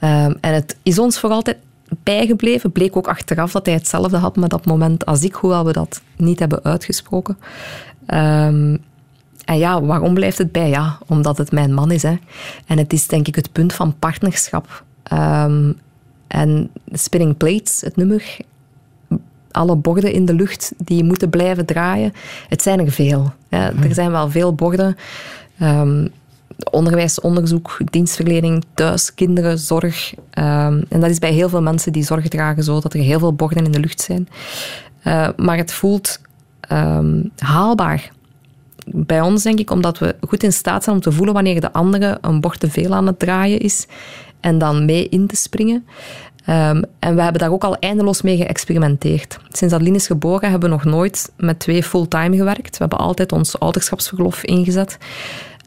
[0.00, 1.56] Um, en het is ons voor altijd
[2.02, 2.72] bijgebleven.
[2.72, 6.02] Bleek ook achteraf dat hij hetzelfde had met dat moment als ik, hoewel we dat
[6.16, 7.38] niet hebben uitgesproken.
[8.06, 8.78] Um,
[9.44, 10.68] en ja, waarom blijft het bij?
[10.68, 12.02] Ja, omdat het mijn man is.
[12.02, 12.18] Hè.
[12.66, 14.84] En het is denk ik het punt van partnerschap.
[15.12, 15.78] Um,
[16.26, 18.36] en Spinning Plates, het nummer,
[19.50, 22.12] alle borden in de lucht die moeten blijven draaien.
[22.48, 23.32] Het zijn er veel.
[23.48, 24.96] Ja, er zijn wel veel borden.
[25.62, 26.10] Um,
[26.70, 30.14] onderwijs, onderzoek, dienstverlening, thuis, kinderen, zorg.
[30.14, 33.18] Um, en dat is bij heel veel mensen die zorg dragen zo, dat er heel
[33.18, 34.28] veel borden in de lucht zijn.
[35.04, 36.20] Uh, maar het voelt
[36.72, 38.10] um, haalbaar.
[38.86, 41.72] Bij ons denk ik, omdat we goed in staat zijn om te voelen wanneer de
[41.72, 43.86] andere een bord te veel aan het draaien is
[44.40, 45.86] en dan mee in te springen.
[46.48, 49.38] Um, en we hebben daar ook al eindeloos mee geëxperimenteerd.
[49.48, 52.70] Sinds Adeline is geboren hebben we nog nooit met twee fulltime gewerkt.
[52.70, 54.98] We hebben altijd ons ouderschapsverlof ingezet.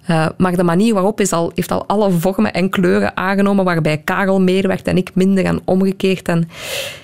[0.09, 3.97] Uh, maar de manier waarop is al, heeft al alle vormen en kleuren aangenomen, waarbij
[3.97, 6.27] Karel meer werkt en ik minder en omgekeerd.
[6.27, 6.49] En,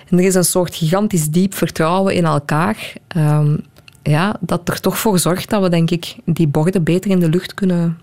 [0.09, 3.59] en er is een soort gigantisch diep vertrouwen in elkaar, um,
[4.03, 7.29] ja, dat er toch voor zorgt dat we, denk ik, die borden beter in de
[7.29, 7.99] lucht kunnen,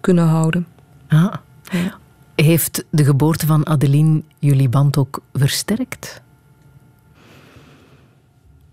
[0.00, 0.66] kunnen houden.
[1.08, 1.34] Ah.
[1.62, 1.94] Ja.
[2.34, 6.22] Heeft de geboorte van Adeline jullie band ook versterkt?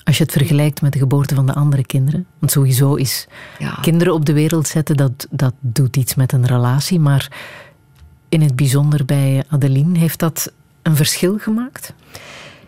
[0.04, 2.26] Als je het vergelijkt met de geboorte van de andere kinderen.
[2.40, 3.28] Want sowieso is
[3.60, 3.78] ja.
[3.82, 7.00] kinderen op de wereld zetten, dat, dat doet iets met een relatie.
[7.00, 7.32] Maar
[8.30, 10.52] in het bijzonder bij Adeline, heeft dat
[10.82, 11.94] een verschil gemaakt?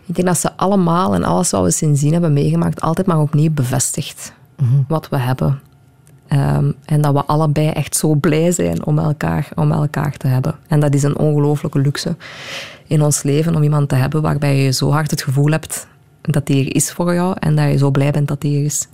[0.05, 3.51] Ik denk dat ze allemaal en alles wat we sindsdien hebben meegemaakt, altijd maar opnieuw
[3.51, 4.85] bevestigt mm -hmm.
[4.87, 5.59] wat we hebben.
[6.29, 10.55] Um, en dat we allebei echt zo blij zijn om elkaar, om elkaar te hebben.
[10.67, 12.15] En dat is een ongelooflijke luxe
[12.87, 15.87] in ons leven om iemand te hebben waarbij je zo hard het gevoel hebt
[16.25, 18.65] dat die er is voor jou en dat je zo blij bent dat die er
[18.65, 18.87] is.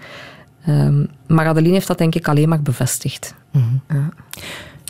[0.68, 3.36] Um, maar Adeline heeft dat denk ik alleen maar bevestigd.
[3.52, 3.98] Mm -hmm.
[3.98, 4.10] ja.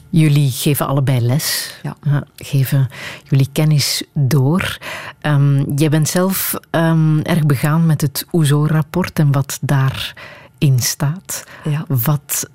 [0.09, 2.23] Jullie geven allebei les, ja.
[2.35, 2.89] geven
[3.30, 4.77] jullie kennis door.
[5.22, 10.13] Um, jij bent zelf um, erg begaan met het OESO-rapport en wat daar
[10.61, 11.43] in staat.
[11.63, 11.85] Ja.
[11.88, 12.49] Wat,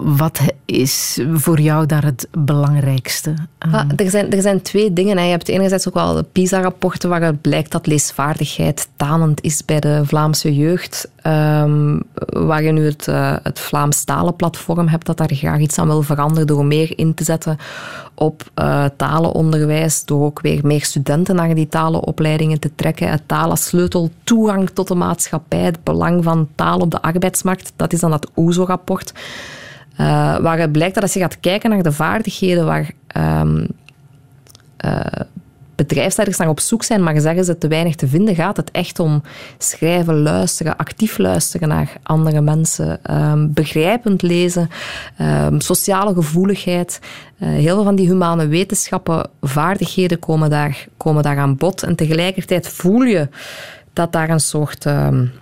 [0.00, 3.34] wat is voor jou daar het belangrijkste?
[3.58, 5.16] Ah, er, zijn, er zijn twee dingen.
[5.16, 5.24] Hè.
[5.24, 10.02] Je hebt enerzijds ook wel de PISA-rapporten waaruit blijkt dat leesvaardigheid tanend is bij de
[10.04, 11.10] Vlaamse jeugd.
[11.26, 15.86] Um, waar je nu het, uh, het Vlaams talenplatform hebt dat daar graag iets aan
[15.86, 17.58] wil veranderen door meer in te zetten
[18.18, 23.10] op uh, talenonderwijs, door ook weer meer studenten naar die talenopleidingen te trekken.
[23.10, 27.72] Het taal als sleutel, toegang tot de maatschappij, het belang van taal op de arbeidsmarkt.
[27.76, 29.12] Dat is dan dat OESO-rapport.
[29.92, 33.66] Uh, waar het blijkt dat als je gaat kijken naar de vaardigheden waar um,
[34.84, 35.00] uh,
[35.76, 38.98] bedrijfsleiders naar op zoek zijn, maar zeggen ze te weinig te vinden, gaat het echt
[38.98, 39.22] om
[39.58, 44.68] schrijven, luisteren, actief luisteren naar andere mensen, um, begrijpend lezen,
[45.20, 47.00] um, sociale gevoeligheid.
[47.38, 51.82] Uh, heel veel van die humane wetenschappen, vaardigheden komen daar, komen daar aan bod.
[51.82, 53.28] En tegelijkertijd voel je
[53.92, 55.32] dat daar een soort, um,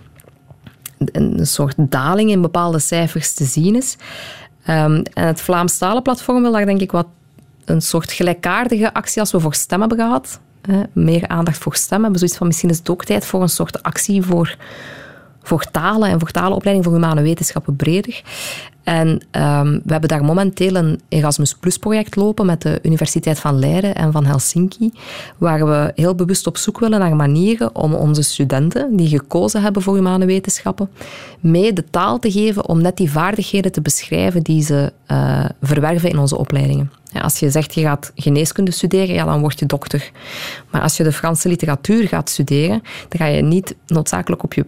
[0.97, 3.97] een soort daling in bepaalde cijfers te zien is.
[4.65, 7.07] Ehm, en het Vlaams platform wil daar denk ik wat
[7.65, 10.39] een soort gelijkaardige actie als we voor stem hebben gehad.
[10.61, 12.19] Hè, meer aandacht voor stem hebben.
[12.19, 14.55] Zoiets van misschien is het ook tijd voor een soort actie voor,
[15.47, 18.23] voor talen en voor talenopleiding voor humane wetenschappen breder.
[18.85, 23.59] En ehm, we hebben daar momenteel een Erasmus Plus project lopen met de Universiteit van
[23.59, 24.91] Leiden en van Helsinki,
[25.37, 29.81] waar we heel bewust op zoek willen naar manieren om onze studenten die gekozen hebben
[29.81, 30.89] voor humane wetenschappen,
[31.39, 36.09] mee de taal te geven om net die vaardigheden te beschrijven die ze uh, verwerven
[36.09, 36.91] in onze opleidingen.
[37.21, 40.11] Als je zegt je gaat geneeskunde studeren, ja, dan word je dokter.
[40.71, 44.65] Maar als je de Franse literatuur gaat studeren, dan ga je niet noodzakelijk op je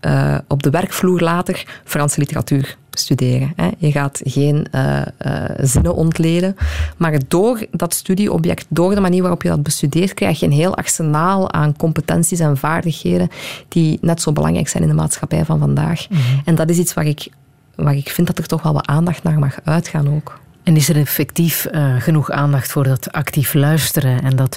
[0.00, 3.52] uh, op de werkvloer later Franse literatuur studeren.
[3.56, 3.68] Hè.
[3.78, 4.96] Je gaat geen uh,
[5.26, 6.56] uh, zinnen ontleden,
[6.96, 10.76] maar door dat studieobject, door de manier waarop je dat bestudeert, krijg je een heel
[10.76, 13.28] arsenaal aan competenties en vaardigheden
[13.68, 16.08] die net zo belangrijk zijn in de maatschappij van vandaag.
[16.08, 16.42] Mm -hmm.
[16.44, 17.28] En dat is iets waar ik,
[17.74, 20.38] waar ik vind dat er toch wel wat aandacht naar mag uitgaan ook.
[20.66, 24.56] En is er effectief uh, genoeg aandacht voor dat actief luisteren en dat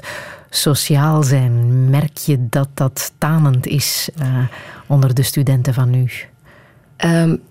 [0.49, 1.90] sociaal zijn?
[1.90, 4.38] Merk je dat dat tanend is uh,
[4.88, 6.11] onder de studenten van nu?
[7.06, 7.41] Um,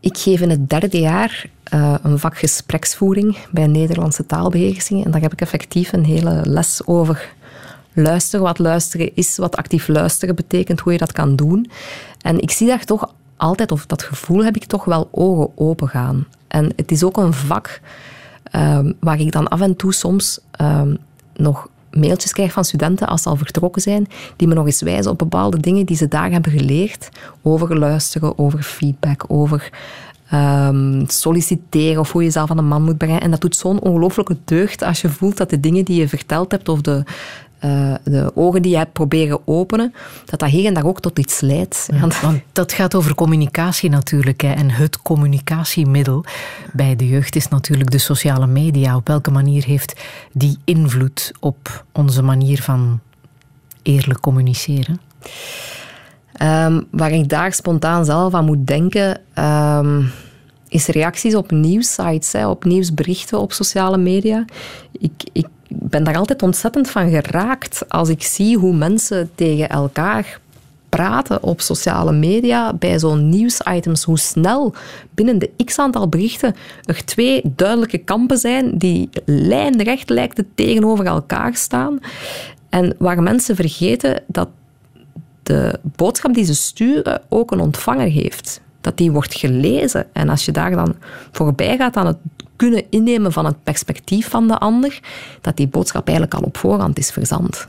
[0.00, 5.04] ik geef in het derde jaar uh, een vak gespreksvoering bij Nederlandse taalbeheersing.
[5.04, 7.32] En daar heb ik effectief een hele les over
[7.92, 8.44] luisteren.
[8.44, 11.70] Wat luisteren is, wat actief luisteren betekent, hoe je dat kan doen.
[12.20, 15.88] En ik zie daar toch altijd, of dat gevoel heb ik toch wel ogen open
[15.88, 16.26] gaan.
[16.54, 17.80] En het is ook een vak
[18.56, 20.96] um, waar ik dan af en toe soms um,
[21.34, 24.06] nog mailtjes krijg van studenten als ze al vertrokken zijn,
[24.36, 27.08] die me nog eens wijzen op bepaalde dingen die ze daar hebben geleerd.
[27.42, 29.70] Over luisteren, over feedback, over
[30.32, 33.20] um, solliciteren of hoe je jezelf aan een man moet brengen.
[33.20, 36.50] En dat doet zo'n ongelooflijke deugd als je voelt dat de dingen die je verteld
[36.50, 37.02] hebt of de,
[37.64, 41.18] uh, de ogen die je hebt proberen openen, dat dat hier en daar ook tot
[41.18, 41.88] iets leidt.
[41.92, 44.40] Ja, want dat gaat over communicatie natuurlijk.
[44.40, 44.52] Hè.
[44.52, 46.24] En het communicatiemiddel
[46.72, 48.96] bij de jeugd is natuurlijk de sociale media.
[48.96, 50.00] Op welke manier heeft
[50.32, 53.00] die invloed op onze manier van
[53.82, 55.00] eerlijk communiceren?
[56.42, 60.10] Um, waar ik daar spontaan zelf aan moet denken, um,
[60.68, 64.44] is reacties op nieuwsites, hè, op nieuwsberichten op sociale media.
[64.92, 65.46] Ik, ik
[65.80, 70.40] ben daar altijd ontzettend van geraakt als ik zie hoe mensen tegen elkaar
[70.88, 74.74] praten op sociale media bij zo'n nieuwsitems, hoe snel
[75.10, 81.98] binnen de x-aantal berichten er twee duidelijke kampen zijn die lijnrecht lijken tegenover elkaar staan
[82.68, 84.48] en waar mensen vergeten dat
[85.42, 88.60] de boodschap die ze sturen ook een ontvanger heeft.
[88.80, 90.06] Dat die wordt gelezen.
[90.12, 90.94] En als je daar dan
[91.32, 92.16] voorbij gaat aan het
[92.56, 95.00] kunnen innemen van het perspectief van de ander,
[95.40, 97.66] dat die boodschap eigenlijk al op voorhand is verzand.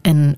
[0.00, 0.36] En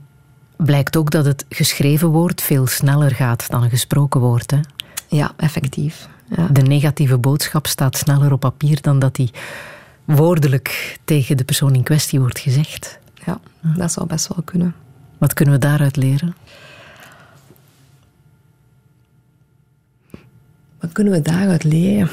[0.56, 4.50] blijkt ook dat het geschreven woord veel sneller gaat dan een gesproken woord.
[4.50, 4.60] Hè?
[5.08, 6.08] Ja, effectief.
[6.36, 6.46] Ja.
[6.46, 9.30] De negatieve boodschap staat sneller op papier dan dat die
[10.04, 12.98] woordelijk tegen de persoon in kwestie wordt gezegd.
[13.24, 14.74] Ja, dat zou best wel kunnen.
[15.18, 16.36] Wat kunnen we daaruit leren?
[20.80, 22.10] Wat kunnen we daaruit leren?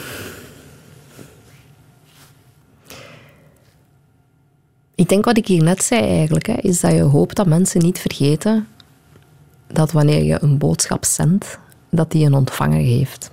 [5.02, 7.82] Ik denk wat ik hier net zei eigenlijk, hè, is dat je hoopt dat mensen
[7.82, 8.68] niet vergeten
[9.68, 11.60] dat wanneer je een boodschap zendt,
[11.90, 13.32] dat die een ontvanger heeft.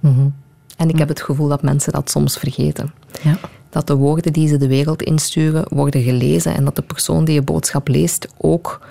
[0.00, 0.34] Mm -hmm.
[0.76, 2.92] En ik heb het gevoel dat mensen dat soms vergeten.
[3.22, 3.38] Ja.
[3.70, 7.34] Dat de woorden die ze de wereld insturen worden gelezen en dat de persoon die
[7.34, 8.86] je boodschap leest ook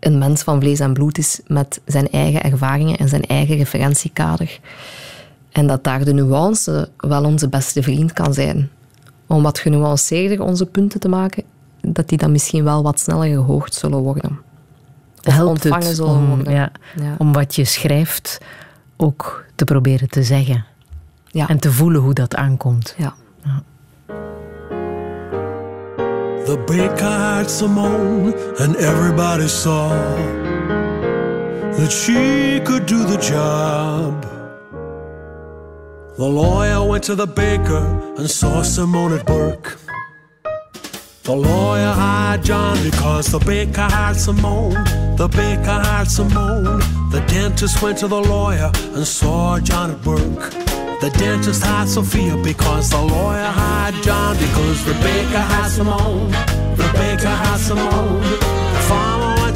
[0.00, 4.60] een mens van vlees en bloed is met zijn eigen ervaringen en zijn eigen referentiekader.
[5.52, 8.70] En dat daar de nuance wel onze beste vriend kan zijn.
[9.28, 11.44] Om wat genuanceerder onze punten te maken,
[11.80, 14.38] dat die dan misschien wel wat sneller gehoord zullen worden.
[15.24, 16.52] Of Helpt ontvangen zullen om, worden.
[16.52, 17.14] Ja, ja.
[17.18, 18.38] om wat je schrijft
[18.96, 20.64] ook te proberen te zeggen.
[21.26, 21.48] Ja.
[21.48, 22.94] En te voelen hoe dat aankomt.
[22.98, 23.14] Ja.
[23.44, 23.62] ja.
[26.44, 29.90] The baker had Simone, and everybody saw
[31.76, 34.27] that she could do the job.
[36.18, 39.78] The lawyer went to the baker and saw Simone at work.
[41.22, 44.72] The lawyer hired John because the baker hired Simone.
[45.16, 46.80] The baker hired Simone.
[47.12, 50.50] The dentist went to the lawyer and saw John at work.
[51.00, 56.32] The dentist hired Sophia because the lawyer hired John because the baker had Simone.
[56.76, 58.57] The baker had Simone.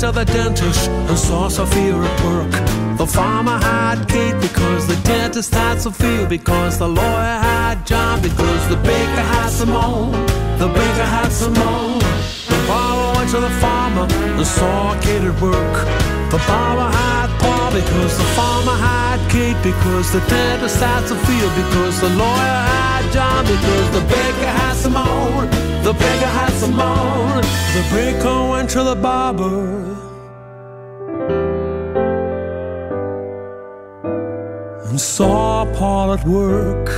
[0.02, 2.50] To the dentist and saw Sophia at work.
[2.98, 8.68] The farmer had Kate because the dentist had Sophia because the lawyer had John because
[8.68, 10.10] the baker had Simone.
[10.58, 12.00] The baker had Simone.
[12.00, 15.76] The farmer went to the farmer and saw Kate at work.
[16.32, 22.00] The barber had Paul because the farmer had Kate because the dentist had Sophia because
[22.00, 25.71] the lawyer had John because the baker had Simone.
[25.82, 27.42] The baker had Simone.
[27.74, 29.96] The baker went to the barber.
[34.88, 36.88] And saw Paul at work.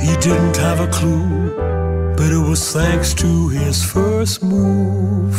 [0.00, 1.54] He didn't have a clue,
[2.16, 5.36] but it was thanks to his first move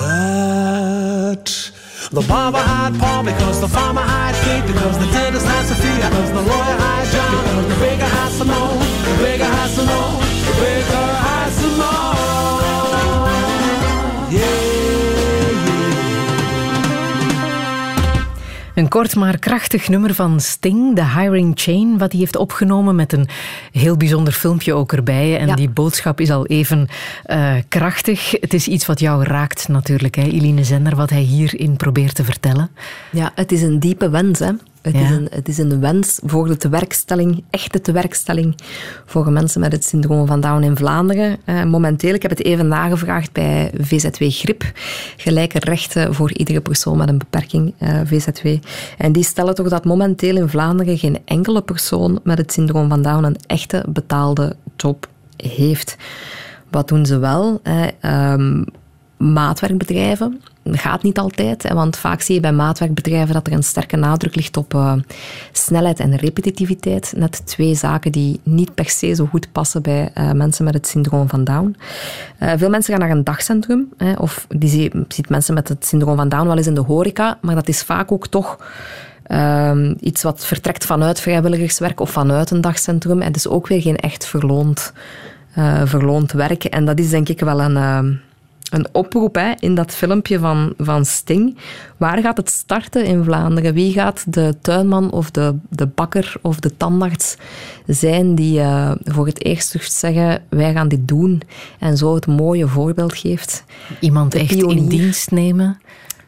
[0.00, 1.46] that
[2.10, 6.30] the barber had Paul because the farmer had Kate because the dentist had Sophia because
[6.32, 11.04] the lawyer had John because the baker had Simone, the baker had Simone, the baker.
[11.24, 11.43] Yeah,
[18.74, 23.12] Een kort maar krachtig nummer van Sting, The Hiring Chain, wat hij heeft opgenomen met
[23.12, 23.28] een
[23.72, 25.38] heel bijzonder filmpje ook erbij.
[25.38, 25.54] En Ja.
[25.54, 26.88] die boodschap is al even
[27.24, 28.30] eh, krachtig.
[28.40, 32.24] Het is iets wat jou raakt natuurlijk, hè, Eline Zender, wat hij hierin probeert te
[32.24, 32.70] vertellen.
[33.10, 34.38] Ja, het is een diepe wens.
[34.38, 34.50] Hè.
[34.84, 35.00] Het, Ja.
[35.00, 38.54] is een, het is een wens voor de tewerkstelling, echte tewerkstelling
[39.06, 41.36] voor mensen met het syndroom van Down in Vlaanderen.
[41.44, 44.72] Eh, momenteel, ik heb het even nagevraagd bij VZW Grip.
[45.16, 48.46] Gelijke rechten voor iedere persoon met een beperking, eh, VZW.
[48.98, 53.02] En die stellen toch dat momenteel in Vlaanderen geen enkele persoon met het syndroom van
[53.02, 55.96] Down een echte betaalde job heeft.
[56.70, 57.60] Wat doen ze wel?
[57.62, 57.86] Hè?
[58.00, 58.62] Ehm,
[59.16, 60.40] maatwerkbedrijven.
[60.72, 64.56] Gaat niet altijd, want vaak zie je bij maatwerkbedrijven dat er een sterke nadruk ligt
[64.56, 64.92] op eh,
[65.52, 67.12] snelheid en repetitiviteit.
[67.16, 70.86] Net twee zaken die niet per se zo goed passen bij eh, mensen met het
[70.86, 71.76] syndroom van Down.
[72.38, 75.86] Eh, veel mensen gaan naar een dagcentrum, hè, of die zie, ziet mensen met het
[75.86, 78.58] syndroom van Down wel eens in de horeca, maar dat is vaak ook toch
[79.24, 83.22] Ehm, iets wat vertrekt vanuit vrijwilligerswerk of vanuit een dagcentrum.
[83.22, 84.92] En is ook weer geen echt verloond,
[85.84, 86.64] verloond werk.
[86.64, 88.12] En dat is denk ik wel een, ehm,
[88.70, 91.56] een oproep hè, in dat filmpje van, van Sting.
[91.96, 93.74] Waar gaat het starten in Vlaanderen?
[93.74, 97.36] Wie gaat de tuinman of de, de bakker of de tandarts
[97.86, 101.42] zijn die eh, voor het eerst zeggen wij gaan dit doen
[101.78, 103.64] en zo het mooie voorbeeld geeft?
[104.00, 105.80] Iemand De echt in dienst nemen.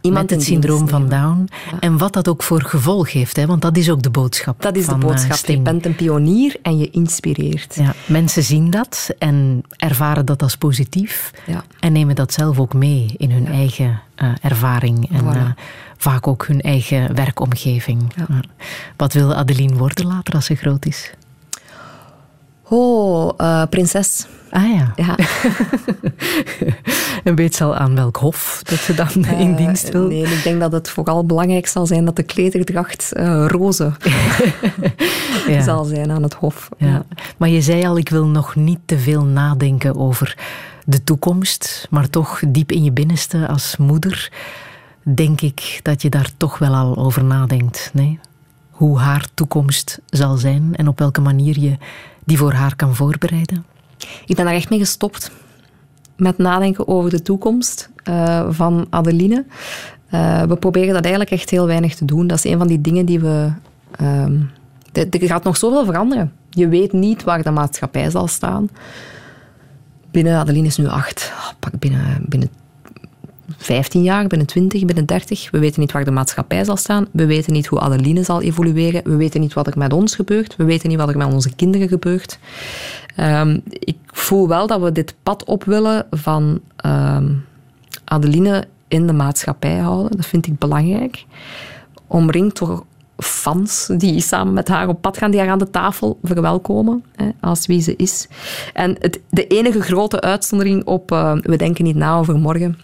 [0.06, 1.08] Iemand met het syndroom van.
[1.08, 1.48] Down.
[1.80, 4.62] En wat dat ook voor gevolg heeft, hè, want dat is ook de boodschap.
[4.62, 5.46] Dat is de van, eh, boodschap.
[5.46, 7.74] Je bent een pionier en je inspireert.
[7.74, 11.64] Ja, mensen zien dat en ervaren dat als positief Ja.
[11.80, 15.36] en nemen dat zelf ook mee in hun eigen eh, ervaring en Voilà.
[15.36, 15.44] eh,
[15.96, 18.12] vaak ook hun eigen werkomgeving.
[18.96, 21.10] Wat wil Adeline worden later als ze groot is?
[22.68, 24.26] Oh, prinses.
[24.50, 25.16] Ah ja, Ja.
[27.24, 30.06] en weet ze al aan welk hof dat ze dan in Eh, dienst wil?
[30.06, 33.92] Nee, ik denk dat het vooral belangrijk zal zijn dat de klederdracht eh, roze
[35.48, 35.62] Ja.
[35.62, 36.68] zal zijn aan het hof.
[36.78, 37.04] Ja.
[37.36, 40.36] Maar je zei al, ik wil nog niet te veel nadenken over
[40.84, 44.32] de toekomst, maar toch diep in je binnenste als moeder
[45.02, 47.90] denk ik dat je daar toch wel al over nadenkt.
[47.92, 48.18] Nee?
[48.70, 51.76] Hoe haar toekomst zal zijn en op welke manier je
[52.26, 53.64] die voor haar kan voorbereiden.
[54.26, 55.30] Ik ben daar echt mee gestopt.
[56.16, 59.44] Met nadenken over de toekomst eh, van Adeline.
[60.06, 62.26] Eh, we proberen dat eigenlijk echt heel weinig te doen.
[62.26, 63.52] Dat is een van die dingen die we...
[63.96, 64.40] ehm,
[64.92, 66.32] er gaat nog zoveel veranderen.
[66.50, 68.68] Je weet niet waar de maatschappij zal staan.
[70.10, 71.32] Binnen, Adeline is nu acht.
[71.36, 72.48] Oh, pak binnen, binnen
[73.56, 75.50] 15 jaar, binnen 20, binnen 30.
[75.50, 77.06] We weten niet waar de maatschappij zal staan.
[77.10, 79.00] We weten niet hoe Adeline zal evolueren.
[79.04, 80.56] We weten niet wat er met ons gebeurt.
[80.56, 82.38] We weten niet wat er met onze kinderen gebeurt.
[83.16, 87.32] Ehm, ik voel wel dat we dit pad op willen van ehm,
[88.04, 90.16] Adeline in de maatschappij houden.
[90.16, 91.24] Dat vind ik belangrijk.
[92.06, 92.84] Omringd door
[93.16, 97.28] fans die samen met haar op pad gaan, die haar aan de tafel verwelkomen hè,
[97.40, 98.28] als wie ze is.
[98.72, 102.78] En het, de enige grote uitzondering op eh, we denken niet na over morgen.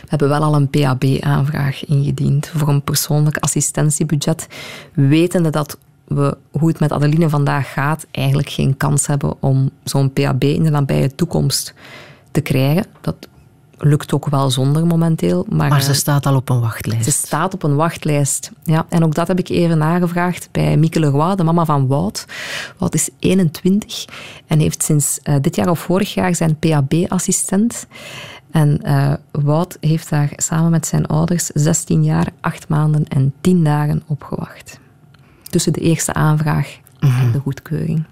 [0.00, 4.46] We hebben wel al een PAB-aanvraag ingediend voor een persoonlijk assistentiebudget,
[4.94, 10.12] wetende dat we, hoe het met Adeline vandaag gaat, eigenlijk geen kans hebben om zo'n
[10.12, 11.74] PAB in de nabije toekomst
[12.30, 12.86] te krijgen.
[13.00, 13.28] Dat
[13.78, 15.46] lukt ook wel zonder momenteel.
[15.48, 17.04] Maar, Maar ze eh, staat al op een wachtlijst.
[17.04, 18.50] ze staat op een wachtlijst.
[18.62, 22.24] Ja, en ook dat heb ik even nagevraagd bij Mieke Leroy, de mama van Wout.
[22.78, 24.04] Wout is 21
[24.46, 27.86] en heeft sinds eh, dit jaar of vorig jaar zijn PAB-assistent.
[28.56, 33.64] En eh, Wout heeft daar samen met zijn ouders 16 jaar, 8 maanden en 10
[33.64, 34.80] dagen op gewacht.
[35.42, 38.04] Tussen de eerste aanvraag en de goedkeuring.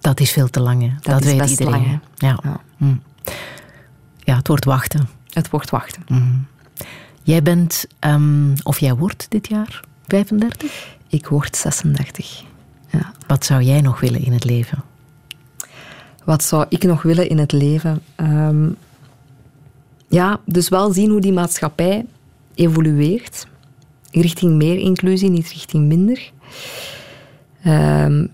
[0.00, 0.90] Dat is veel te lang, hè.
[1.00, 1.72] Dat, is weet best iedereen.
[1.72, 2.26] lang, hè.
[2.26, 2.38] Ja.
[2.42, 2.60] Ja.
[2.76, 2.94] Hm.
[4.18, 5.08] ja, het wordt wachten.
[5.30, 6.02] Het wordt wachten.
[7.22, 10.96] Jij bent, ehm, of jij wordt dit jaar 35?
[11.08, 12.44] Ik word 36.
[12.88, 13.12] Ja.
[13.26, 14.82] Wat zou jij nog willen in het leven?
[16.24, 18.02] Wat zou ik nog willen in het leven?
[18.14, 18.68] Ehm,
[20.08, 22.06] ja, dus wel zien hoe die maatschappij
[22.54, 23.46] evolueert.
[24.10, 26.32] Richting meer inclusie, niet richting minder.
[27.62, 28.26] Ehm,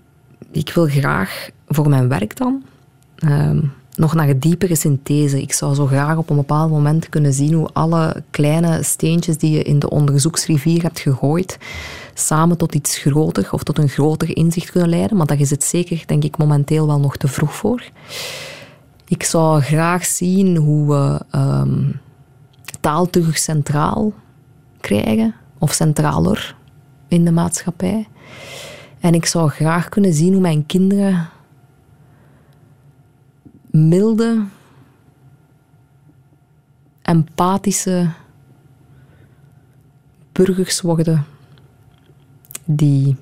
[0.51, 2.63] ik wil graag voor mijn werk dan
[3.15, 3.59] ehm,
[3.95, 5.41] nog naar een diepere synthese.
[5.41, 9.51] Ik zou zo graag op een bepaald moment kunnen zien hoe alle kleine steentjes die
[9.51, 11.57] je in de onderzoeksrivier hebt gegooid,
[12.13, 15.17] samen tot iets groter of tot een groter inzicht kunnen leiden.
[15.17, 17.83] Maar daar is het zeker, denk ik, momenteel wel nog te vroeg voor.
[19.13, 21.91] Ik zou graag zien hoe we ehm,
[22.79, 24.13] taal centraal
[24.79, 26.55] krijgen, of centraler
[27.07, 28.07] in de maatschappij.
[28.99, 31.29] En ik zou graag kunnen zien hoe mijn kinderen
[33.71, 34.43] milde,
[37.01, 38.09] empathische
[40.31, 41.25] burgers worden
[42.65, 43.15] die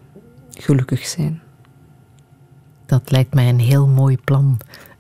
[0.50, 1.42] gelukkig zijn.
[2.86, 4.60] Dat lijkt mij een heel mooi plan.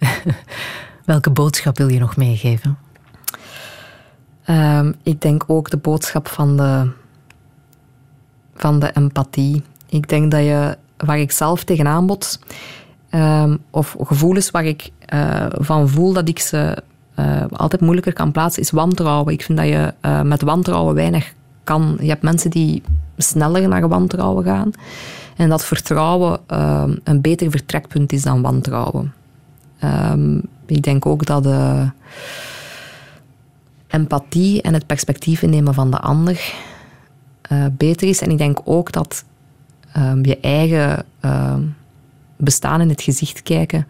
[1.06, 2.78] Welke boodschap wil je nog meegeven?
[4.44, 6.90] Ehm, ik denk ook de boodschap van de,
[8.56, 9.64] van de empathie.
[9.90, 12.40] Ik denk dat je, waar ik zelf tegenaan bots,
[13.10, 16.84] ehm, of gevoelens waar ik eh, van voel dat ik ze
[17.16, 19.34] eh, altijd moeilijker kan plaatsen, is wantrouwen.
[19.34, 21.34] Ik vind dat je eh, met wantrouwen weinig
[21.64, 21.98] kan.
[22.00, 22.84] Je hebt mensen die
[23.18, 24.72] sneller naar wantrouwen gaan.
[25.36, 29.14] En dat vertrouwen ehm, een beter vertrekpunt is dan wantrouwen.
[29.82, 31.90] Ehm, ik denk ook dat de
[33.88, 36.54] empathie en het perspectief innemen van de ander
[37.42, 38.22] eh, beter is.
[38.22, 39.24] En ik denk ook dat
[39.92, 41.62] ehm, je eigen ehm,
[42.38, 43.88] bestaan in het gezicht kijken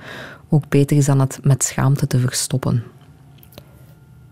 [0.51, 2.83] ook beter is dan het met schaamte te verstoppen.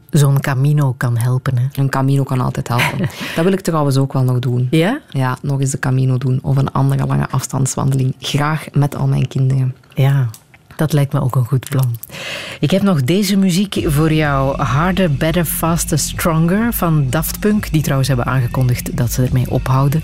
[0.09, 1.57] Zo'n camino kan helpen.
[1.57, 1.65] Hè?
[1.73, 2.99] Een camino kan altijd helpen.
[3.35, 4.67] dat wil ik trouwens ook wel nog doen.
[4.71, 5.01] Ja?
[5.09, 6.39] Ja, nog eens de camino doen.
[6.41, 8.15] Of een andere lange afstandswandeling.
[8.19, 9.75] Graag met al mijn kinderen.
[9.93, 10.29] Ja,
[10.79, 11.95] dat lijkt me ook een goed plan.
[12.59, 14.61] Ik heb nog deze muziek voor jou.
[14.61, 17.71] Harder, Better, Faster, Stronger van Daft Punk.
[17.71, 20.03] Die trouwens hebben aangekondigd dat ze ermee ophouden.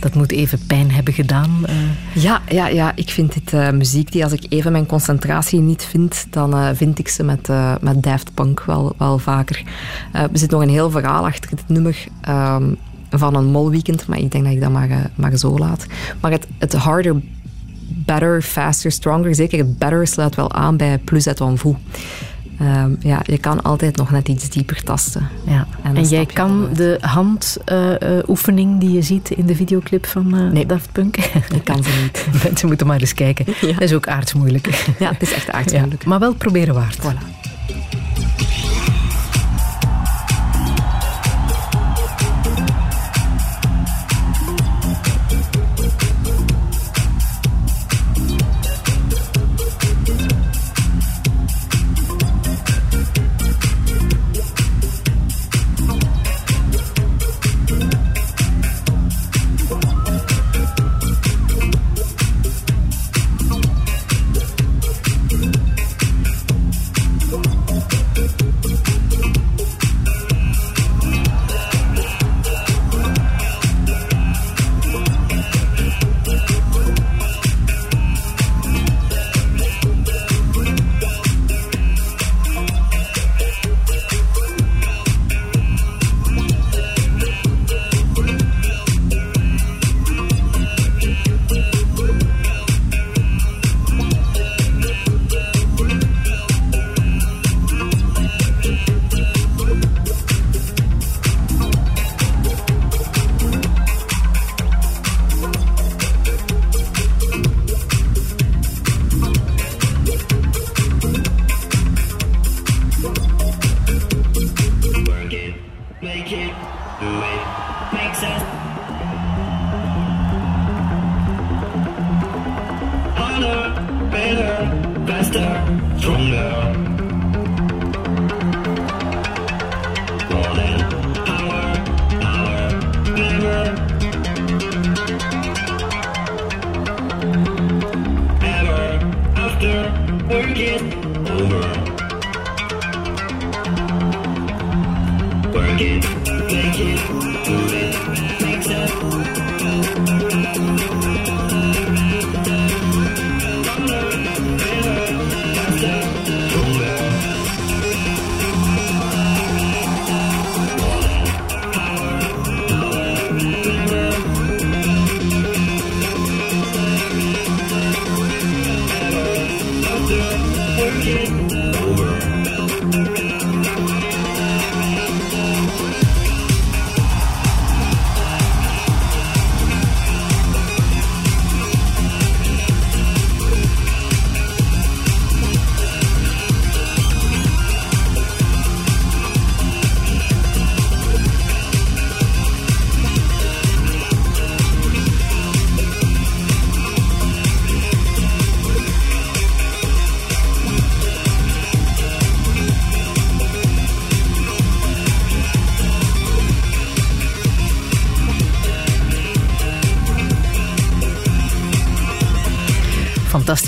[0.00, 1.50] Dat moet even pijn hebben gedaan.
[1.66, 1.74] eh.
[2.22, 5.84] Ja, ja, ja, ik vind dit eh, muziek die als ik even mijn concentratie niet
[5.84, 7.48] vind, dan eh, vind ik ze met,
[7.80, 9.62] met Daft Punk wel, wel vaker.
[10.12, 12.64] Er zit nog een heel verhaal achter dit nummer ehm,
[13.10, 15.86] van een molweekend, maar ik denk dat ik dat maar, maar zo laat.
[16.20, 17.16] Maar het, het harder,
[17.94, 21.76] better, faster, stronger, zeker het better sluit wel aan bij plus et en vous.
[22.58, 25.28] Ehm, ja, je kan altijd nog net iets dieper tasten.
[25.46, 25.66] Ja.
[25.82, 30.66] En, jij kan de handoefening die je ziet in de videoclip van eh, Nee.
[30.66, 31.16] Daft Punk.
[31.56, 32.26] Ik kan ze niet.
[32.44, 33.44] Mensen moeten maar eens kijken.
[33.60, 34.94] Dat is ook aardsmoeilijk.
[34.98, 36.04] Ja, het is echt Ja, aardsmoeilijk.
[36.04, 36.98] maar wel proberen waard.
[36.98, 37.39] Voilà.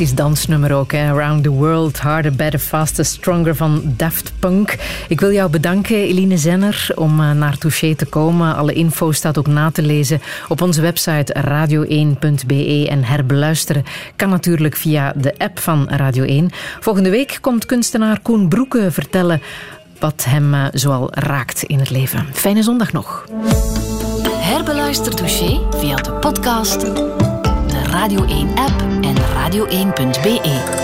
[0.03, 0.93] Fantastisch dansnummer ook.
[0.93, 1.11] Hè?
[1.11, 4.77] Around the World, Harder, Better, Faster, Stronger van Daft Punk.
[5.09, 8.57] Ik wil jou bedanken, Eline Zenner, om eh, naar Touché te komen.
[8.57, 12.87] Alle info staat ook na te lezen op onze website radio1.be.
[12.89, 13.85] En herbeluisteren
[14.17, 16.51] kan natuurlijk via de app van Radio 1.
[16.81, 19.43] Volgende week komt kunstenaar Koen Broeke vertellen
[19.99, 22.27] wat hem eh, zoal raakt in het leven.
[22.33, 23.25] Fijne zondag nog.
[24.29, 28.92] Herbeluister Touché via de podcast, de Radio 1-app en
[29.53, 30.82] radio1.be.